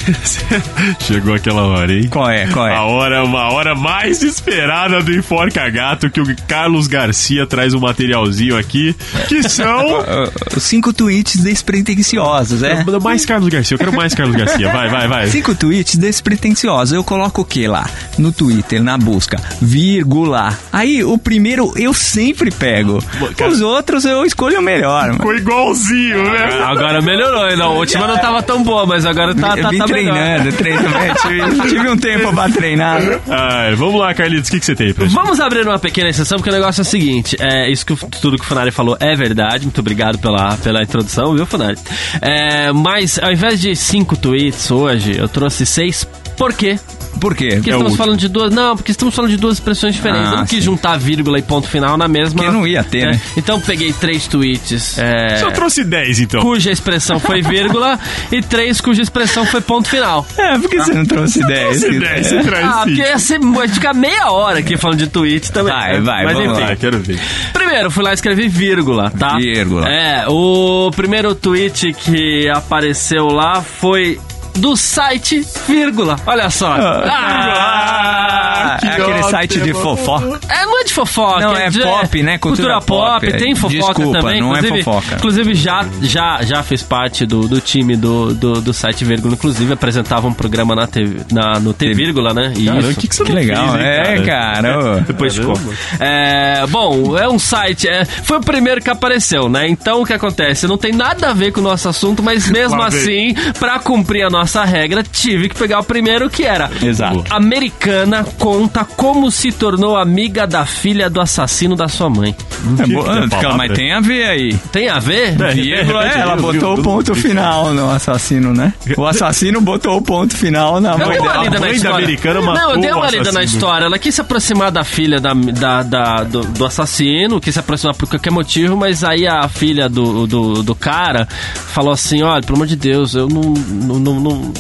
chegou 1.01 1.35
aquela 1.35 1.63
hora, 1.67 1.93
hein? 1.93 2.09
Qual 2.09 2.29
é? 2.31 2.47
Qual 2.47 2.67
é? 2.67 2.75
A 2.75 2.83
hora, 2.83 3.23
uma 3.25 3.53
hora 3.53 3.75
mais 3.75 4.23
esperada 4.23 5.03
do 5.03 5.13
Enforca 5.13 5.69
Gato, 5.69 6.09
que 6.11 6.21
o 6.21 6.37
Carlos 6.49 6.87
Garcia 6.87 7.47
traz 7.47 7.75
um 7.75 7.81
materialzinho 7.81 8.57
aqui, 8.57 8.97
que 9.29 9.43
são... 9.49 10.03
Ah, 10.13 10.29
cinco 10.59 10.93
tweets 10.93 11.37
despretensiosos, 11.43 12.63
é? 12.63 12.85
Mais 13.03 13.25
Carlos 13.25 13.49
Garcia, 13.49 13.75
eu 13.75 13.79
quero 13.79 13.93
mais 13.93 14.15
Carlos 14.15 14.35
Garcia, 14.37 14.71
vai, 14.71 14.89
vai, 14.89 15.07
vai. 15.09 15.27
Cinco 15.29 15.55
tweets 15.55 15.97
despretensiosos. 15.97 16.93
Eu 16.95 17.05
coloco 17.05 17.43
o 17.43 17.45
que 17.45 17.67
lá? 17.69 17.89
No 18.19 18.33
Twitter, 18.33 18.83
na 18.83 18.99
busca? 18.99 19.37
Vírgula. 19.61 20.57
Aí, 20.73 21.03
o 21.05 21.17
primeiro 21.19 21.73
eu 21.77 21.95
sempre 21.95 22.51
pego. 22.51 23.03
cara- 23.37 23.51
Os 23.51 23.61
outros 23.61 24.05
eu 24.05 24.25
escolho 24.25 24.59
o 24.59 24.63
melhor. 24.63 25.07
mano. 25.09 25.15
Ficou 25.19 25.35
igualzinho, 25.37 26.23
né? 26.31 26.63
Agora 26.65 27.01
melhorou, 27.01 27.43
ainda. 27.45 27.65
A 27.65 27.69
última 27.71 28.07
não 28.07 28.19
tava 28.19 28.43
tão 28.43 28.63
boa, 28.63 28.85
mas 28.87 29.02
agora 29.05 29.35
tá, 29.35 29.57
Eu 29.57 29.63
tá, 29.63 29.69
vim 29.71 29.79
tá 29.79 29.87
melhor. 29.87 30.15
treinando, 30.15 30.53
treinando. 30.57 30.89
Tive, 31.23 31.69
tive 31.69 31.89
um 31.91 31.97
tempo 31.97 32.33
pra 32.33 32.49
treinar. 32.49 33.01
Ai, 33.29 33.75
vamos 33.75 33.99
lá, 34.01 34.13
Carlitos, 34.15 34.49
o 34.49 34.53
que, 34.53 34.61
que 34.61 34.67
você 34.67 34.75
tem 34.75 34.93
pra 34.93 35.05
gente? 35.07 35.15
Vamos 35.15 35.41
abrir 35.41 35.67
uma 35.67 35.79
pequena 35.79 36.09
exceção, 36.11 36.39
porque 36.39 36.51
o 36.51 36.53
negócio 36.53 36.81
é 36.81 36.83
o 36.83 36.85
seguinte: 36.85 37.37
é, 37.41 37.71
isso 37.71 37.85
que 37.87 37.93
o- 37.93 37.97
tudo 38.21 38.37
que 38.39 38.45
o 38.45 38.47
Funari 38.47 38.71
falou 38.71 38.97
é 39.01 39.15
verdade. 39.15 39.65
Muito 39.65 39.81
obrigado 39.81 40.19
pela, 40.19 40.57
pela 40.59 40.83
introdução, 40.83 41.35
viu, 41.35 41.47
Funari? 41.47 41.77
É, 42.21 42.73
mas 42.73 43.19
ao 43.19 43.33
invés 43.33 43.61
de 43.61 43.75
cinco 43.77 44.17
tweets 44.17 44.71
hoje, 44.71 45.17
eu 45.19 45.29
trouxe 45.29 45.65
seis. 45.67 46.07
Por 46.37 46.53
quê? 46.53 46.79
Por 47.21 47.35
quê? 47.37 47.51
Porque 47.55 47.71
É 47.71 47.75
estamos 47.75 47.97
falando 47.97 48.19
de 48.19 48.29
duas. 48.29 48.53
Não, 48.53 48.77
porque 48.77 48.91
estamos 48.91 49.15
falando 49.15 49.31
de 49.31 49.37
duas 49.37 49.55
expressões 49.55 49.95
diferentes. 49.95 50.29
Ah, 50.29 50.33
eu 50.33 50.37
não 50.39 50.47
quis 50.47 50.59
sim. 50.59 50.65
juntar 50.65 50.97
vírgula 50.99 51.39
e 51.39 51.43
ponto 51.43 51.69
final 51.69 51.97
na 51.97 52.09
mesma. 52.09 52.43
Porque 52.43 52.51
não 52.57 52.67
ia 52.67 52.83
ter, 52.83 53.03
É, 53.03 53.07
né? 53.13 53.21
Então 53.37 53.61
peguei 53.61 53.93
três 53.93 54.27
tweets. 54.27 54.99
é, 54.99 55.37
Só 55.39 55.51
trouxe 55.51 55.85
10, 55.85 56.21
então. 56.21 56.41
cuja 56.43 56.71
expressão 56.71 57.21
foi 57.21 57.43
vírgula 57.43 57.99
e 58.31 58.41
três 58.43 58.81
cuja 58.81 59.03
expressão 59.03 59.45
foi 59.47 59.61
ponto 59.61 59.89
final. 59.89 60.27
É, 60.37 60.59
por 60.59 60.69
que 60.69 60.79
você 60.79 60.93
não 60.95 61.05
trouxe 61.07 61.41
ideia? 61.41 61.67
Trouxe 61.69 61.99
10, 62.01 62.27
você 62.27 62.41
traz 62.43 62.65
Ah, 62.67 62.83
porque 62.85 63.01
ia 63.01 63.19
ser, 63.19 63.39
vai 63.39 63.69
ficar 63.69 63.95
meia 63.95 64.31
hora 64.31 64.59
aqui 64.59 64.77
falando 64.77 64.99
de 64.99 65.07
tweet 65.07 65.53
também. 65.53 65.73
Vai, 65.73 66.01
vai, 66.01 66.25
Mas 66.25 66.35
vamos 66.37 66.59
enfim. 66.59 66.73
Ah, 66.73 66.77
quero 66.77 66.99
ver. 67.01 67.19
Primeiro, 67.53 67.91
fui 67.91 68.03
lá 68.03 68.11
e 68.11 68.15
escrevi 68.15 68.49
vírgula, 68.49 69.11
tá? 69.11 69.37
Vírgula. 69.37 69.89
É, 69.89 70.25
o 70.29 70.91
primeiro 70.95 71.35
tweet 71.35 71.93
que 71.93 72.49
apareceu 72.49 73.27
lá 73.27 73.63
foi 73.63 74.19
do 74.55 74.77
site 74.77 75.47
vírgula. 75.67 76.17
Olha 76.27 76.51
só. 76.51 76.75
Ah, 77.09 78.77
que 78.81 78.87
é 78.87 78.92
aquele 79.03 79.23
site 79.25 79.61
de 79.61 79.73
fofoca. 79.73 80.41
É, 80.49 80.65
não 80.65 80.81
é 80.81 80.85
de 80.85 80.93
fofoca. 80.93 81.41
Não, 81.41 81.57
é 81.57 81.71
pop, 81.71 82.23
né? 82.23 82.39
Cultura 82.39 82.81
pop. 82.81 83.27
pop. 83.27 83.39
Tem 83.39 83.55
fofoca 83.55 83.95
Desculpa, 83.95 84.21
também. 84.21 84.41
não 84.41 84.55
é 84.55 84.59
inclusive, 84.59 84.83
fofoca. 84.83 85.15
Inclusive, 85.17 85.55
já, 85.55 85.85
já, 86.03 86.43
já 86.43 86.63
fez 86.63 86.83
parte 86.83 87.27
do, 87.27 87.49
do 87.49 87.61
time 87.61 87.97
do, 87.97 88.35
do, 88.35 88.61
do 88.61 88.73
site 88.73 89.05
Vírgula. 89.05 89.35
Inclusive, 89.35 89.73
apresentava 89.73 90.27
um 90.27 90.33
programa 90.33 90.75
na 90.75 90.87
TV, 90.87 91.21
na, 91.31 91.59
no 91.61 91.73
T 91.73 91.93
Vírgula, 91.95 92.33
né? 92.33 92.53
Caramba, 92.65 92.81
Isso. 92.81 92.91
o 92.91 92.95
que, 93.01 93.09
que 93.09 93.17
você 93.17 93.25
Que 93.25 93.33
legal, 93.33 93.73
fez, 93.73 93.85
hein, 93.85 94.23
é, 94.23 94.23
cara. 94.25 95.01
Depois 95.07 95.39
conto. 95.39 95.75
É, 95.99 96.67
bom, 96.69 97.17
é 97.17 97.29
um 97.29 97.39
site. 97.39 97.89
é, 97.89 98.05
foi 98.05 98.39
o 98.39 98.41
primeiro 98.41 98.81
que 98.81 98.91
apareceu, 98.91 99.49
né? 99.49 99.69
Então 99.69 100.03
o 100.03 100.07
que 100.07 100.13
acontece? 100.13 100.67
Não 100.67 100.79
tem 100.79 100.93
nada 100.93 101.31
a 101.31 101.33
ver 101.33 101.53
com 101.53 101.61
o 101.61 101.63
nosso 101.63 101.89
assunto, 101.89 102.23
mas 102.23 102.49
mesmo 102.51 102.79
Lá 102.79 102.87
assim, 102.87 103.35
pra 103.59 103.79
cumprir 103.79 104.25
a 104.25 104.31
nossa 104.31 104.65
regra, 104.65 105.03
tive 105.03 105.49
que 105.49 105.55
pegar 105.55 105.81
o 105.81 105.85
primeiro 105.85 106.29
que 106.31 106.45
era. 106.45 106.71
Exato. 106.83 107.25
Americana 107.31 108.25
conta 108.39 108.85
como 108.97 109.31
se 109.31 109.51
tornou 109.53 109.97
amiga 109.97 110.47
da 110.47 110.65
filha 110.65 111.09
do 111.11 111.21
assassino 111.21 111.75
da 111.77 111.89
sua 111.89 112.09
mãe. 112.09 112.35
É 112.79 112.83
que 112.85 112.93
boa, 112.93 113.29
que 113.29 113.47
é 113.47 113.53
mas 113.55 113.73
tem 113.73 113.93
a 113.93 114.01
ver 114.01 114.25
aí. 114.25 114.55
Tem 114.71 114.89
a 114.89 114.99
ver? 114.99 115.41
É, 115.41 115.53
Vírgula, 115.55 116.03
repete 116.03 116.19
é, 116.19 116.23
ela 116.23 116.37
botou 116.37 116.75
o 116.79 116.83
ponto 116.83 117.15
final 117.15 117.73
no 117.75 117.91
assassino, 117.91 118.53
né? 118.55 118.73
O 118.97 119.05
assassino 119.07 119.61
botou 119.61 119.97
o 119.97 120.03
ponto 120.03 120.37
final 120.37 120.81
na 120.81 120.93
Eu 120.93 120.99
mãe 120.99 121.09
dei 121.11 121.19
uma 121.21 121.33
dela. 121.33 121.45
lida 121.45 121.61
na 121.61 121.71
história. 121.71 122.07
Não, 122.55 122.71
eu 122.71 122.81
dei 122.81 122.93
uma 122.93 123.11
lida 123.11 123.33
na 123.33 123.43
história. 123.43 123.85
Ela 123.87 123.99
quis 123.99 124.15
se 124.15 124.21
aproximar 124.21 124.71
da 124.71 124.85
filha 124.85 125.21
da, 125.21 125.33
da, 125.35 125.83
da- 125.83 126.23
do, 126.25 126.43
do 126.43 126.65
assassino, 126.67 127.41
quis 127.41 127.55
se 127.55 127.61
aproximar 127.61 127.95
por 127.97 128.09
qualquer 128.09 128.31
motivo, 128.31 128.77
mas 128.77 129.03
aí 129.03 129.27
a 129.27 129.49
filha 129.49 129.89
do, 129.89 130.27
do, 130.27 130.63
do 130.63 130.75
cara 130.75 131.27
falou 131.27 131.93
assim: 131.93 132.23
olha, 132.23 132.43
pelo 132.43 132.57
amor 132.57 132.67
de 132.67 132.77
Deus, 132.77 133.15
eu 133.15 133.29
não. 133.29 133.41
não, 133.43 133.99
não, 133.99 134.21
não- 134.21 134.53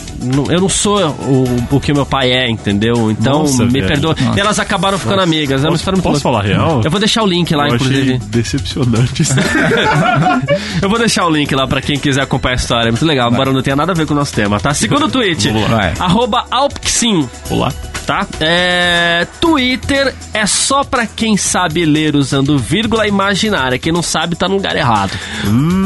eu 0.50 0.60
não 0.60 0.68
sou 0.68 0.98
o, 1.08 1.66
o 1.76 1.80
que 1.80 1.92
meu 1.92 2.06
pai 2.06 2.30
é, 2.32 2.48
entendeu? 2.48 3.10
Então, 3.10 3.40
Nossa, 3.40 3.64
me 3.64 3.80
velho. 3.80 3.86
Perdoa. 4.22 4.36
E 4.36 4.40
elas 4.40 4.58
acabaram 4.58 4.98
ficando 4.98 5.20
amigas. 5.20 5.64
É 5.64 5.68
uma 5.68 5.76
história 5.76 5.96
muito 5.96 6.04
Posso 6.04 6.26
louca. 6.28 6.42
falar 6.48 6.56
real? 6.56 6.80
Eu 6.84 6.90
vou 6.90 7.00
deixar 7.00 7.22
o 7.22 7.26
link 7.26 7.54
lá, 7.54 7.68
Eu 7.68 7.74
achei 7.74 7.86
inclusive. 7.88 8.18
decepcionante 8.26 9.22
isso. 9.22 9.34
Eu 10.80 10.88
vou 10.88 10.98
deixar 10.98 11.26
o 11.26 11.30
link 11.30 11.54
lá 11.54 11.66
pra 11.66 11.80
quem 11.80 11.98
quiser 11.98 12.22
acompanhar 12.22 12.54
a 12.54 12.56
história. 12.56 12.88
É 12.88 12.90
muito 12.92 13.04
legal, 13.06 13.30
embora 13.30 13.52
não 13.52 13.62
tenha 13.62 13.76
nada 13.76 13.92
a 13.92 13.94
ver 13.94 14.06
com 14.06 14.14
o 14.14 14.16
nosso 14.16 14.32
tema, 14.32 14.58
tá? 14.60 14.72
Segundo 14.74 15.08
tweet, 15.08 15.48
Vamos 15.50 15.70
lá. 15.70 15.76
Vai. 15.76 15.94
arroba 15.98 16.44
Alpxin, 16.50 17.28
Olá. 17.50 17.72
tá? 18.06 18.26
É, 18.40 19.26
Twitter 19.40 20.14
é 20.34 20.44
só 20.46 20.82
pra 20.84 21.06
quem 21.06 21.36
sabe 21.36 21.84
ler 21.84 22.16
usando 22.16 22.58
vírgula 22.58 23.06
imaginária. 23.06 23.78
Quem 23.78 23.92
não 23.92 24.02
sabe 24.02 24.34
tá 24.36 24.48
no 24.48 24.56
lugar 24.56 24.76
errado. 24.76 25.12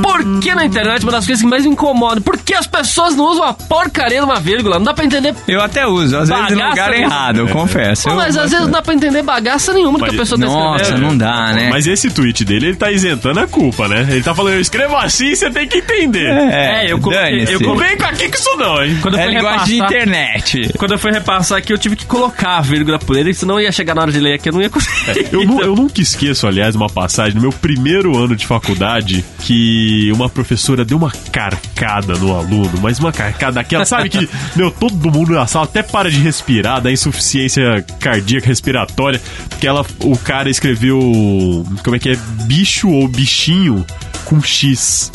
Por 0.02 0.40
que 0.40 0.54
na 0.54 0.64
internet 0.64 1.02
uma 1.02 1.12
das 1.12 1.26
coisas 1.26 1.42
que 1.42 1.48
mais 1.48 1.64
me 1.64 1.70
incomodam? 1.72 2.22
Por 2.22 2.38
que 2.38 2.54
as 2.54 2.66
pessoas 2.66 3.14
não 3.14 3.24
usam 3.26 3.44
a 3.44 3.52
porcaria 3.52 4.20
numa 4.20 4.40
vírgula? 4.40 4.76
Não 4.78 4.84
dá 4.86 4.94
pra 4.94 5.04
entender. 5.04 5.34
Eu 5.46 5.60
até 5.62 5.86
uso, 5.86 6.16
às 6.16 6.28
vezes 6.28 6.50
no 6.50 6.56
Bagaça 6.56 6.70
lugar 6.70 6.90
mesmo. 6.90 7.04
errado, 7.06 7.36
eu 7.38 7.48
confesso. 7.48 8.04
Pô, 8.04 8.10
Eu- 8.10 8.15
mas 8.16 8.36
às 8.36 8.50
vezes 8.50 8.64
não 8.66 8.72
dá 8.72 8.82
pra 8.82 8.94
entender 8.94 9.22
bagaça 9.22 9.72
nenhuma 9.72 9.98
do 9.98 10.04
que 10.04 10.10
a 10.10 10.12
Mas- 10.12 10.20
pessoa 10.28 10.40
tá 10.40 10.46
Nossa, 10.46 10.82
escrevendo. 10.82 11.08
não 11.08 11.16
dá, 11.18 11.52
né? 11.52 11.68
Mas 11.70 11.86
esse 11.86 12.10
tweet 12.10 12.44
dele, 12.44 12.66
ele 12.68 12.76
tá 12.76 12.90
isentando 12.90 13.40
a 13.40 13.46
culpa, 13.46 13.86
né? 13.88 14.06
Ele 14.10 14.22
tá 14.22 14.34
falando, 14.34 14.54
eu 14.54 14.60
escrevo 14.60 14.96
assim, 14.96 15.34
você 15.34 15.50
tem 15.50 15.66
que 15.68 15.78
entender. 15.78 16.26
É, 16.30 16.90
eu 16.90 16.98
coloquei- 16.98 17.30
dane-se. 17.30 17.52
eu 17.52 17.60
Não 17.60 17.66
coloquei- 17.68 17.88
vem 17.88 17.96
com 17.98 18.04
aqui 18.04 18.28
com 18.28 18.34
isso 18.36 18.56
não, 18.56 18.82
hein? 18.84 18.98
Quando 19.02 19.14
eu 19.14 19.20
É 19.20 19.24
fui 19.24 19.34
linguagem 19.34 19.64
de 19.66 19.72
repassar- 19.74 19.96
internet. 19.96 20.72
Quando 20.78 20.92
eu 20.92 20.98
fui 20.98 21.10
repassar 21.12 21.58
aqui, 21.58 21.72
eu 21.72 21.78
tive 21.78 21.96
que 21.96 22.06
colocar 22.06 22.58
a 22.58 22.60
vírgula 22.60 22.98
por 22.98 23.16
ele, 23.16 23.32
senão 23.34 23.60
ia 23.60 23.70
chegar 23.72 23.94
na 23.94 24.02
hora 24.02 24.12
de 24.12 24.20
ler 24.20 24.34
aqui, 24.34 24.48
eu 24.48 24.52
não 24.52 24.62
ia 24.62 24.70
conseguir. 24.70 25.28
Eu, 25.32 25.44
nu- 25.44 25.60
eu 25.60 25.74
nunca 25.74 26.00
esqueço, 26.00 26.46
aliás, 26.46 26.74
uma 26.74 26.88
passagem 26.88 27.34
no 27.34 27.40
meu 27.40 27.52
primeiro 27.52 28.16
ano 28.16 28.34
de 28.36 28.46
faculdade 28.46 29.24
que 29.40 30.10
uma 30.14 30.28
professora 30.28 30.84
deu 30.84 30.96
uma 30.98 31.12
carcada 31.32 32.14
no 32.14 32.36
aluno, 32.36 32.72
mas 32.82 32.98
uma 32.98 33.12
carcada 33.12 33.52
daquela, 33.54 33.84
sabe 33.84 34.08
que, 34.08 34.28
meu, 34.56 34.70
todo 34.70 35.10
mundo 35.10 35.32
na 35.32 35.46
sala 35.46 35.64
até 35.64 35.82
para 35.82 36.10
de 36.10 36.18
respirar, 36.18 36.80
da 36.80 36.90
insuficiência 36.90 37.84
cardíaca 38.06 38.46
respiratória, 38.46 39.20
porque 39.48 39.66
ela, 39.66 39.84
o 40.00 40.16
cara 40.16 40.48
escreveu, 40.48 41.66
como 41.82 41.96
é 41.96 41.98
que 41.98 42.10
é, 42.10 42.16
bicho 42.44 42.88
ou 42.88 43.08
bichinho 43.08 43.84
com 44.24 44.40
X. 44.40 45.10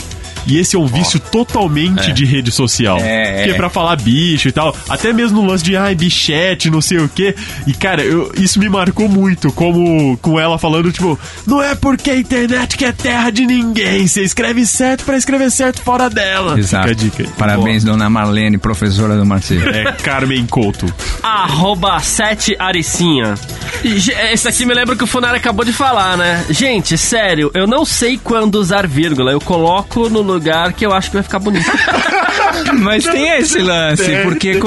E 0.48 0.58
esse 0.58 0.76
é 0.76 0.80
um 0.80 0.86
vício 0.88 1.20
totalmente 1.20 2.12
de 2.14 2.26
rede 2.26 2.52
social. 2.52 2.98
É, 3.00 3.36
Porque 3.38 3.50
é. 3.52 3.54
pra 3.54 3.70
falar 3.70 3.96
bicho 3.98 4.48
e 4.50 4.52
tal, 4.52 4.76
até 4.90 5.14
mesmo 5.14 5.42
no 5.42 5.48
lance 5.48 5.64
de, 5.64 5.76
ai, 5.78 5.94
bichete, 5.96 6.70
não 6.70 6.82
sei 6.82 6.98
o 7.00 7.08
quê. 7.10 7.36
E, 7.68 7.74
cara, 7.74 8.02
eu- 8.04 8.32
isso 8.38 8.60
me 8.60 8.68
marcou 8.70 9.08
muito, 9.08 9.52
como 9.52 10.18
com 10.18 10.40
ela 10.40 10.58
falando, 10.58 10.92
tipo, 10.92 11.18
não 11.46 11.62
é 11.62 11.76
porque 11.76 12.10
a 12.10 12.16
internet 12.18 12.78
que 12.78 12.86
é 12.86 12.92
terra 12.92 13.30
de 13.30 13.46
ninguém, 13.46 14.08
você 14.08 14.24
escreve 14.24 14.66
certo 14.66 15.04
pra 15.06 15.18
escrever 15.18 15.52
certo 15.52 15.82
fora 15.84 16.10
dela. 16.10 16.58
Exato. 16.60 16.88
Fica 16.90 17.02
a 17.02 17.04
dica 17.04 17.24
aí. 17.24 17.30
Parabéns, 17.38 17.84
dona 17.84 18.10
Marlene, 18.10 18.58
professora 18.58 19.16
do 19.16 19.26
Marcelo. 19.26 19.62
Boa. 19.62 19.76
É 19.78 19.92
Carmen 19.94 20.46
Couto. 20.48 20.92
Arroba 21.22 22.00
7 22.00 22.56
Aricinha. 22.60 23.36
Esse 23.84 24.48
aqui 24.48 24.66
me 24.66 24.74
lembra 24.74 24.96
que 24.96 25.04
o 25.04 25.08
Funari 25.08 25.38
acabou 25.38 25.66
de 25.66 25.74
falar, 25.74 26.18
né? 26.18 26.46
Gente, 26.50 26.98
sério, 26.98 27.50
eu 27.54 27.66
não 27.66 27.84
sei 27.86 28.20
quando 28.22 28.56
usar 28.56 28.88
vírgula. 28.88 29.32
Eu 29.32 29.40
coloco 29.42 30.10
no 30.10 30.24
lugar 30.34 30.74
que 30.74 30.86
eu 30.86 30.94
acho 30.94 31.10
que 31.10 31.16
vai 31.18 31.24
ficar 31.24 31.40
bonito. 31.40 31.66
Mas 32.80 33.04
tem 33.06 33.38
esse 33.38 33.60
lance, 33.60 34.04
porque 34.24 34.60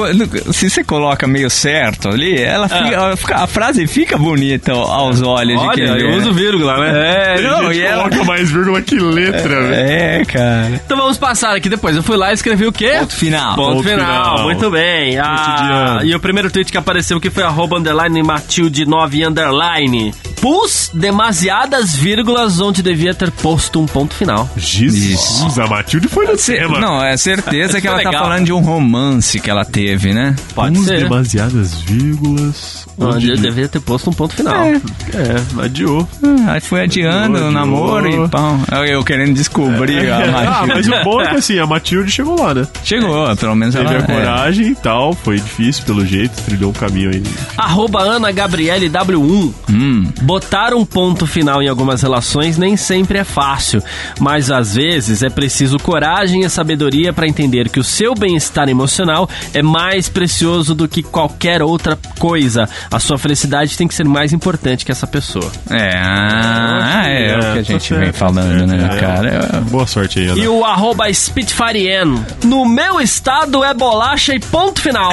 se 0.51 0.69
você 0.69 0.83
coloca 0.83 1.27
meio 1.27 1.49
certo 1.49 2.09
ali, 2.09 2.37
ela 2.41 2.67
fica, 2.67 2.87
ela 2.89 3.15
fica- 3.15 3.35
a 3.37 3.47
frase 3.47 3.87
fica 3.87 4.17
bonita 4.17 4.71
aos 4.71 5.21
olhos 5.21 5.59
de 5.61 5.69
quem 5.71 5.89
Olha, 5.89 6.01
eu 6.01 6.11
né? 6.11 6.17
uso 6.17 6.33
vírgula, 6.33 6.77
né? 6.77 7.33
É, 7.33 7.35
Tem 7.35 7.43
não, 7.47 7.57
gente 7.63 7.71
e 7.71 7.79
que 7.79 7.85
ela... 7.85 8.03
coloca 8.09 8.23
mais 8.25 8.49
vírgula 8.49 8.81
que 8.81 8.95
letra, 8.95 9.61
velho. 9.61 9.73
É, 9.73 10.25
cara. 10.25 10.81
Então 10.85 10.97
vamos 10.97 11.17
passar 11.17 11.55
aqui 11.55 11.69
depois. 11.69 11.95
Eu 11.95 12.03
fui 12.03 12.17
lá 12.17 12.31
e 12.31 12.33
escrevi 12.33 12.65
o 12.65 12.71
quê? 12.71 12.97
Ponto 12.99 13.15
final. 13.15 13.55
Ponto, 13.55 13.75
Ponto 13.77 13.89
final. 13.89 14.23
final. 14.31 14.43
Muito 14.43 14.69
bem. 14.71 15.17
Ah, 15.19 15.99
e 16.03 16.13
o 16.15 16.19
primeiro 16.19 16.49
tweet 16.51 16.71
que 16.71 16.77
apareceu 16.77 17.17
aqui 17.17 17.29
foi 17.29 17.43
arroba 17.43 17.77
underline 17.77 18.21
Matilde 18.23 18.85
9 18.85 19.25
underline. 19.25 20.13
Pus 20.41 20.91
demasiadas 20.93 21.95
vírgulas 21.95 22.59
onde 22.59 22.83
devia 22.83 23.13
ter 23.15 23.31
posto 23.31 23.79
um 23.81 23.85
ponto 23.85 24.13
final. 24.13 24.47
Jesus, 24.57 25.54
a 25.59 25.67
Matilde 25.67 26.07
foi 26.07 26.25
no 26.25 26.37
tema. 26.37 26.79
Não, 26.79 27.03
é 27.03 27.15
certeza 27.17 27.79
que 27.81 27.87
ela 27.87 27.97
tá 28.01 28.09
Legal. 28.09 28.23
falando 28.23 28.45
de 28.45 28.53
um 28.53 28.59
romance 28.59 29.39
que 29.39 29.49
ela 29.49 29.65
teve, 29.65 30.13
né? 30.13 30.35
Pode 30.53 30.77
Uns 30.77 30.85
ser. 30.85 30.99
demasiadas 31.03 31.73
vírgulas. 31.81 32.85
Onde 32.97 33.31
Onde 33.31 33.41
devia 33.41 33.67
ter 33.67 33.79
posto 33.81 34.09
um 34.09 34.13
ponto 34.13 34.33
final. 34.35 34.55
É. 34.55 34.75
É, 35.13 35.63
adiou. 35.65 36.07
Aí 36.47 36.61
foi 36.61 36.81
adiando 36.83 37.35
Adiou, 37.35 37.49
o 37.49 37.51
namoro 37.51 38.07
adiou. 38.07 38.25
e 38.25 38.29
pão. 38.29 38.59
Eu 38.87 39.03
querendo 39.03 39.33
descobrir 39.33 40.09
a 40.09 40.17
Ah, 40.35 40.65
Matilde. 40.65 40.89
mas 40.89 41.01
o 41.01 41.03
bom 41.03 41.21
é 41.21 41.27
que 41.27 41.35
assim, 41.35 41.59
a 41.59 41.65
Matilde 41.65 42.11
chegou 42.11 42.39
lá, 42.41 42.53
né? 42.53 42.65
Chegou, 42.83 43.35
pelo 43.35 43.55
menos 43.55 43.75
Teve 43.75 43.87
ela... 43.87 43.97
a 43.97 44.01
é. 44.01 44.05
coragem 44.05 44.67
e 44.67 44.75
tal, 44.75 45.13
foi 45.13 45.35
difícil 45.35 45.83
pelo 45.85 46.05
jeito, 46.05 46.41
trilhou 46.43 46.69
um 46.69 46.73
caminho 46.73 47.09
aí. 47.11 47.21
Arroba 47.57 48.01
Ana 48.01 48.31
Gabriele 48.31 48.89
W1. 48.89 49.53
Hum, 49.69 50.11
Botar 50.21 50.73
um 50.73 50.85
ponto 50.85 51.25
final 51.27 51.61
em 51.61 51.67
algumas 51.67 52.01
relações 52.01 52.57
nem 52.57 52.77
sempre 52.77 53.17
é 53.17 53.23
fácil, 53.23 53.83
mas 54.19 54.49
às 54.51 54.75
vezes 54.75 55.21
é 55.21 55.29
preciso 55.29 55.44
coragem 55.77 56.43
e 56.43 56.49
sabedoria 56.49 57.13
para 57.13 57.27
entender 57.27 57.69
que 57.69 57.79
o 57.79 57.83
seu 57.83 58.13
bem-estar 58.13 58.69
emocional 58.69 59.29
é 59.53 59.61
mais 59.61 60.09
precioso 60.09 60.73
do 60.73 60.87
que 60.87 61.03
qualquer 61.03 61.61
outra 61.61 61.97
coisa. 62.19 62.67
A 62.91 62.99
sua 62.99 63.17
felicidade 63.17 63.77
tem 63.77 63.87
que 63.87 63.93
ser 63.93 64.05
mais 64.05 64.33
importante 64.33 64.85
que 64.85 64.91
essa 64.91 65.07
pessoa. 65.07 65.51
é, 65.69 65.91
ah, 65.95 67.03
é, 67.05 67.31
é 67.31 67.37
o 67.37 67.39
que 67.39 67.59
a 67.59 67.61
gente 67.63 67.87
certo, 67.87 68.03
vem 68.03 68.11
falando, 68.11 68.67
né, 68.67 68.89
é. 68.91 68.99
cara? 68.99 69.63
Boa 69.69 69.87
sorte 69.87 70.19
aí. 70.19 70.39
E 70.39 70.47
o 70.47 70.63
arroba 70.63 71.11
Spitfire 71.13 71.87
N. 71.87 72.23
No 72.43 72.65
meu 72.65 72.99
estado 72.99 73.63
é 73.63 73.73
bolacha 73.73 74.33
e 74.33 74.39
ponto 74.39 74.81
final. 74.81 75.11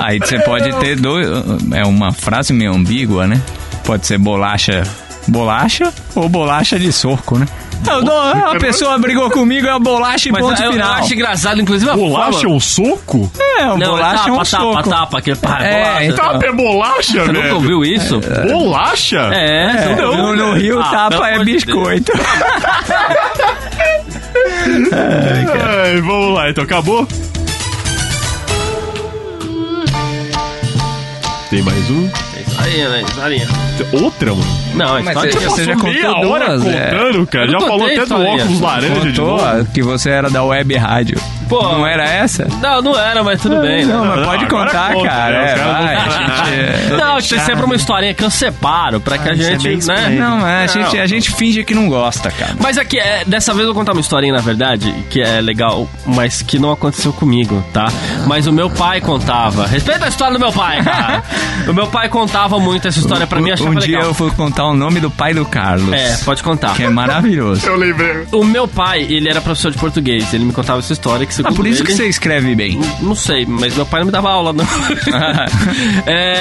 Aí 0.00 0.18
você 0.18 0.38
pode 0.40 0.72
ter 0.80 0.96
dois. 0.96 1.26
É 1.74 1.84
uma 1.84 2.12
frase 2.12 2.52
meio 2.52 2.72
ambígua, 2.72 3.26
né? 3.26 3.40
Pode 3.84 4.06
ser 4.06 4.18
bolacha. 4.18 4.82
Bolacha 5.26 5.92
ou 6.14 6.28
bolacha 6.28 6.78
de 6.78 6.90
soco, 6.90 7.38
né? 7.38 7.46
Eu 7.86 8.02
dou, 8.04 8.18
a 8.20 8.56
pessoa 8.58 8.98
brigou 8.98 9.30
comigo, 9.30 9.66
é 9.66 9.78
bolacha 9.78 10.28
e 10.28 10.32
Mas 10.32 10.42
ponto 10.42 10.60
eu, 10.60 10.66
eu 10.66 10.72
final. 10.72 10.92
acho 10.94 11.14
engraçado, 11.14 11.60
inclusive, 11.60 11.90
a 11.90 11.96
Bolacha 11.96 12.46
é 12.46 12.48
um 12.48 12.60
soco? 12.60 13.30
É, 13.58 13.64
um 13.66 13.78
Não, 13.78 13.90
bolacha 13.92 14.16
tapa, 14.16 14.28
é 14.28 14.32
um 14.32 14.36
tapa, 14.36 14.44
soco. 14.44 14.90
tapa, 14.90 15.18
aquele 15.18 15.36
pá, 15.36 15.58
É, 15.62 15.82
bolacha. 15.84 16.04
então. 16.04 16.24
Tapa 16.32 16.46
é 16.46 16.52
bolacha, 16.52 17.24
Você 17.24 17.32
nunca 17.32 17.54
ouviu 17.54 17.84
isso? 17.84 18.20
Bolacha? 18.50 19.18
É, 19.32 19.88
nunca 19.88 20.02
No, 20.02 20.08
ouviu? 20.28 20.46
no 20.46 20.52
Rio, 20.54 20.80
Ah, 20.80 20.90
tapa 20.90 21.28
é 21.30 21.44
biscoito. 21.44 22.12
Ai, 24.92 26.00
vamos 26.00 26.34
lá, 26.34 26.50
então 26.50 26.64
acabou? 26.64 27.06
Tem 31.50 31.62
mais 31.62 31.90
um? 31.90 32.10
É 32.60 33.22
aí, 33.24 33.38
né? 33.40 33.46
Outra, 33.92 34.30
mano? 34.34 34.44
Não, 34.74 34.96
a 34.96 35.00
Mas 35.02 35.06
história 35.08 35.32
você- 35.32 35.38
que 35.38 35.44
eu 35.44 35.50
você 35.50 35.64
já 35.64 35.74
contou 35.76 36.30
hora 36.32 36.58
duas, 36.58 36.66
é. 36.74 36.90
contando, 36.90 37.26
cara. 37.26 37.44
Eu 37.46 37.50
Já 37.50 37.58
não 37.58 37.66
falou 37.66 37.78
contei 37.80 37.96
até 37.96 38.06
do 38.06 38.14
historinha. 38.14 38.42
óculos 38.44 38.60
laranja 38.60 39.00
de 39.00 39.20
Contou 39.20 39.38
novo. 39.46 39.64
que 39.72 39.82
você 39.82 40.10
era 40.10 40.30
da 40.30 40.42
web 40.44 40.76
rádio. 40.76 41.20
Pô, 41.48 41.62
Não 41.62 41.86
era 41.86 42.04
essa? 42.06 42.46
Não, 42.60 42.82
não 42.82 42.98
era, 42.98 43.24
mas 43.24 43.40
tudo 43.40 43.56
bem. 43.62 43.86
né? 43.86 43.94
Não, 43.94 44.04
mas 44.04 44.26
pode 44.26 44.44
agora 44.44 44.66
contar, 44.70 44.92
conta, 44.92 45.08
cara. 45.08 45.30
né? 45.38 45.44
Os 45.44 45.50
É, 45.50 45.54
caras 45.56 45.84
vai, 45.84 45.96
vão- 45.96 46.04
gente- 46.48 46.90
Não, 46.92 47.14
tem 47.20 47.38
sempre 47.40 47.64
uma 47.64 47.74
historinha 47.74 48.14
que 48.14 48.24
eu 48.24 48.30
separo 48.30 49.00
pra 49.00 49.18
que 49.18 49.28
a 49.28 49.32
é 49.32 49.36
gente, 49.36 49.86
né? 49.86 50.10
Não, 50.18 50.38
mas 50.38 50.76
a 50.76 50.80
gente, 50.82 50.98
a 50.98 51.06
gente 51.06 51.30
finge 51.32 51.64
que 51.64 51.74
não 51.74 51.88
gosta, 51.88 52.30
cara. 52.30 52.54
Mas 52.60 52.78
aqui, 52.78 52.98
é, 52.98 53.24
dessa 53.26 53.52
vez 53.52 53.66
eu 53.66 53.72
vou 53.74 53.80
contar 53.80 53.92
uma 53.92 54.00
historinha, 54.00 54.32
na 54.32 54.40
verdade, 54.40 54.92
que 55.10 55.20
é 55.20 55.40
legal, 55.40 55.88
mas 56.06 56.42
que 56.42 56.58
não 56.58 56.70
aconteceu 56.72 57.12
comigo, 57.12 57.64
tá? 57.72 57.88
Mas 58.26 58.46
o 58.46 58.52
meu 58.52 58.68
pai 58.70 59.00
contava. 59.00 59.66
Respeita 59.66 60.04
a 60.06 60.08
história 60.08 60.34
do 60.34 60.40
meu 60.40 60.52
pai, 60.52 60.82
cara. 60.82 61.22
o 61.68 61.72
meu 61.72 61.86
pai 61.86 62.08
contava 62.08 62.58
muito 62.58 62.88
essa 62.88 62.98
história 62.98 63.26
pra 63.26 63.40
mim, 63.40 63.50
achava 63.50 63.70
um 63.70 63.74
dia 63.74 63.96
legal. 63.96 64.02
eu 64.04 64.12
vou 64.14 64.30
contar 64.32 64.66
o 64.66 64.74
nome 64.74 65.00
do 65.00 65.10
pai 65.10 65.34
do 65.34 65.44
Carlos. 65.44 65.92
É, 65.92 66.16
pode 66.24 66.42
contar. 66.42 66.74
Que 66.74 66.84
é 66.84 66.88
maravilhoso. 66.88 67.66
Eu 67.66 67.76
lembrei. 67.76 68.26
O 68.32 68.44
meu 68.44 68.66
pai, 68.68 69.02
ele 69.08 69.28
era 69.28 69.40
professor 69.40 69.70
de 69.70 69.78
português, 69.78 70.32
ele 70.34 70.44
me 70.44 70.52
contava 70.52 70.78
essa 70.80 70.92
história 70.92 71.26
que 71.26 71.32
Ah, 71.32 71.36
segundo 71.36 71.54
por 71.56 71.66
isso 71.66 71.82
que 71.84 71.90
ele- 71.90 71.96
você 71.96 72.06
escreve 72.08 72.54
bem. 72.54 72.80
Não 73.00 73.14
sei, 73.14 73.44
mas 73.46 73.74
meu 73.74 73.86
pai 73.86 74.00
não 74.00 74.06
me 74.06 74.12
dava 74.12 74.30
aula, 74.30 74.52
não. 74.52 74.64
é, 76.06 76.37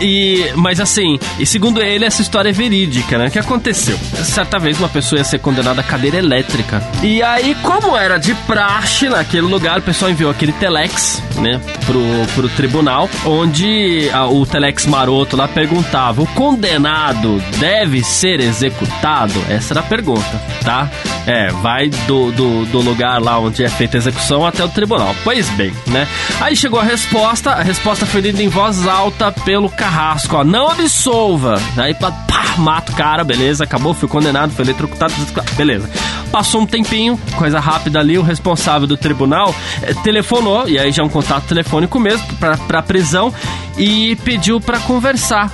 e, 0.00 0.52
mas 0.56 0.80
assim, 0.80 1.18
e 1.38 1.46
segundo 1.46 1.80
ele, 1.82 2.04
essa 2.04 2.22
história 2.22 2.48
é 2.50 2.52
verídica, 2.52 3.18
né? 3.18 3.26
O 3.26 3.30
que 3.30 3.38
aconteceu? 3.38 3.98
Certa 4.24 4.58
vez 4.58 4.78
uma 4.78 4.88
pessoa 4.88 5.18
ia 5.18 5.24
ser 5.24 5.38
condenada 5.38 5.80
à 5.80 5.84
cadeira 5.84 6.16
elétrica. 6.18 6.82
E 7.02 7.22
aí, 7.22 7.54
como 7.62 7.96
era 7.96 8.18
de 8.18 8.34
praxe 8.34 9.08
naquele 9.08 9.46
lugar, 9.46 9.78
o 9.78 9.82
pessoal 9.82 10.10
enviou 10.10 10.30
aquele 10.30 10.52
telex, 10.52 11.22
né, 11.38 11.60
pro, 11.86 12.00
pro 12.34 12.48
tribunal, 12.50 13.08
onde 13.24 14.08
a- 14.12 14.26
o 14.26 14.44
telex 14.46 14.86
maroto 14.86 15.36
lá 15.36 15.48
perguntava: 15.48 16.22
o 16.22 16.26
condenado 16.28 17.42
deve 17.58 18.02
ser 18.02 18.40
executado? 18.40 19.34
Essa 19.48 19.72
era 19.74 19.80
a 19.80 19.84
pergunta, 19.84 20.40
tá? 20.64 20.88
É, 21.30 21.46
vai 21.62 21.88
do, 22.08 22.32
do, 22.32 22.64
do 22.66 22.80
lugar 22.80 23.22
lá 23.22 23.38
onde 23.38 23.62
é 23.62 23.68
feita 23.68 23.96
a 23.96 23.98
execução 23.98 24.44
até 24.44 24.64
o 24.64 24.68
tribunal. 24.68 25.14
Pois 25.22 25.48
bem, 25.50 25.72
né? 25.86 26.08
Aí 26.40 26.56
chegou 26.56 26.80
a 26.80 26.82
resposta, 26.82 27.52
a 27.52 27.62
resposta 27.62 28.04
foi 28.04 28.20
lida 28.20 28.42
em 28.42 28.48
voz 28.48 28.84
alta 28.84 29.30
pelo 29.30 29.70
carrasco, 29.70 30.34
ó, 30.34 30.42
não 30.42 30.68
absolva. 30.68 31.54
Aí 31.76 31.94
pá, 31.94 32.10
pá, 32.10 32.56
mata 32.58 32.90
o 32.90 32.96
cara, 32.96 33.22
beleza, 33.22 33.62
acabou, 33.62 33.94
fui 33.94 34.08
condenado, 34.08 34.50
foi 34.50 34.64
eletrocutado, 34.64 35.14
beleza. 35.56 35.88
Passou 36.32 36.62
um 36.62 36.66
tempinho, 36.66 37.16
coisa 37.36 37.60
rápida 37.60 38.00
ali, 38.00 38.18
o 38.18 38.22
responsável 38.22 38.88
do 38.88 38.96
tribunal 38.96 39.54
eh, 39.82 39.94
telefonou, 40.02 40.68
e 40.68 40.80
aí 40.80 40.90
já 40.90 41.04
é 41.04 41.06
um 41.06 41.08
contato 41.08 41.46
telefônico 41.46 42.00
mesmo, 42.00 42.26
pra, 42.40 42.56
pra 42.56 42.82
prisão, 42.82 43.32
e 43.78 44.16
pediu 44.24 44.60
pra 44.60 44.80
conversar 44.80 45.48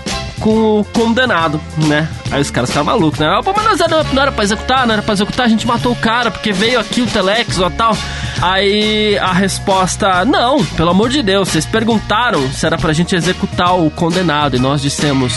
com 0.46 0.78
o 0.78 0.84
condenado, 0.84 1.60
né? 1.76 2.08
Aí 2.30 2.40
os 2.40 2.52
caras 2.52 2.70
ficaram 2.70 2.86
malucos, 2.86 3.18
né? 3.18 3.26
Pô, 3.42 3.52
mas 3.52 3.80
não 3.80 4.04
não 4.14 4.22
era 4.22 4.30
pra 4.30 4.44
executar, 4.44 4.86
não 4.86 4.92
era 4.92 5.02
pra 5.02 5.12
executar, 5.12 5.44
a 5.44 5.48
gente 5.48 5.66
matou 5.66 5.90
o 5.90 5.96
cara 5.96 6.30
porque 6.30 6.52
veio 6.52 6.78
aqui 6.78 7.02
o 7.02 7.06
Telex 7.06 7.58
ou 7.58 7.68
tal. 7.68 7.98
Aí 8.40 9.18
a 9.18 9.32
resposta, 9.32 10.24
não, 10.24 10.64
pelo 10.64 10.90
amor 10.90 11.08
de 11.08 11.20
Deus, 11.20 11.48
vocês 11.48 11.66
perguntaram 11.66 12.48
se 12.52 12.64
era 12.64 12.78
pra 12.78 12.92
gente 12.92 13.16
executar 13.16 13.76
o 13.76 13.90
condenado 13.90 14.54
e 14.54 14.60
nós 14.60 14.80
dissemos, 14.80 15.32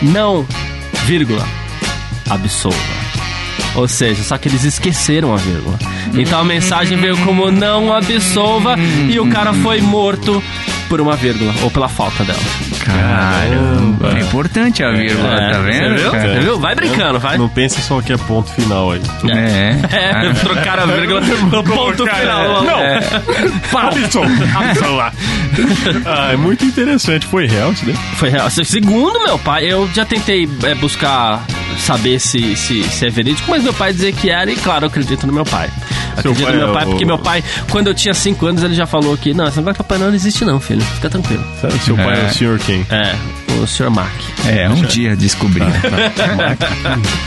não, 0.00 0.46
vírgula, 1.04 1.46
absolva. 2.30 2.78
Ou 3.74 3.86
seja, 3.86 4.22
só 4.22 4.38
que 4.38 4.48
eles 4.48 4.64
esqueceram 4.64 5.34
a 5.34 5.36
vírgula. 5.36 5.78
Então 6.14 6.40
a 6.40 6.44
mensagem 6.44 6.96
veio 6.96 7.18
como 7.18 7.50
não 7.50 7.92
absolva 7.92 8.76
e 9.10 9.20
o 9.20 9.28
cara 9.28 9.52
foi 9.52 9.82
morto 9.82 10.42
por 10.94 11.00
uma 11.00 11.16
vírgula 11.16 11.52
ou 11.64 11.70
pela 11.72 11.88
falta 11.88 12.22
dela. 12.22 12.38
Caramba. 12.78 14.16
É 14.16 14.20
importante 14.20 14.84
a 14.84 14.92
vírgula, 14.92 15.34
É, 15.34 15.50
tá 15.50 15.58
vendo? 15.58 15.88
Você 15.88 16.02
viu? 16.02 16.10
cara? 16.12 16.34
Você 16.34 16.40
viu? 16.40 16.60
Vai 16.60 16.74
brincando, 16.76 17.18
vai. 17.18 17.36
Não 17.36 17.48
pensa 17.48 17.80
só 17.80 18.00
que 18.00 18.12
é 18.12 18.16
ponto 18.16 18.48
final 18.52 18.92
aí. 18.92 19.02
É. 19.28 19.74
É, 19.90 20.32
trocaram 20.38 20.84
a 20.84 20.86
vírgula 20.86 21.20
no 21.20 21.64
ponto 21.64 22.06
final. 22.06 22.62
Não. 22.62 22.78
É. 22.78 23.00
Pau. 23.72 23.90
Absolva. 23.90 25.12
ah, 26.06 26.32
é 26.32 26.36
muito 26.36 26.64
interessante. 26.64 27.26
Foi 27.26 27.48
real 27.48 27.72
isso 27.72 27.84
daí? 27.84 27.96
Foi 28.14 28.28
real. 28.28 28.48
Segundo 28.48 29.20
meu 29.24 29.36
pai, 29.36 29.64
eu 29.64 29.90
já 29.92 30.04
tentei 30.04 30.48
é, 30.62 30.76
buscar 30.76 31.44
saber 31.78 32.18
se, 32.20 32.56
se, 32.56 32.82
se 32.84 33.06
é 33.06 33.10
verídico, 33.10 33.50
mas 33.50 33.62
meu 33.62 33.72
pai 33.74 33.92
dizia 33.92 34.12
que 34.12 34.30
era, 34.30 34.50
e 34.50 34.56
claro, 34.56 34.84
eu 34.84 34.88
acredito 34.88 35.26
no 35.26 35.32
meu 35.32 35.44
pai. 35.44 35.68
Seu 36.20 36.30
Acredito 36.32 36.44
pai 36.44 36.52
no 36.52 36.58
meu 36.58 36.70
é 36.70 36.72
pai, 36.74 36.84
o- 36.84 36.90
porque 36.90 37.04
meu 37.04 37.18
pai, 37.18 37.44
quando 37.70 37.86
eu 37.88 37.94
tinha 37.94 38.14
5 38.14 38.46
anos, 38.46 38.62
ele 38.62 38.74
já 38.74 38.86
falou 38.86 39.16
que, 39.16 39.34
não, 39.34 39.46
esse 39.48 39.56
negócio 39.58 39.74
de 39.74 39.78
Papai 39.78 39.98
Noel 39.98 40.10
não 40.10 40.16
existe 40.16 40.44
não, 40.44 40.60
filho. 40.60 40.80
Fica 40.82 41.10
tranquilo. 41.10 41.44
Sabe, 41.60 41.78
seu 41.80 41.96
pai 41.96 42.20
é 42.20 42.24
É. 42.24 42.26
o 42.28 42.32
senhor 42.34 42.58
quem? 42.60 42.86
É, 42.90 43.14
o 43.60 43.66
Sr. 43.66 43.90
Mac. 43.90 44.10
É, 44.46 44.68
um 44.68 44.82
dia 44.82 45.16
descobri. 45.16 45.64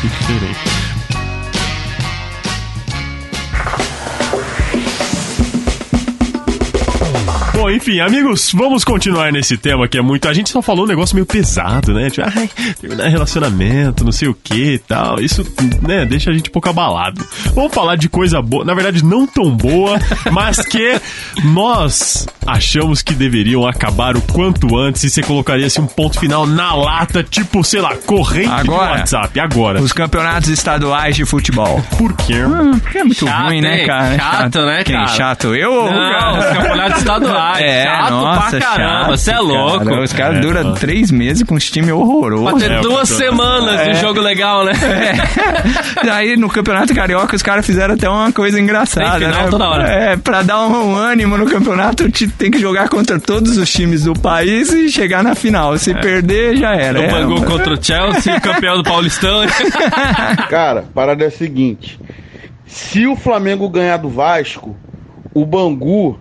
Que 0.01 0.07
diferente. 0.07 0.76
Bom, 7.67 7.71
enfim, 7.71 7.99
amigos, 7.99 8.53
vamos 8.53 8.85
continuar 8.85 9.29
nesse 9.29 9.57
tema 9.57 9.89
que 9.89 9.97
é 9.97 10.01
muito. 10.01 10.29
A 10.29 10.33
gente 10.33 10.49
só 10.49 10.61
falou 10.61 10.85
um 10.85 10.87
negócio 10.87 11.13
meio 11.13 11.25
pesado, 11.25 11.93
né? 11.93 12.09
Tipo, 12.09 12.25
ai, 12.33 12.49
terminar 12.79 13.09
relacionamento, 13.09 14.05
não 14.05 14.11
sei 14.13 14.29
o 14.29 14.33
que 14.33 14.75
e 14.75 14.79
tal. 14.79 15.19
Isso, 15.19 15.45
né, 15.81 16.05
deixa 16.05 16.29
a 16.29 16.33
gente 16.33 16.49
um 16.49 16.53
pouco 16.53 16.69
abalado. 16.69 17.21
Vamos 17.53 17.73
falar 17.73 17.97
de 17.97 18.07
coisa 18.07 18.41
boa, 18.41 18.63
na 18.63 18.73
verdade, 18.73 19.03
não 19.03 19.27
tão 19.27 19.51
boa, 19.51 19.99
mas 20.31 20.61
que 20.65 20.97
nós 21.43 22.25
achamos 22.45 23.01
que 23.01 23.13
deveriam 23.13 23.67
acabar 23.67 24.15
o 24.15 24.21
quanto 24.21 24.77
antes 24.77 25.03
e 25.03 25.09
você 25.09 25.21
colocaria 25.21 25.67
assim 25.67 25.81
um 25.81 25.87
ponto 25.87 26.17
final 26.17 26.47
na 26.47 26.73
lata, 26.73 27.21
tipo, 27.21 27.65
sei 27.65 27.81
lá, 27.81 27.97
corrente 27.97 28.47
Agora. 28.47 28.93
de 28.93 28.99
WhatsApp. 28.99 29.39
Agora. 29.41 29.81
Os 29.81 29.91
campeonatos 29.91 30.47
estaduais 30.47 31.17
de 31.17 31.25
futebol. 31.25 31.83
Por 31.97 32.13
quê? 32.13 32.35
Porque 32.81 32.99
é 32.99 33.03
muito 33.03 33.25
Chato, 33.25 33.47
ruim, 33.47 33.59
né, 33.59 33.85
cara? 33.85 34.15
Chato, 34.17 34.65
né, 34.65 34.83
Quem 34.85 34.95
cara? 34.95 35.07
chato? 35.09 35.53
Eu 35.53 35.73
ou 35.73 35.89
o 35.89 36.37
os 36.39 36.45
campeonatos 36.45 36.99
estaduais. 36.99 37.56
É, 37.61 37.83
chato 37.83 38.09
nossa, 38.11 38.49
pra 38.49 38.59
caramba, 38.59 38.89
chato, 38.89 39.07
você 39.09 39.31
é 39.31 39.39
louco. 39.39 39.85
cara. 39.85 40.01
Os 40.03 40.13
caras 40.13 40.37
É, 40.37 40.39
duram 40.41 40.73
três 40.73 41.11
meses 41.11 41.43
com 41.43 41.55
os 41.55 41.69
times 41.69 41.89
Pra 41.89 41.97
horrorosos. 41.97 42.61
ter 42.63 42.71
É, 42.71 42.79
duas 42.81 43.09
o 43.09 43.15
semanas 43.15 43.83
de 43.85 43.93
jogo 44.01 44.19
legal, 44.21 44.63
né? 44.65 44.73
É. 46.03 46.09
Aí 46.11 46.37
no 46.37 46.49
Campeonato 46.49 46.93
Carioca 46.93 47.35
os 47.35 47.41
caras 47.41 47.65
fizeram 47.65 47.93
até 47.95 48.09
uma 48.09 48.31
coisa 48.31 48.59
engraçada, 48.59 49.19
Tem 49.19 49.27
final 49.29 49.43
né? 49.45 49.49
toda 49.49 49.69
hora. 49.69 49.83
É, 49.89 50.17
pra 50.17 50.41
dar 50.43 50.65
um, 50.67 50.95
ânimo 50.95 51.37
no 51.37 51.45
campeonato, 51.45 52.09
te- 52.11 52.27
tem 52.27 52.49
que 52.51 52.59
jogar 52.59 52.89
contra 52.89 53.19
todos 53.19 53.57
os 53.57 53.69
times 53.71 54.03
do 54.03 54.13
país 54.13 54.71
e 54.71 54.89
chegar 54.89 55.23
na 55.23 55.35
final. 55.35 55.77
Se 55.77 55.93
perder, 55.93 56.57
já 56.57 56.73
era. 56.75 56.99
O 56.99 57.03
É, 57.03 57.09
Bangu 57.09 57.43
contra 57.45 57.73
o 57.73 57.83
Chelsea, 57.83 58.39
campeão 58.41 58.77
do 58.77 58.83
Paulistão. 58.83 59.41
Cara, 60.49 60.79
a 60.81 60.83
parada 60.93 61.23
é 61.23 61.27
a 61.27 61.31
seguinte: 61.31 61.99
se 62.65 63.05
o 63.07 63.15
Flamengo 63.15 63.67
ganhar 63.69 63.97
do 63.97 64.09
Vasco, 64.09 64.75
o 65.33 65.45
Bangu 65.45 66.19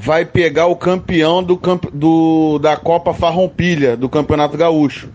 vai 0.00 0.24
pegar 0.24 0.66
o 0.66 0.76
campeão 0.76 1.42
do, 1.42 1.60
do- 1.92 2.58
da 2.58 2.76
Copa 2.76 3.12
Farroupilha, 3.12 3.96
do 3.96 4.08
Campeonato 4.08 4.56
Gaúcho. 4.56 5.10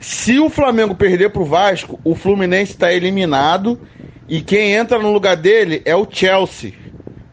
Se 0.00 0.38
o 0.38 0.48
Flamengo 0.48 0.94
perder 0.94 1.30
pro 1.30 1.44
Vasco, 1.44 2.00
o 2.02 2.14
Fluminense 2.14 2.72
está 2.72 2.92
eliminado 2.92 3.78
e 4.28 4.40
quem 4.40 4.72
entra 4.72 4.98
no 4.98 5.12
lugar 5.12 5.36
dele 5.36 5.82
é 5.84 5.94
o 5.94 6.06
Chelsea 6.10 6.72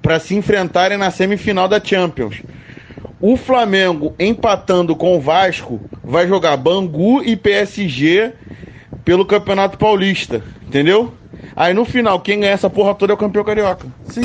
para 0.02 0.20
se 0.20 0.36
enfrentarem 0.36 0.98
na 0.98 1.10
semifinal 1.10 1.68
da 1.68 1.82
Champions. 1.84 2.42
O 3.22 3.38
Flamengo 3.38 4.14
empatando 4.20 4.96
com 4.96 5.16
o 5.16 5.22
Vasco 5.22 5.80
vai 6.04 6.28
jogar 6.28 6.58
Bangu 6.58 7.24
e 7.24 7.36
PSG 7.36 8.34
pelo 9.06 9.26
Campeonato 9.26 9.78
Paulista, 9.78 10.44
entendeu? 10.66 11.14
Aí 11.56 11.74
no 11.74 11.86
final, 11.86 12.20
quem 12.20 12.42
ganha 12.42 12.52
essa 12.52 12.70
porra 12.70 12.94
toda 12.94 13.14
é 13.14 13.16
o 13.16 13.18
campeão 13.18 13.44
carioca. 13.44 13.88
Sim. 14.10 14.22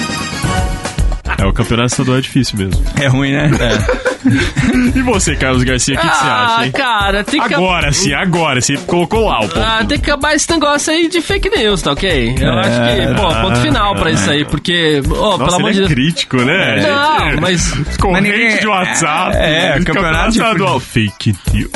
É, 1.43 1.47
o 1.47 1.53
campeonato 1.53 1.89
estadual 1.93 2.19
é 2.19 2.21
difícil 2.21 2.57
mesmo. 2.57 2.81
é 3.01 3.09
ruim, 3.09 3.33
né? 3.33 3.51
E 4.95 5.03
você, 5.03 5.35
Carlos 5.37 5.63
Garcia, 5.65 5.95
o 5.95 5.99
que, 6.01 6.07
que 6.09 6.15
você 6.17 6.25
ah, 6.25 6.45
acha, 6.57 6.67
hein? 6.67 6.73
cara, 6.73 7.25
tem 7.25 7.41
que... 7.41 7.55
Agora 7.55 7.93
sim, 7.93 8.13
agora. 8.13 8.61
Você 8.61 8.77
colocou 8.79 9.29
lá 9.29 9.41
o 9.41 9.49
ponto. 9.49 9.61
Ah, 9.61 9.85
tem 9.87 9.99
que 9.99 10.11
acabar 10.11 10.35
esse 10.35 10.51
negócio 10.51 10.93
aí 10.93 11.09
de 11.09 11.21
fake 11.21 11.49
news, 11.51 11.83
tá 11.83 11.93
ok? 11.93 12.35
Eu 12.39 12.53
acho 12.59 12.71
que, 12.71 13.15
pô, 13.15 13.29
ponto 13.43 13.61
final 13.61 13.95
pra 13.95 14.11
isso 14.11 14.31
aí, 14.31 14.45
porque, 14.45 15.03
oh, 15.07 15.37
Nossa, 15.37 15.45
pelo 15.45 15.55
amor 15.57 15.71
ele 15.71 15.73
de 15.73 15.79
é 15.79 15.87
Deus. 15.87 15.93
crítico, 15.93 16.37
né? 16.39 16.81
Não, 16.83 17.41
mas. 17.41 17.71
Corrente 17.99 18.29
Mas 18.29 18.39
ninguém- 18.41 18.59
de 18.61 18.67
WhatsApp. 18.67 19.37
É, 19.37 19.77
é, 19.77 19.85
campeonato 19.85 20.31
de 20.33 20.39
estadual. 20.39 20.81
Fake 20.81 21.35
news. 21.53 21.71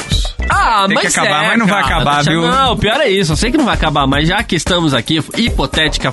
Ah, 0.49 0.85
Tem 0.87 0.97
que 0.97 1.05
mas 1.05 1.19
acabar, 1.19 1.45
é, 1.45 1.49
mas 1.49 1.59
não 1.59 1.67
vai 1.67 1.83
cara, 1.83 1.95
acabar, 1.97 2.15
deixa- 2.17 2.31
viu? 2.31 2.43
Não, 2.43 2.73
o 2.73 2.77
pior 2.77 3.01
é 3.01 3.09
isso. 3.09 3.33
Eu 3.33 3.37
sei 3.37 3.51
que 3.51 3.57
não 3.57 3.65
vai 3.65 3.75
acabar, 3.75 4.07
mas 4.07 4.29
já 4.29 4.43
que 4.43 4.55
estamos 4.57 4.95
aqui, 4.95 5.21
hipotética, 5.37 6.13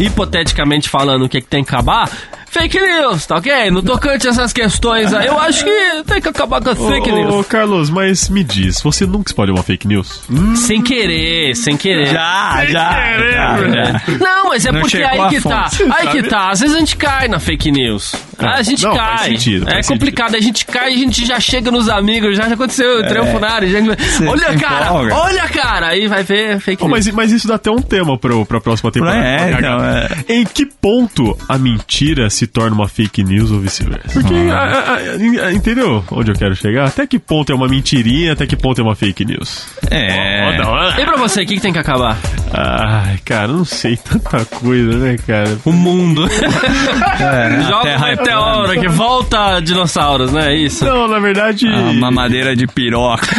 hipoteticamente 0.00 0.88
falando 0.88 1.24
o 1.24 1.28
que, 1.28 1.40
que 1.40 1.46
tem 1.46 1.62
que 1.64 1.74
acabar, 1.74 2.08
fake 2.54 2.80
news, 2.80 3.26
tá 3.26 3.36
ok? 3.36 3.70
No 3.70 3.82
tocante 3.82 4.26
a 4.28 4.30
essas 4.30 4.52
questões 4.52 5.12
aí, 5.12 5.26
eu 5.26 5.38
acho 5.38 5.64
que 5.64 6.02
tem 6.06 6.20
que 6.20 6.28
acabar 6.28 6.60
com 6.62 6.70
a 6.70 6.76
fake 6.76 7.10
news. 7.10 7.34
ô, 7.34 7.42
Carlos, 7.44 7.90
mas 7.90 8.28
me 8.28 8.44
diz, 8.44 8.80
você 8.80 9.04
nunca 9.06 9.28
espalhou 9.30 9.56
uma 9.56 9.62
fake 9.64 9.88
news? 9.88 10.22
Sem 10.54 10.80
querer, 10.80 11.54
sem 11.56 11.76
querer. 11.76 12.06
Já, 12.06 12.64
já. 12.66 12.94
querer, 12.94 13.32
já, 13.32 13.56
já. 13.58 14.18
Não, 14.20 14.48
mas 14.48 14.64
é 14.64 14.72
Não 14.72 14.80
porque 14.80 14.96
chegou 14.98 15.22
aí 15.24 15.28
que 15.30 15.40
tá. 15.40 15.68
fonte, 15.68 15.92
Aí 15.92 16.08
que 16.08 16.22
tá. 16.22 16.50
Às 16.50 16.60
vezes 16.60 16.76
a 16.76 16.78
gente 16.78 16.96
cai 16.96 17.26
na 17.28 17.40
fake 17.40 17.70
news. 17.72 18.14
a 18.38 18.62
gente 18.62 18.84
Não, 18.84 18.94
cai. 18.94 19.18
faz 19.18 19.20
sentido, 19.32 19.68
é 19.68 19.72
faz 19.74 19.88
complicado, 19.88 20.34
a 20.36 20.40
gente 20.40 20.64
cai 20.66 20.92
e 20.92 20.94
a 20.94 20.98
gente 20.98 21.26
já 21.26 21.40
chega 21.40 21.70
nos 21.70 21.88
amigos, 21.88 22.36
já, 22.36 22.48
já 22.48 22.54
aconteceu, 22.54 22.86
eu 22.88 23.00
entrei 23.00 23.20
um 23.20 23.26
Funari, 23.26 23.70
já... 23.70 23.78
olha 24.28 24.58
cara, 24.58 24.86
empolga. 24.86 25.14
olha 25.16 25.48
cara, 25.48 25.86
aí 25.88 26.06
vai 26.06 26.22
ver 26.22 26.60
fake 26.60 26.78
Pô, 26.80 26.86
news. 26.88 27.06
mas, 27.06 27.14
mas 27.14 27.32
isso 27.32 27.48
dá 27.48 27.56
até 27.56 27.70
um 27.70 27.82
tema 27.82 28.16
pro, 28.18 28.46
pra 28.46 28.60
próxima 28.60 28.92
temporada. 28.92 29.18
É, 29.24 29.50
então, 29.50 29.60
cagar. 29.78 30.24
Em 30.28 30.44
que 30.44 30.66
ponto 30.66 31.36
a 31.48 31.58
mentira 31.58 32.30
se 32.30 32.43
torna 32.46 32.74
uma 32.74 32.88
fake 32.88 33.22
news 33.24 33.50
ou 33.50 33.60
vice-versa? 33.60 34.08
Porque, 34.12 34.34
Ah. 34.50 34.56
a- 34.56 34.92
a- 34.92 35.46
a- 35.46 35.52
entendeu 35.52 36.04
onde 36.10 36.30
eu 36.30 36.34
quero 36.36 36.54
chegar? 36.54 36.86
Até 36.86 37.06
que 37.06 37.18
ponto 37.18 37.50
é 37.52 37.54
uma 37.54 37.68
mentirinha, 37.68 38.32
até 38.32 38.46
que 38.46 38.56
ponto 38.56 38.80
é 38.80 38.84
uma 38.84 38.94
fake 38.94 39.24
news? 39.24 39.66
É. 39.90 40.60
Hora. 40.64 41.00
E 41.00 41.04
pra 41.04 41.16
você, 41.16 41.42
o 41.42 41.46
que, 41.46 41.54
que 41.56 41.60
tem 41.60 41.72
que 41.72 41.78
acabar? 41.78 42.16
Ai, 42.52 43.18
cara, 43.24 43.48
não 43.48 43.64
sei 43.64 43.96
tanta 43.96 44.44
coisa, 44.44 44.96
né, 44.98 45.16
cara? 45.26 45.58
O 45.64 45.72
mundo. 45.72 46.24
É, 47.20 47.46
a 47.46 47.60
Joga 47.62 47.82
terra 47.82 48.04
um 48.06 48.08
é 48.08 48.16
meteoro 48.16 48.80
que 48.80 48.88
volta 48.88 49.60
dinossauros, 49.60 50.32
né? 50.32 50.52
É 50.52 50.56
isso. 50.56 50.84
Não, 50.84 51.06
na 51.08 51.18
verdade. 51.18 51.66
Ah, 51.68 51.90
uma 51.90 52.10
madeira 52.10 52.54
de 52.56 52.66
piroca. 52.66 53.26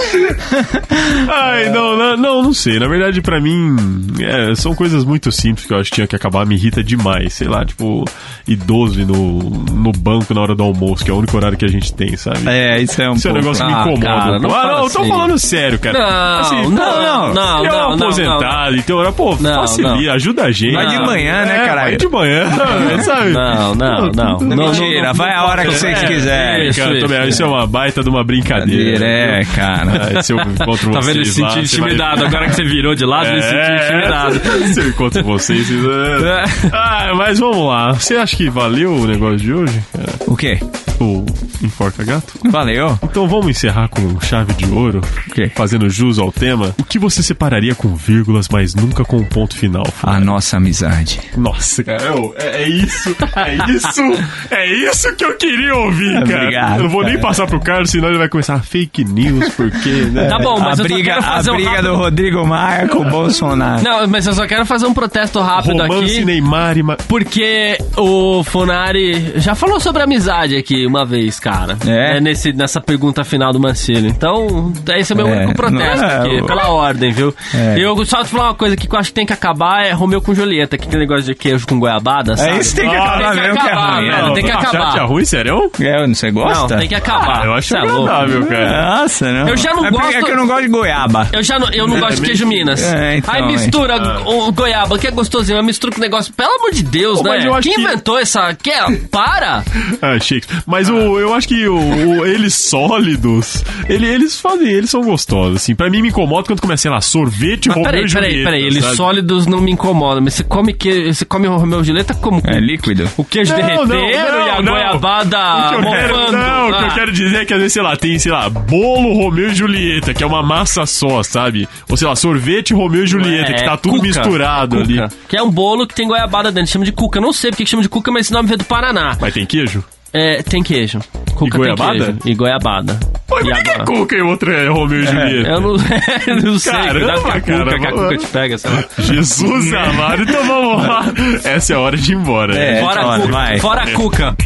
Ai, 1.28 1.68
não, 1.70 1.96
não, 1.96 2.16
não, 2.16 2.42
não 2.42 2.52
sei. 2.52 2.78
Na 2.78 2.88
verdade, 2.88 3.20
pra 3.20 3.40
mim, 3.40 3.76
é, 4.20 4.54
são 4.54 4.74
coisas 4.74 5.04
muito 5.04 5.30
simples 5.32 5.66
que 5.66 5.72
eu 5.72 5.78
acho 5.78 5.90
que 5.90 5.96
tinha 5.96 6.06
que 6.06 6.16
acabar. 6.16 6.46
Me 6.46 6.54
irrita 6.56 6.82
demais. 6.82 7.34
Sei 7.34 7.46
lá, 7.48 7.64
tipo, 7.64 8.04
idoso 8.46 9.04
no, 9.06 9.38
no 9.40 9.92
banco 9.92 10.32
na 10.34 10.40
hora 10.40 10.54
do 10.54 10.62
almoço, 10.62 11.04
que 11.04 11.10
é 11.10 11.14
o 11.14 11.18
único 11.18 11.36
horário 11.36 11.56
que 11.56 11.64
a 11.64 11.68
gente 11.68 11.92
tem, 11.92 12.16
sabe? 12.16 12.40
É, 12.48 12.80
isso 12.80 13.00
é 13.00 13.10
um 13.10 13.14
Isso 13.14 13.28
é 13.28 13.30
um 13.30 13.34
negócio 13.34 13.64
que 13.64 13.70
me 13.70 13.76
Ah, 13.76 13.80
incomoda. 13.82 14.06
cara, 14.06 14.36
um 14.36 14.40
não 14.40 14.54
ah, 14.54 14.62
não, 14.66 14.84
eu 14.84 14.90
tô 14.90 15.00
assim. 15.00 15.08
falando 15.08 15.38
sério, 15.38 15.78
cara. 15.78 15.98
Não, 15.98 16.40
Assim, 16.40 16.62
não, 16.62 16.70
não, 16.70 17.34
não, 17.34 17.64
é 17.64 17.70
um 17.70 17.72
não, 17.72 17.96
não, 17.96 18.06
aposentado, 18.06 18.76
então 18.76 19.00
era, 19.00 19.12
pô, 19.12 19.36
Não, 19.40 19.60
facilita, 19.60 20.12
ajuda 20.12 20.44
a 20.44 20.50
gente. 20.52 20.74
Vai 20.74 20.86
de 20.86 20.98
manhã, 20.98 21.44
né, 21.44 21.56
É, 21.56 21.66
caralho? 21.66 21.88
Vai 21.90 21.96
de 21.96 22.08
manhã, 22.08 22.50
sabe? 23.02 23.30
Não, 23.30 23.74
não, 23.74 24.10
não. 24.10 24.38
não, 24.38 24.56
Mentira, 24.56 25.08
não, 25.08 25.14
vai 25.14 25.32
a 25.34 25.44
hora 25.44 25.64
que 25.64 25.70
vocês 25.72 26.26
É, 26.26 26.68
é, 26.68 26.72
cara, 26.72 26.98
isso. 26.98 27.28
isso 27.28 27.42
é 27.42 27.46
uma 27.46 27.66
baita 27.66 28.02
de 28.02 28.08
uma 28.08 28.24
brincadeira. 28.24 29.04
É, 29.04 29.42
cara. 29.54 29.89
Ah, 30.16 30.22
se 30.22 30.32
eu 30.32 30.38
encontro 30.40 30.90
Tá 30.92 31.00
vendo? 31.00 31.10
Ele 31.16 31.24
vocês 31.24 31.28
se 31.28 31.34
sentiu 31.34 31.48
você 31.66 31.80
vai- 31.80 31.88
intimidado. 31.90 32.24
Agora 32.26 32.48
que 32.48 32.54
você 32.56 32.64
virou 32.64 32.94
de 32.94 33.04
lado, 33.04 33.28
ele 33.28 33.42
se 33.42 33.48
sentiu 33.50 33.76
intimidado. 33.86 34.40
Se 34.74 34.80
eu 34.80 34.88
encontro 34.88 35.22
vocês, 35.24 35.68
vocês... 35.68 36.22
É. 36.24 36.44
Ah, 36.72 37.12
mas 37.16 37.38
vamos 37.38 37.66
lá. 37.68 37.92
Você 37.94 38.14
acha 38.16 38.36
que 38.36 38.48
valeu 38.48 38.92
o 38.94 39.06
negócio 39.06 39.38
de 39.38 39.52
hoje, 39.52 39.82
cara? 39.92 40.12
O 40.26 40.36
quê? 40.36 40.58
O 41.00 41.24
Enforca 41.62 42.04
Gato? 42.04 42.34
Valeu. 42.50 42.98
Então 43.02 43.26
vamos 43.26 43.48
encerrar 43.48 43.88
com 43.88 44.20
chave 44.20 44.52
de 44.54 44.66
ouro, 44.70 45.00
quê? 45.34 45.50
fazendo 45.54 45.88
jus 45.88 46.18
ao 46.18 46.30
tema. 46.30 46.74
O 46.78 46.84
que 46.84 46.98
você 46.98 47.22
separaria 47.22 47.74
com 47.74 47.94
vírgulas, 47.96 48.48
mas 48.50 48.74
nunca 48.74 49.02
com 49.04 49.16
um 49.16 49.24
ponto 49.24 49.56
final? 49.56 49.84
A 50.02 50.20
nossa 50.20 50.58
amizade. 50.58 51.18
Nossa, 51.36 51.82
cara, 51.82 52.02
é, 52.36 52.64
é 52.64 52.68
isso, 52.68 53.16
é 53.34 53.54
isso, 53.72 54.02
é 54.50 54.66
isso 54.90 55.16
que 55.16 55.24
eu 55.24 55.36
queria 55.38 55.74
ouvir, 55.74 56.12
cara. 56.28 56.42
Obrigado, 56.42 56.76
eu 56.76 56.82
não 56.84 56.90
vou 56.90 57.02
nem 57.02 57.14
cara. 57.14 57.26
passar 57.28 57.46
pro 57.46 57.60
Carlos, 57.60 57.90
senão 57.90 58.08
ele 58.08 58.18
vai 58.18 58.28
começar 58.28 58.62
fake 58.62 59.04
news, 59.04 59.48
porque, 59.54 59.79
né? 59.88 60.26
Tá 60.28 60.38
bom, 60.38 60.58
mas 60.58 60.78
a 60.78 60.82
eu 60.82 60.88
só 60.88 60.94
briga, 60.94 61.14
quero 61.14 61.18
a 61.18 61.22
fazer 61.22 61.50
um 61.50 61.54
briga 61.54 61.70
rápido... 61.70 61.88
do 61.88 61.96
Rodrigo 61.96 62.46
Maia 62.46 62.88
com 62.88 62.98
o 62.98 63.04
Bolsonaro. 63.10 63.82
Não, 63.82 64.06
mas 64.08 64.26
eu 64.26 64.32
só 64.32 64.46
quero 64.46 64.66
fazer 64.66 64.86
um 64.86 64.94
protesto 64.94 65.40
rápido 65.40 65.82
Romance, 65.82 66.04
aqui. 66.16 66.24
Neymar 66.24 66.76
e... 66.78 66.82
Ma... 66.82 66.96
Porque 67.08 67.78
o 67.96 68.42
Funari 68.44 69.32
já 69.36 69.54
falou 69.54 69.80
sobre 69.80 70.02
amizade 70.02 70.56
aqui 70.56 70.86
uma 70.86 71.04
vez, 71.04 71.38
cara. 71.40 71.76
É? 71.86 72.20
nesse, 72.20 72.52
nessa 72.52 72.80
pergunta 72.80 73.24
final 73.24 73.52
do 73.52 73.60
Mancini. 73.60 74.08
Então, 74.08 74.72
esse 74.96 75.12
é 75.12 75.14
o 75.14 75.16
meu 75.16 75.28
É, 75.28 75.38
único 75.38 75.54
protesto 75.54 76.02
não 76.02 76.08
é, 76.10 76.16
aqui, 76.18 76.40
o- 76.42 76.46
pela 76.46 76.68
ordem, 76.68 77.12
viu? 77.12 77.34
É. 77.54 77.78
E 77.78 77.82
eu 77.82 78.04
só 78.04 78.22
te 78.22 78.30
falar 78.30 78.44
uma 78.48 78.54
coisa 78.54 78.74
aqui 78.74 78.86
que 78.86 78.94
eu 78.94 78.98
acho 78.98 79.10
que 79.10 79.14
tem 79.14 79.26
que 79.26 79.32
acabar 79.32 79.84
é 79.84 79.92
Romeu 79.92 80.20
com 80.20 80.34
Julieta, 80.34 80.76
que 80.76 80.86
tem 80.88 80.98
negócio 81.00 81.24
de 81.24 81.34
queijo 81.34 81.66
com 81.66 81.78
goiabada, 81.78 82.36
sabe? 82.36 82.50
É 82.50 82.58
isso 82.60 82.76
tem 82.76 82.88
que 82.90 82.96
Ah, 82.96 83.02
acabar 83.04 83.18
tem 83.20 83.30
que 83.30 83.40
mesmo, 83.40 83.54
que 83.60 83.66
é 83.66 83.70
acabar, 83.72 83.94
ruim. 83.96 84.10
velho, 84.10 84.26
né? 84.28 84.34
tem 84.34 84.44
que 84.44 84.50
Ah, 84.50 84.60
você 84.60 84.66
acabar. 84.66 84.88
acha 84.88 85.04
ruim, 85.04 85.24
sério? 85.24 85.70
É, 85.80 86.06
você 86.06 86.30
gosta? 86.30 86.60
Não, 86.74 86.80
tem 86.80 86.88
que 86.88 86.94
acabar. 86.94 87.40
Ah, 87.42 87.46
eu 87.46 87.54
acho 87.54 87.68
Cê 87.68 87.76
é 87.76 87.80
louco. 87.82 88.08
agradável, 88.08 88.46
cara. 88.46 88.96
Nossa, 89.00 89.32
não. 89.32 89.48
Eu 89.48 89.56
já 89.56 89.69
não 89.74 89.84
é 89.86 89.90
porque 89.90 90.04
gosto- 90.06 90.16
É 90.18 90.22
que 90.22 90.30
eu 90.30 90.36
não 90.36 90.46
gosto 90.46 90.62
de 90.62 90.68
goiaba. 90.68 91.28
Eu 91.32 91.42
já 91.42 91.58
não, 91.58 91.70
eu 91.72 91.86
não 91.88 91.96
É, 91.96 92.00
gosto 92.00 92.16
de 92.16 92.22
é 92.22 92.26
queijo 92.26 92.46
Minas. 92.46 92.82
É, 92.82 93.16
então, 93.16 93.34
Aí 93.34 93.42
é. 93.42 93.46
mistura 93.46 94.20
o 94.26 94.52
goiaba, 94.52 94.98
que 94.98 95.06
é 95.06 95.10
gostosinho, 95.10 95.58
aí 95.58 95.64
mistura 95.64 95.92
com 95.92 95.98
o 95.98 96.00
negócio. 96.00 96.32
Pelo 96.32 96.50
amor 96.58 96.70
de 96.72 96.82
Deus, 96.82 97.18
Pô, 97.22 97.28
né? 97.28 97.46
eu 97.46 97.54
Quem 97.60 97.74
que- 97.74 97.80
inventou 97.80 98.18
essa. 98.18 98.54
Que 98.54 98.70
é? 98.70 98.80
Para! 99.10 99.62
Ah, 100.02 100.18
Shakespeare. 100.18 100.62
Mas 100.66 100.88
o, 100.88 101.18
eu 101.18 101.34
acho 101.34 101.46
que 101.48 101.66
o, 101.68 101.76
o- 101.76 102.26
eles 102.26 102.54
sólidos, 102.54 103.62
ele- 103.88 104.06
eles 104.06 104.40
fazem, 104.40 104.68
eles 104.68 104.90
são 104.90 105.02
gostosos, 105.02 105.56
assim. 105.56 105.74
Pra 105.74 105.88
mim 105.90 106.02
me 106.02 106.08
incomoda 106.08 106.46
quando 106.46 106.60
começa, 106.60 106.82
sei 106.82 106.90
lá, 106.90 107.00
sorvete, 107.00 107.68
Mas 107.68 107.76
Romeu 107.76 107.90
peraí, 107.90 108.04
e 108.06 108.12
peraí, 108.12 108.30
Julieta, 108.30 108.50
peraí. 108.50 108.62
Eles 108.64 108.84
sabe? 108.84 108.96
sólidos 108.96 109.46
não 109.46 109.60
me 109.60 109.70
incomodam, 109.72 110.22
mas 110.22 110.34
você 110.34 110.44
come, 110.44 110.72
que, 110.72 111.12
você 111.12 111.24
come 111.24 111.46
o 111.48 111.56
Romeu 111.56 111.80
e 111.80 111.84
Julieta 111.84 112.14
como? 112.14 112.40
É 112.46 112.58
líquido. 112.58 113.08
O 113.16 113.24
queijo 113.24 113.54
derreteiro 113.54 113.94
e 114.00 114.50
a 114.50 114.62
não. 114.62 114.72
goiabada 114.72 115.38
O 115.38 115.68
que 115.70 115.74
eu 115.86 115.90
quero, 115.90 116.16
mofando. 116.18 116.32
não, 116.38 116.68
o 116.70 116.72
que 116.76 116.82
eu 116.82 116.86
Ah. 116.88 116.94
quero 116.94 117.12
dizer 117.12 117.36
é 117.42 117.44
que 117.44 117.52
às 117.52 117.58
vezes, 117.60 117.72
sei 117.74 117.82
lá, 117.82 117.96
tem, 117.96 118.18
sei 118.18 118.32
lá, 118.32 118.48
bolo 118.48 119.12
Romeu 119.14 119.48
e 119.48 119.54
Julieta, 119.60 120.12
que 120.14 120.22
é 120.22 120.26
uma 120.26 120.42
massa 120.42 120.84
só, 120.86 121.22
sabe? 121.22 121.68
Ou 121.88 121.96
sei 121.96 122.08
lá, 122.08 122.16
sorvete 122.16 122.72
Romeu 122.74 123.04
e 123.04 123.06
Julieta, 123.06 123.50
É, 123.52 123.54
que 123.54 123.64
tá 123.64 123.76
tudo 123.76 123.96
cuca, 123.96 124.06
misturado 124.06 124.76
cuca. 124.78 125.04
ali. 125.04 125.12
Que 125.28 125.36
é 125.36 125.42
um 125.42 125.50
bolo 125.50 125.86
que 125.86 125.94
tem 125.94 126.08
goiabada 126.08 126.50
dentro, 126.50 126.70
chama 126.70 126.84
de 126.84 126.92
cuca. 126.92 127.20
Não 127.20 127.32
sei 127.32 127.50
porque 127.50 127.64
que 127.64 127.70
chama 127.70 127.82
de 127.82 127.88
cuca, 127.88 128.10
mas 128.10 128.26
esse 128.26 128.32
nome 128.32 128.48
veio 128.48 128.58
do 128.58 128.64
Paraná. 128.64 129.16
Mas 129.20 129.34
tem 129.34 129.44
queijo? 129.46 129.84
É, 130.12 130.42
tem 130.42 130.60
queijo. 130.62 130.98
Cuca 131.34 131.46
E 131.46 131.50
tem 131.50 131.60
goiabada? 131.60 132.04
queijo. 132.04 132.18
E 132.24 132.34
goiabada. 132.34 132.98
Pô, 133.28 133.36
por 133.36 133.46
E 133.46 133.62
que, 133.62 133.70
é 133.70 133.78
cuca 133.84 134.16
e 134.16 134.20
outra 134.22 134.52
é 134.52 134.68
Romeu 134.68 135.02
e 135.02 135.06
Julieta? 135.06 135.48
Eu 135.50 135.60
não, 135.60 135.76
não 136.42 136.58
sei, 136.58 136.72
Caramba, 136.72 137.12
cuca, 137.20 137.40
cara, 137.42 137.78
que 137.78 137.86
a 137.86 137.92
cuca 137.92 138.16
te 138.18 138.26
pega, 138.26 138.58
sei 138.58 138.70
lá. 138.72 138.84
Jesus 138.98 139.72
amado, 139.72 140.22
então 140.22 140.44
vamos 140.44 140.84
lá. 140.86 141.04
Essa 141.44 141.74
é 141.74 141.76
a 141.76 141.80
hora 141.80 141.96
de 141.96 142.12
ir 142.12 142.16
embora. 142.16 142.56
É. 142.56 142.74
né? 142.74 142.80
Fora 142.80 143.00
a 143.00 143.04
Bora, 143.04 143.20
cuca. 143.20 143.32
vai. 143.32 143.58
Fora 143.60 143.82
a 143.82 143.90
cuca. 143.92 144.36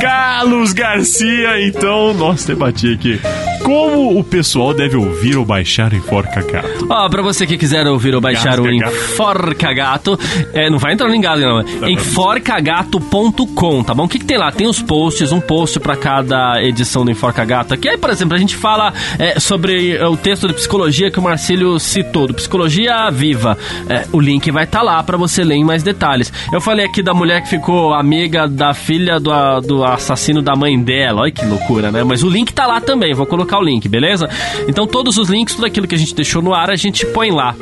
Carlos 0.00 0.72
Garcia, 0.72 1.60
então, 1.66 2.12
nossa, 2.14 2.48
debati 2.48 2.92
aqui. 2.92 3.20
Como 3.62 4.18
o 4.18 4.24
pessoal 4.24 4.72
deve 4.72 4.96
ouvir 4.96 5.36
ou 5.36 5.44
baixar 5.44 5.92
o 5.92 5.96
Enforca 5.96 6.40
Gato? 6.42 6.86
Ó, 6.88 7.08
pra 7.08 7.22
você 7.22 7.46
que 7.46 7.56
quiser 7.56 7.86
ouvir 7.86 8.14
ou 8.14 8.20
baixar 8.20 8.60
o 8.60 8.64
Gato. 8.64 8.94
Enforca 8.94 9.72
Gato, 9.72 10.18
é, 10.52 10.70
não 10.70 10.78
vai 10.78 10.92
entrar 10.92 11.08
no 11.08 11.14
engasgo 11.14 11.46
não, 11.46 11.60
é 11.60 11.90
enforcagato.com, 11.90 13.82
tá 13.82 13.94
bom? 13.94 14.04
O 14.04 14.08
que, 14.08 14.18
que 14.18 14.24
tem 14.24 14.38
lá? 14.38 14.50
Tem 14.52 14.66
os 14.66 14.80
posts, 14.82 15.32
um 15.32 15.40
post 15.40 15.80
pra 15.80 15.96
cada 15.96 16.62
edição 16.62 17.04
do 17.04 17.10
Enforca 17.10 17.44
Gato. 17.44 17.74
Aqui, 17.74 17.88
aí, 17.88 17.98
por 17.98 18.10
exemplo, 18.10 18.34
a 18.34 18.38
gente 18.38 18.56
fala 18.56 18.92
é, 19.18 19.38
sobre 19.40 19.96
é, 19.96 20.06
o 20.06 20.16
texto 20.16 20.46
de 20.48 20.54
psicologia 20.54 21.10
que 21.10 21.18
o 21.18 21.22
Marcílio 21.22 21.78
citou, 21.78 22.26
do 22.26 22.34
Psicologia 22.34 23.10
Viva. 23.10 23.58
É, 23.88 24.06
o 24.12 24.20
link 24.20 24.50
vai 24.50 24.64
estar 24.64 24.82
lá 24.82 25.02
pra 25.02 25.16
você 25.16 25.44
ler 25.44 25.56
em 25.56 25.64
mais 25.64 25.82
detalhes. 25.82 26.32
Eu 26.52 26.60
falei 26.60 26.86
aqui 26.86 27.02
da 27.02 27.14
mulher 27.14 27.42
que 27.42 27.48
ficou 27.48 27.94
amiga 27.94 28.46
da 28.48 28.74
filha 28.74 29.18
do, 29.18 29.60
do 29.60 29.84
assassino 29.84 30.42
da 30.42 30.54
mãe 30.54 30.78
dela. 30.78 31.22
Olha 31.22 31.32
que 31.32 31.44
loucura, 31.44 31.90
né? 31.90 32.04
Mas 32.04 32.22
o 32.22 32.28
link 32.28 32.52
tá 32.52 32.66
lá 32.66 32.80
também, 32.80 33.14
vou 33.14 33.26
colocar 33.26 33.55
o 33.58 33.62
link, 33.64 33.88
beleza? 33.88 34.28
Então 34.68 34.86
todos 34.86 35.16
os 35.18 35.28
links, 35.28 35.54
tudo 35.54 35.66
aquilo 35.66 35.86
que 35.86 35.94
a 35.94 35.98
gente 35.98 36.14
deixou 36.14 36.42
no 36.42 36.54
ar, 36.54 36.70
a 36.70 36.76
gente 36.76 37.04
põe 37.06 37.30
lá. 37.30 37.54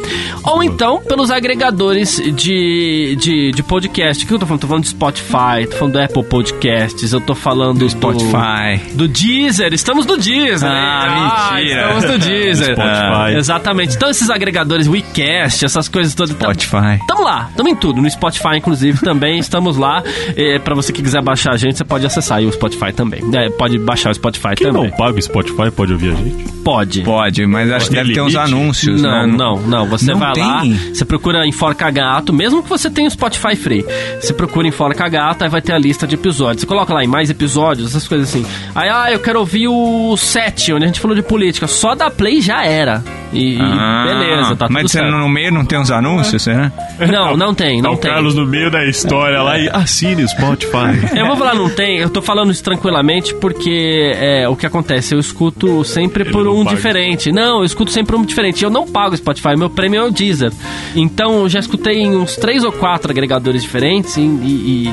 Ou 0.45 0.62
então 0.62 1.01
pelos 1.03 1.30
agregadores 1.30 2.16
de, 2.34 3.16
de, 3.18 3.51
de 3.53 3.62
podcast. 3.62 4.24
O 4.24 4.28
que 4.28 4.34
eu 4.34 4.38
tô 4.38 4.47
falando? 4.47 4.61
Tô 4.61 4.66
falando 4.68 4.82
de 4.84 4.90
Spotify, 4.90 5.66
tô 5.70 5.76
falando 5.76 5.92
do 5.95 6.01
Apple 6.01 6.24
Podcasts, 6.24 7.12
eu 7.12 7.20
tô 7.20 7.34
falando 7.34 7.78
do 7.80 7.88
Spotify. 7.90 8.80
Do 8.95 9.07
Deezer, 9.09 9.72
estamos 9.74 10.07
no 10.07 10.16
Deezer. 10.16 10.68
Ah, 10.70 11.51
hein? 11.57 11.64
mentira. 11.64 11.82
estamos 11.99 12.05
no 12.05 12.18
Deezer. 12.18 12.74
Spotify. 12.74 12.84
Ah, 13.14 13.32
exatamente. 13.32 13.97
Então 13.97 14.11
esses 14.11 14.30
agregadores, 14.30 14.86
WeCast, 14.88 15.64
essas 15.64 15.88
coisas 15.88 16.14
todas. 16.14 16.34
tam- 16.36 16.53
Spotify. 16.55 16.99
Tamo 17.07 17.22
lá, 17.22 17.51
tamo 17.57 17.68
em 17.68 17.76
tudo. 17.76 18.01
No 18.01 18.11
Spotify, 18.11 18.57
inclusive, 18.57 19.01
também 19.01 19.38
estamos 19.38 19.76
lá. 19.76 20.03
É, 20.36 20.59
pra 20.59 20.74
você 20.74 20.92
que 20.92 21.03
quiser 21.03 21.22
baixar 21.22 21.53
a 21.53 21.57
gente, 21.57 21.76
você 21.78 21.84
pode 21.84 22.07
acessar 22.07 22.38
aí 22.38 22.47
o 22.47 22.53
Spotify 22.53 22.92
também. 22.92 23.20
É, 23.34 23.49
pode 23.51 23.78
baixar 23.78 24.11
o 24.11 24.14
Spotify 24.14 24.55
Quem 24.57 24.68
também. 24.68 24.90
não 24.90 24.97
paga 24.97 25.18
o 25.18 25.22
Spotify 25.22 25.70
pode 25.74 25.92
ouvir 25.92 26.12
a 26.12 26.14
gente? 26.16 26.52
Pode. 26.64 27.02
Pode, 27.02 27.46
mas 27.46 27.70
acho 27.70 27.88
que 27.88 27.94
Tem 27.94 28.02
deve 28.02 28.14
ter 28.14 28.20
uns 28.22 28.32
limite? 28.32 28.52
anúncios, 28.54 29.02
Não, 29.02 29.10
né? 29.10 29.26
não, 29.36 29.60
não. 29.60 29.86
Você 29.86 30.10
Não 30.12 30.18
vai 30.18 30.32
lá, 30.36 30.60
tem? 30.62 30.72
você 30.94 31.04
procura 31.04 31.46
Enforca 31.46 31.90
Gato, 31.90 32.32
mesmo 32.32 32.62
que 32.62 32.68
você 32.70 32.88
tenha 32.90 33.06
o 33.06 33.10
Spotify 33.10 33.54
Free. 33.54 33.84
Você 34.20 34.32
procura 34.32 34.66
Enforca 34.66 35.06
Gato, 35.08 35.42
aí 35.44 35.50
vai 35.50 35.60
ter 35.60 35.74
a 35.74 35.78
lista 35.78 36.06
de 36.06 36.14
episódios. 36.14 36.62
Você 36.62 36.66
coloca 36.66 36.94
lá 36.94 37.04
em 37.04 37.06
mais 37.06 37.28
episódios, 37.28 37.88
essas 37.90 38.08
coisas 38.08 38.28
assim. 38.30 38.46
Aí, 38.74 38.88
ah, 38.88 39.12
eu 39.12 39.18
quero 39.20 39.38
ouvir 39.40 39.68
o 39.68 40.16
7, 40.16 40.72
onde 40.72 40.84
a 40.84 40.86
gente 40.86 41.00
falou 41.00 41.14
de 41.16 41.22
política. 41.22 41.66
Só 41.66 41.94
da 41.94 42.10
Play 42.10 42.40
já 42.40 42.64
era. 42.64 43.02
E, 43.32 43.56
e 43.56 43.60
Ah, 43.60 44.04
beleza, 44.06 44.56
tá 44.56 44.68
Mas 44.70 44.82
tudo 44.84 44.90
você 44.92 44.98
certo. 45.00 45.10
no 45.12 45.28
meio 45.28 45.50
não 45.52 45.64
tem 45.64 45.78
uns 45.78 45.90
anúncios, 45.90 46.46
né? 46.46 46.70
Não, 47.10 47.36
não 47.36 47.52
tem, 47.52 47.82
Tá 47.82 47.88
não 47.88 47.94
o 47.94 47.98
tem. 47.98 48.10
Carlos 48.10 48.34
no 48.36 48.46
meio 48.46 48.70
da 48.70 48.86
história 48.86 49.42
lá 49.42 49.58
e 49.58 49.68
assine 49.68 50.22
o 50.22 50.28
Spotify. 50.28 51.16
Eu 51.16 51.26
vou 51.26 51.36
falar 51.36 51.54
não 51.54 51.68
tem, 51.68 51.98
eu 51.98 52.08
tô 52.08 52.22
falando 52.22 52.52
isso 52.52 52.62
tranquilamente 52.62 53.34
porque 53.34 54.12
é, 54.14 54.48
o 54.48 54.54
que 54.54 54.64
acontece, 54.64 55.14
eu 55.14 55.18
escuto 55.18 55.63
sempre 55.84 56.24
Ele 56.24 56.32
por 56.32 56.44
não 56.44 56.56
um 56.60 56.64
paga. 56.64 56.76
diferente. 56.76 57.30
Não, 57.32 57.58
eu 57.60 57.64
escuto 57.64 57.90
sempre 57.90 58.14
por 58.14 58.20
um 58.20 58.24
diferente. 58.24 58.62
Eu 58.64 58.70
não 58.70 58.86
pago 58.86 59.16
Spotify, 59.16 59.56
meu 59.56 59.70
prêmio 59.70 60.00
é 60.00 60.04
o 60.04 60.10
Deezer. 60.10 60.52
Então 60.94 61.40
eu 61.42 61.48
já 61.48 61.58
escutei 61.60 61.98
em 62.00 62.14
uns 62.16 62.36
três 62.36 62.64
ou 62.64 62.72
quatro 62.72 63.10
agregadores 63.10 63.62
diferentes 63.62 64.16
e, 64.16 64.20
e- 64.22 64.92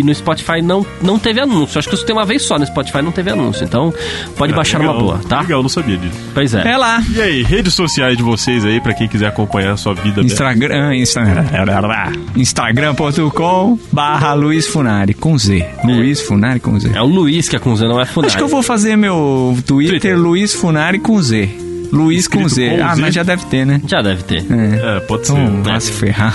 e- 0.00 0.02
no 0.02 0.14
Spotify 0.14 0.60
não, 0.62 0.84
não 1.02 1.18
teve 1.18 1.40
anúncio. 1.40 1.78
Acho 1.78 1.88
que 1.88 1.94
isso 1.94 2.04
tem 2.06 2.14
uma 2.14 2.24
vez 2.24 2.42
só 2.42 2.58
no 2.58 2.66
Spotify, 2.66 3.02
não 3.02 3.12
teve 3.12 3.30
anúncio. 3.30 3.64
Então, 3.64 3.92
pode 4.36 4.52
Ah, 4.52 4.56
baixar 4.56 4.78
legal. 4.78 4.94
numa 4.94 5.02
boa, 5.04 5.18
tá? 5.28 5.40
Legal, 5.40 5.62
não 5.62 5.68
sabia 5.68 5.96
disso. 5.96 6.18
Pois 6.34 6.54
é. 6.54 6.68
É 6.72 6.76
lá. 6.76 7.02
E 7.14 7.20
aí, 7.20 7.42
redes 7.42 7.74
sociais 7.74 8.16
de 8.16 8.22
vocês 8.22 8.64
aí, 8.64 8.80
pra 8.80 8.94
quem 8.94 9.08
quiser 9.08 9.26
acompanhar 9.26 9.72
a 9.72 9.76
sua 9.76 9.94
vida. 9.94 10.20
Instagram, 10.22 10.94
Instagram, 10.96 11.44
instagram.com 12.36 13.78
barra 13.92 14.34
Luiz 14.34 14.66
Funari, 14.66 15.14
com 15.14 15.36
Z. 15.38 15.64
Luiz 15.84 16.20
Funari 16.20 16.60
com 16.60 16.78
Z. 16.78 16.90
É 16.94 17.02
o 17.02 17.06
Luiz 17.06 17.48
que 17.48 17.56
é 17.56 17.58
com 17.58 17.74
Z, 17.76 17.86
não 17.86 18.00
é 18.00 18.06
Funari. 18.06 18.28
Acho 18.28 18.36
que 18.36 18.42
eu 18.42 18.48
vou 18.48 18.62
fazer 18.62 18.96
meu 18.96 19.56
Twitter, 19.66 20.00
Twitter. 20.00 20.18
Luiz 20.18 20.54
Funari 20.54 20.98
com 20.98 21.20
Z. 21.20 21.48
Luiz 21.92 22.26
com 22.26 22.48
Z. 22.48 22.70
Com 22.70 22.84
ah, 22.84 22.94
Z? 22.94 23.00
mas 23.00 23.14
já 23.14 23.22
deve 23.22 23.44
ter, 23.46 23.66
né? 23.66 23.80
Já 23.86 24.00
deve 24.00 24.22
ter. 24.22 24.44
É. 24.50 24.96
É, 24.96 25.00
pode 25.00 25.26
ser. 25.26 25.34
Então, 25.34 25.62
vai 25.62 25.80
se 25.80 25.92
ferrar. 25.92 26.34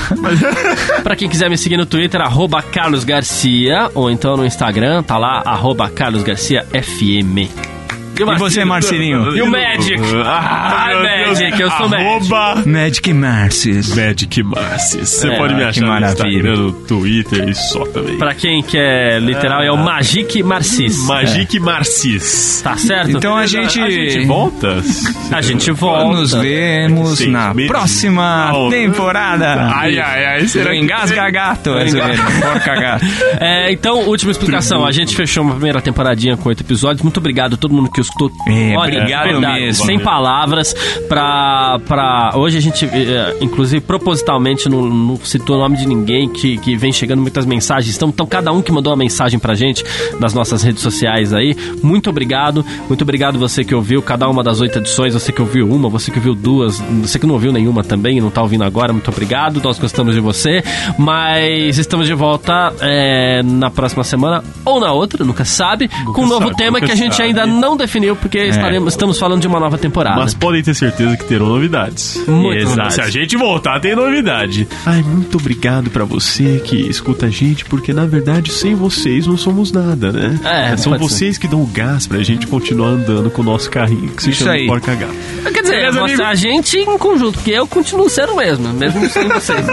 Pra 1.03 1.15
quem 1.15 1.27
quiser 1.27 1.49
me 1.49 1.57
seguir 1.57 1.77
no 1.77 1.85
Twitter, 1.85 2.21
arroba 2.21 2.61
Carlos 2.61 3.03
Garcia, 3.03 3.89
ou 3.93 4.11
então 4.11 4.37
no 4.37 4.45
Instagram, 4.45 5.01
tá 5.03 5.17
lá, 5.17 5.41
arroba 5.43 5.89
Carlos 5.89 6.23
Garcia 6.23 6.63
FM. 6.71 7.76
E 8.19 8.37
você, 8.37 8.65
Marcelinho? 8.65 9.35
E 9.35 9.41
o 9.41 9.47
Magic? 9.49 10.01
Ah, 10.25 10.85
Ai. 10.87 11.27
Magic, 11.27 11.61
eu 11.61 11.69
sou 11.71 11.87
Magic. 11.89 12.07
Arroba 12.07 12.63
Magic 12.65 13.13
Marcis. 13.13 13.95
Magic 13.95 14.43
Marcis. 14.43 15.09
Você 15.09 15.27
É, 15.29 15.37
pode 15.37 15.53
me 15.55 15.63
achar 15.63 15.81
no. 16.01 16.07
Instagram, 16.07 16.55
no 16.55 16.71
Twitter 16.71 17.49
e 17.49 17.55
só 17.55 17.85
também. 17.87 18.17
Pra 18.17 18.33
quem 18.33 18.61
quer 18.63 19.21
literal, 19.21 19.61
é 19.61 19.71
o 19.71 19.77
Magic 19.77 20.41
Marcis. 20.43 20.97
Magic 21.05 21.59
Marcis. 21.59 22.61
Tá 22.63 22.75
certo? 22.77 23.11
Então 23.17 23.35
a 23.37 23.45
gente... 23.45 23.79
A 23.81 23.89
gente 23.89 24.25
volta? 24.25 24.83
A 25.31 25.41
gente 25.41 25.71
volta. 25.71 26.17
Nos 26.17 26.33
vemos 26.33 27.19
na 27.27 27.53
meses. 27.53 27.69
próxima 27.71 28.51
Não. 28.51 28.69
temporada. 28.69 29.71
Ai, 29.75 29.99
ai, 29.99 30.25
ai, 30.25 30.47
será 30.47 30.71
que- 30.71 30.77
Engasga 30.77 31.29
Gato. 31.29 31.71
É 31.77 31.87
zoeira. 31.87 32.23
Porca 32.41 32.75
gato. 32.75 33.05
É, 33.39 33.71
então, 33.71 33.99
última 34.07 34.31
explicação. 34.31 34.85
A 34.85 34.91
gente 34.91 35.15
fechou 35.15 35.43
uma 35.43 35.53
primeira 35.55 35.81
temporadinha 35.81 36.37
com 36.37 36.49
oito 36.49 36.61
episódios. 36.63 37.01
Muito 37.03 37.17
obrigado 37.17 37.53
a 37.55 37.57
todo 37.57 37.73
mundo 37.73 37.89
que 37.91 37.99
É, 38.47 38.77
obrigado 38.77 39.39
mesmo. 39.39 39.85
Sem 39.85 39.99
palavras. 39.99 40.73
Pra, 41.07 41.79
pra... 41.87 42.31
Hoje 42.35 42.57
a 42.57 42.61
gente, 42.61 42.85
eh, 42.85 43.37
inclusive, 43.41 43.81
propositalmente 43.81 44.69
não, 44.69 44.85
não 44.85 45.15
citou 45.17 45.55
o 45.55 45.59
nome 45.59 45.77
de 45.77 45.87
ninguém 45.87 46.29
que, 46.29 46.57
que 46.57 46.75
vem 46.75 46.91
chegando 46.91 47.21
muitas 47.21 47.45
mensagens. 47.45 47.95
Então, 47.95 48.09
então, 48.09 48.25
cada 48.25 48.51
um 48.51 48.61
que 48.61 48.71
mandou 48.71 48.91
uma 48.91 48.97
mensagem 48.97 49.39
pra 49.39 49.53
gente 49.55 49.83
nas 50.19 50.33
nossas 50.33 50.63
redes 50.63 50.81
sociais 50.81 51.33
aí. 51.33 51.55
Muito 51.81 52.09
obrigado. 52.09 52.65
Muito 52.87 53.01
obrigado 53.01 53.37
você 53.39 53.63
que 53.63 53.75
ouviu 53.75 54.01
cada 54.01 54.27
uma 54.27 54.43
das 54.43 54.61
oito 54.61 54.79
edições. 54.79 55.13
Você 55.13 55.31
que 55.31 55.41
ouviu 55.41 55.69
uma, 55.69 55.89
você 55.89 56.11
que 56.11 56.17
ouviu 56.17 56.35
duas, 56.35 56.79
você 57.01 57.19
que 57.19 57.25
não 57.25 57.33
ouviu 57.33 57.51
nenhuma 57.51 57.83
também, 57.83 58.19
não 58.19 58.29
tá 58.29 58.41
ouvindo 58.41 58.63
agora. 58.63 58.91
Muito 58.93 59.09
obrigado. 59.09 59.61
Nós 59.61 59.79
gostamos 59.79 60.13
de 60.13 60.21
você. 60.21 60.63
Mas 60.97 61.77
estamos 61.77 62.07
de 62.07 62.13
volta 62.13 62.73
eh, 62.81 63.41
na 63.43 63.69
próxima 63.69 64.03
semana 64.03 64.43
ou 64.65 64.79
na 64.79 64.91
outra, 64.91 65.23
nunca 65.23 65.45
sabe, 65.45 65.89
com 66.13 66.23
um 66.23 66.27
novo 66.27 66.47
sabe, 66.47 66.57
tema 66.57 66.79
nunca 66.79 66.87
que 66.87 66.91
a 66.91 66.95
gente 66.95 67.15
sabe. 67.15 67.29
ainda 67.29 67.45
não 67.45 67.77
definiu, 67.77 67.96
porque 68.15 68.39
estaremos, 68.39 68.93
estamos 68.93 69.17
falando 69.19 69.41
de 69.41 69.47
uma 69.47 69.59
nova 69.59 69.77
temporada. 69.77 70.17
Mas 70.19 70.33
podem 70.33 70.61
ter 70.63 70.73
certeza 70.75 71.15
que 71.17 71.25
terão 71.25 71.47
novidades. 71.47 72.21
Muito 72.27 72.57
Exato. 72.57 72.69
novidades. 72.77 72.95
Se 72.95 73.01
a 73.01 73.09
gente 73.09 73.37
voltar, 73.37 73.79
tem 73.79 73.95
novidade. 73.95 74.67
Ai, 74.85 75.01
muito 75.03 75.37
obrigado 75.37 75.89
pra 75.89 76.05
você 76.05 76.61
que 76.63 76.75
escuta 76.89 77.27
a 77.27 77.29
gente, 77.29 77.65
porque 77.65 77.93
na 77.93 78.05
verdade, 78.05 78.51
sem 78.51 78.75
vocês 78.75 79.25
não 79.27 79.37
somos 79.37 79.71
nada, 79.71 80.11
né? 80.11 80.39
É, 80.43 80.77
São 80.77 80.91
pode 80.93 81.03
vocês 81.03 81.37
que 81.37 81.47
dão 81.47 81.61
o 81.61 81.65
gás 81.67 82.07
pra 82.07 82.21
gente 82.23 82.47
continuar 82.47 82.89
andando 82.89 83.29
com 83.29 83.41
o 83.41 83.45
nosso 83.45 83.69
carrinho, 83.69 84.09
que 84.09 84.23
se 84.23 84.29
Isso 84.31 84.39
chama 84.43 84.53
aí. 84.55 84.67
Porca 84.67 84.95
Gato. 84.95 85.13
Quer 85.53 85.61
dizer, 85.61 85.75
Beleza, 85.75 85.99
você- 85.99 86.13
amigo? 86.13 86.23
a 86.23 86.35
gente 86.35 86.77
em 86.77 86.97
conjunto, 86.97 87.33
porque 87.33 87.51
eu 87.51 87.67
continuo 87.67 88.09
sendo 88.09 88.33
o 88.33 88.37
mesmo, 88.37 88.69
mesmo 88.73 89.09
sem 89.09 89.27
vocês. 89.27 89.65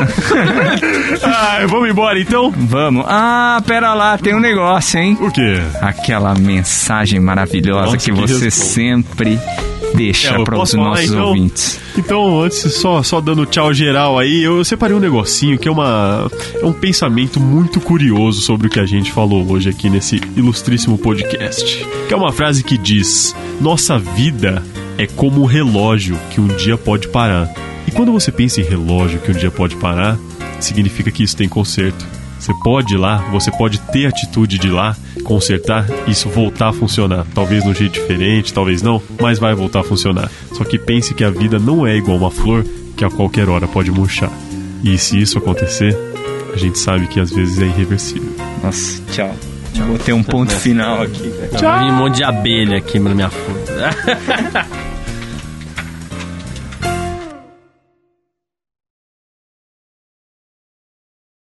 Ai, 1.22 1.66
vamos 1.68 1.88
embora 1.88 2.18
então? 2.20 2.52
Vamos. 2.56 3.04
Ah, 3.08 3.62
pera 3.66 3.94
lá, 3.94 4.16
tem 4.18 4.34
um 4.34 4.40
negócio, 4.40 4.98
hein? 4.98 5.16
O 5.20 5.30
quê? 5.30 5.60
Aquela 5.80 6.34
mensagem 6.34 7.20
maravilhosa 7.20 7.84
Nossa, 7.86 7.96
que 7.96 8.04
que 8.04 8.12
você 8.14 8.50
sempre 8.50 9.38
deixa 9.94 10.34
É, 10.34 10.44
para 10.44 10.60
os 10.60 10.74
nossos 10.74 11.04
então? 11.10 11.28
ouvintes. 11.28 11.78
Então, 11.96 12.40
antes, 12.42 12.58
só, 12.74 13.02
só 13.02 13.20
dando 13.20 13.46
tchau 13.46 13.72
geral 13.72 14.18
aí, 14.18 14.42
eu 14.42 14.64
separei 14.64 14.96
um 14.96 15.00
negocinho 15.00 15.56
que 15.56 15.68
é, 15.68 15.70
uma, 15.70 16.28
é 16.60 16.64
um 16.66 16.72
pensamento 16.72 17.38
muito 17.38 17.80
curioso 17.80 18.40
sobre 18.40 18.66
o 18.66 18.70
que 18.70 18.80
a 18.80 18.86
gente 18.86 19.12
falou 19.12 19.48
hoje 19.50 19.68
aqui 19.68 19.88
nesse 19.88 20.20
ilustríssimo 20.36 20.98
podcast. 20.98 21.86
Que 22.08 22.14
é 22.14 22.16
uma 22.16 22.32
frase 22.32 22.64
que 22.64 22.76
diz: 22.76 23.34
Nossa 23.60 23.98
vida 23.98 24.62
é 24.98 25.06
como 25.06 25.42
um 25.42 25.46
relógio 25.46 26.18
que 26.30 26.40
um 26.40 26.48
dia 26.48 26.76
pode 26.76 27.08
parar. 27.08 27.48
E 27.86 27.90
quando 27.92 28.10
você 28.12 28.32
pensa 28.32 28.60
em 28.60 28.64
relógio 28.64 29.20
que 29.20 29.30
um 29.30 29.34
dia 29.34 29.50
pode 29.50 29.76
parar, 29.76 30.18
significa 30.58 31.10
que 31.10 31.22
isso 31.22 31.36
tem 31.36 31.48
conserto. 31.48 32.04
Você 32.40 32.52
pode 32.62 32.94
ir 32.94 32.98
lá, 32.98 33.18
você 33.30 33.50
pode 33.50 33.78
ter 33.92 34.06
atitude 34.06 34.58
de 34.58 34.66
ir 34.66 34.70
lá, 34.70 34.96
consertar, 35.24 35.86
isso 36.06 36.28
voltar 36.28 36.68
a 36.68 36.72
funcionar. 36.72 37.26
Talvez 37.34 37.64
de 37.64 37.68
um 37.68 37.74
jeito 37.74 37.94
diferente, 37.94 38.54
talvez 38.54 38.82
não, 38.82 39.02
mas 39.20 39.38
vai 39.38 39.54
voltar 39.54 39.80
a 39.80 39.84
funcionar. 39.84 40.30
Só 40.52 40.62
que 40.64 40.78
pense 40.78 41.14
que 41.14 41.24
a 41.24 41.30
vida 41.30 41.58
não 41.58 41.86
é 41.86 41.96
igual 41.96 42.16
uma 42.16 42.30
flor 42.30 42.64
que 42.96 43.04
a 43.04 43.10
qualquer 43.10 43.48
hora 43.48 43.66
pode 43.66 43.90
murchar. 43.90 44.30
E 44.84 44.96
se 44.98 45.20
isso 45.20 45.38
acontecer, 45.38 45.96
a 46.52 46.56
gente 46.56 46.78
sabe 46.78 47.06
que 47.08 47.18
às 47.18 47.30
vezes 47.30 47.58
é 47.60 47.64
irreversível. 47.64 48.30
Nossa, 48.62 49.02
tchau. 49.10 49.34
Vou 49.86 49.98
ter 49.98 50.12
um 50.12 50.22
ponto 50.22 50.52
final 50.52 51.02
aqui. 51.02 51.32
Já 51.58 51.78
vi 51.80 51.90
um 51.90 51.96
monte 51.96 52.16
de 52.16 52.24
abelha 52.24 52.78
aqui 52.78 52.98
na 53.00 53.14
minha 53.14 53.30
fruta. 53.30 53.90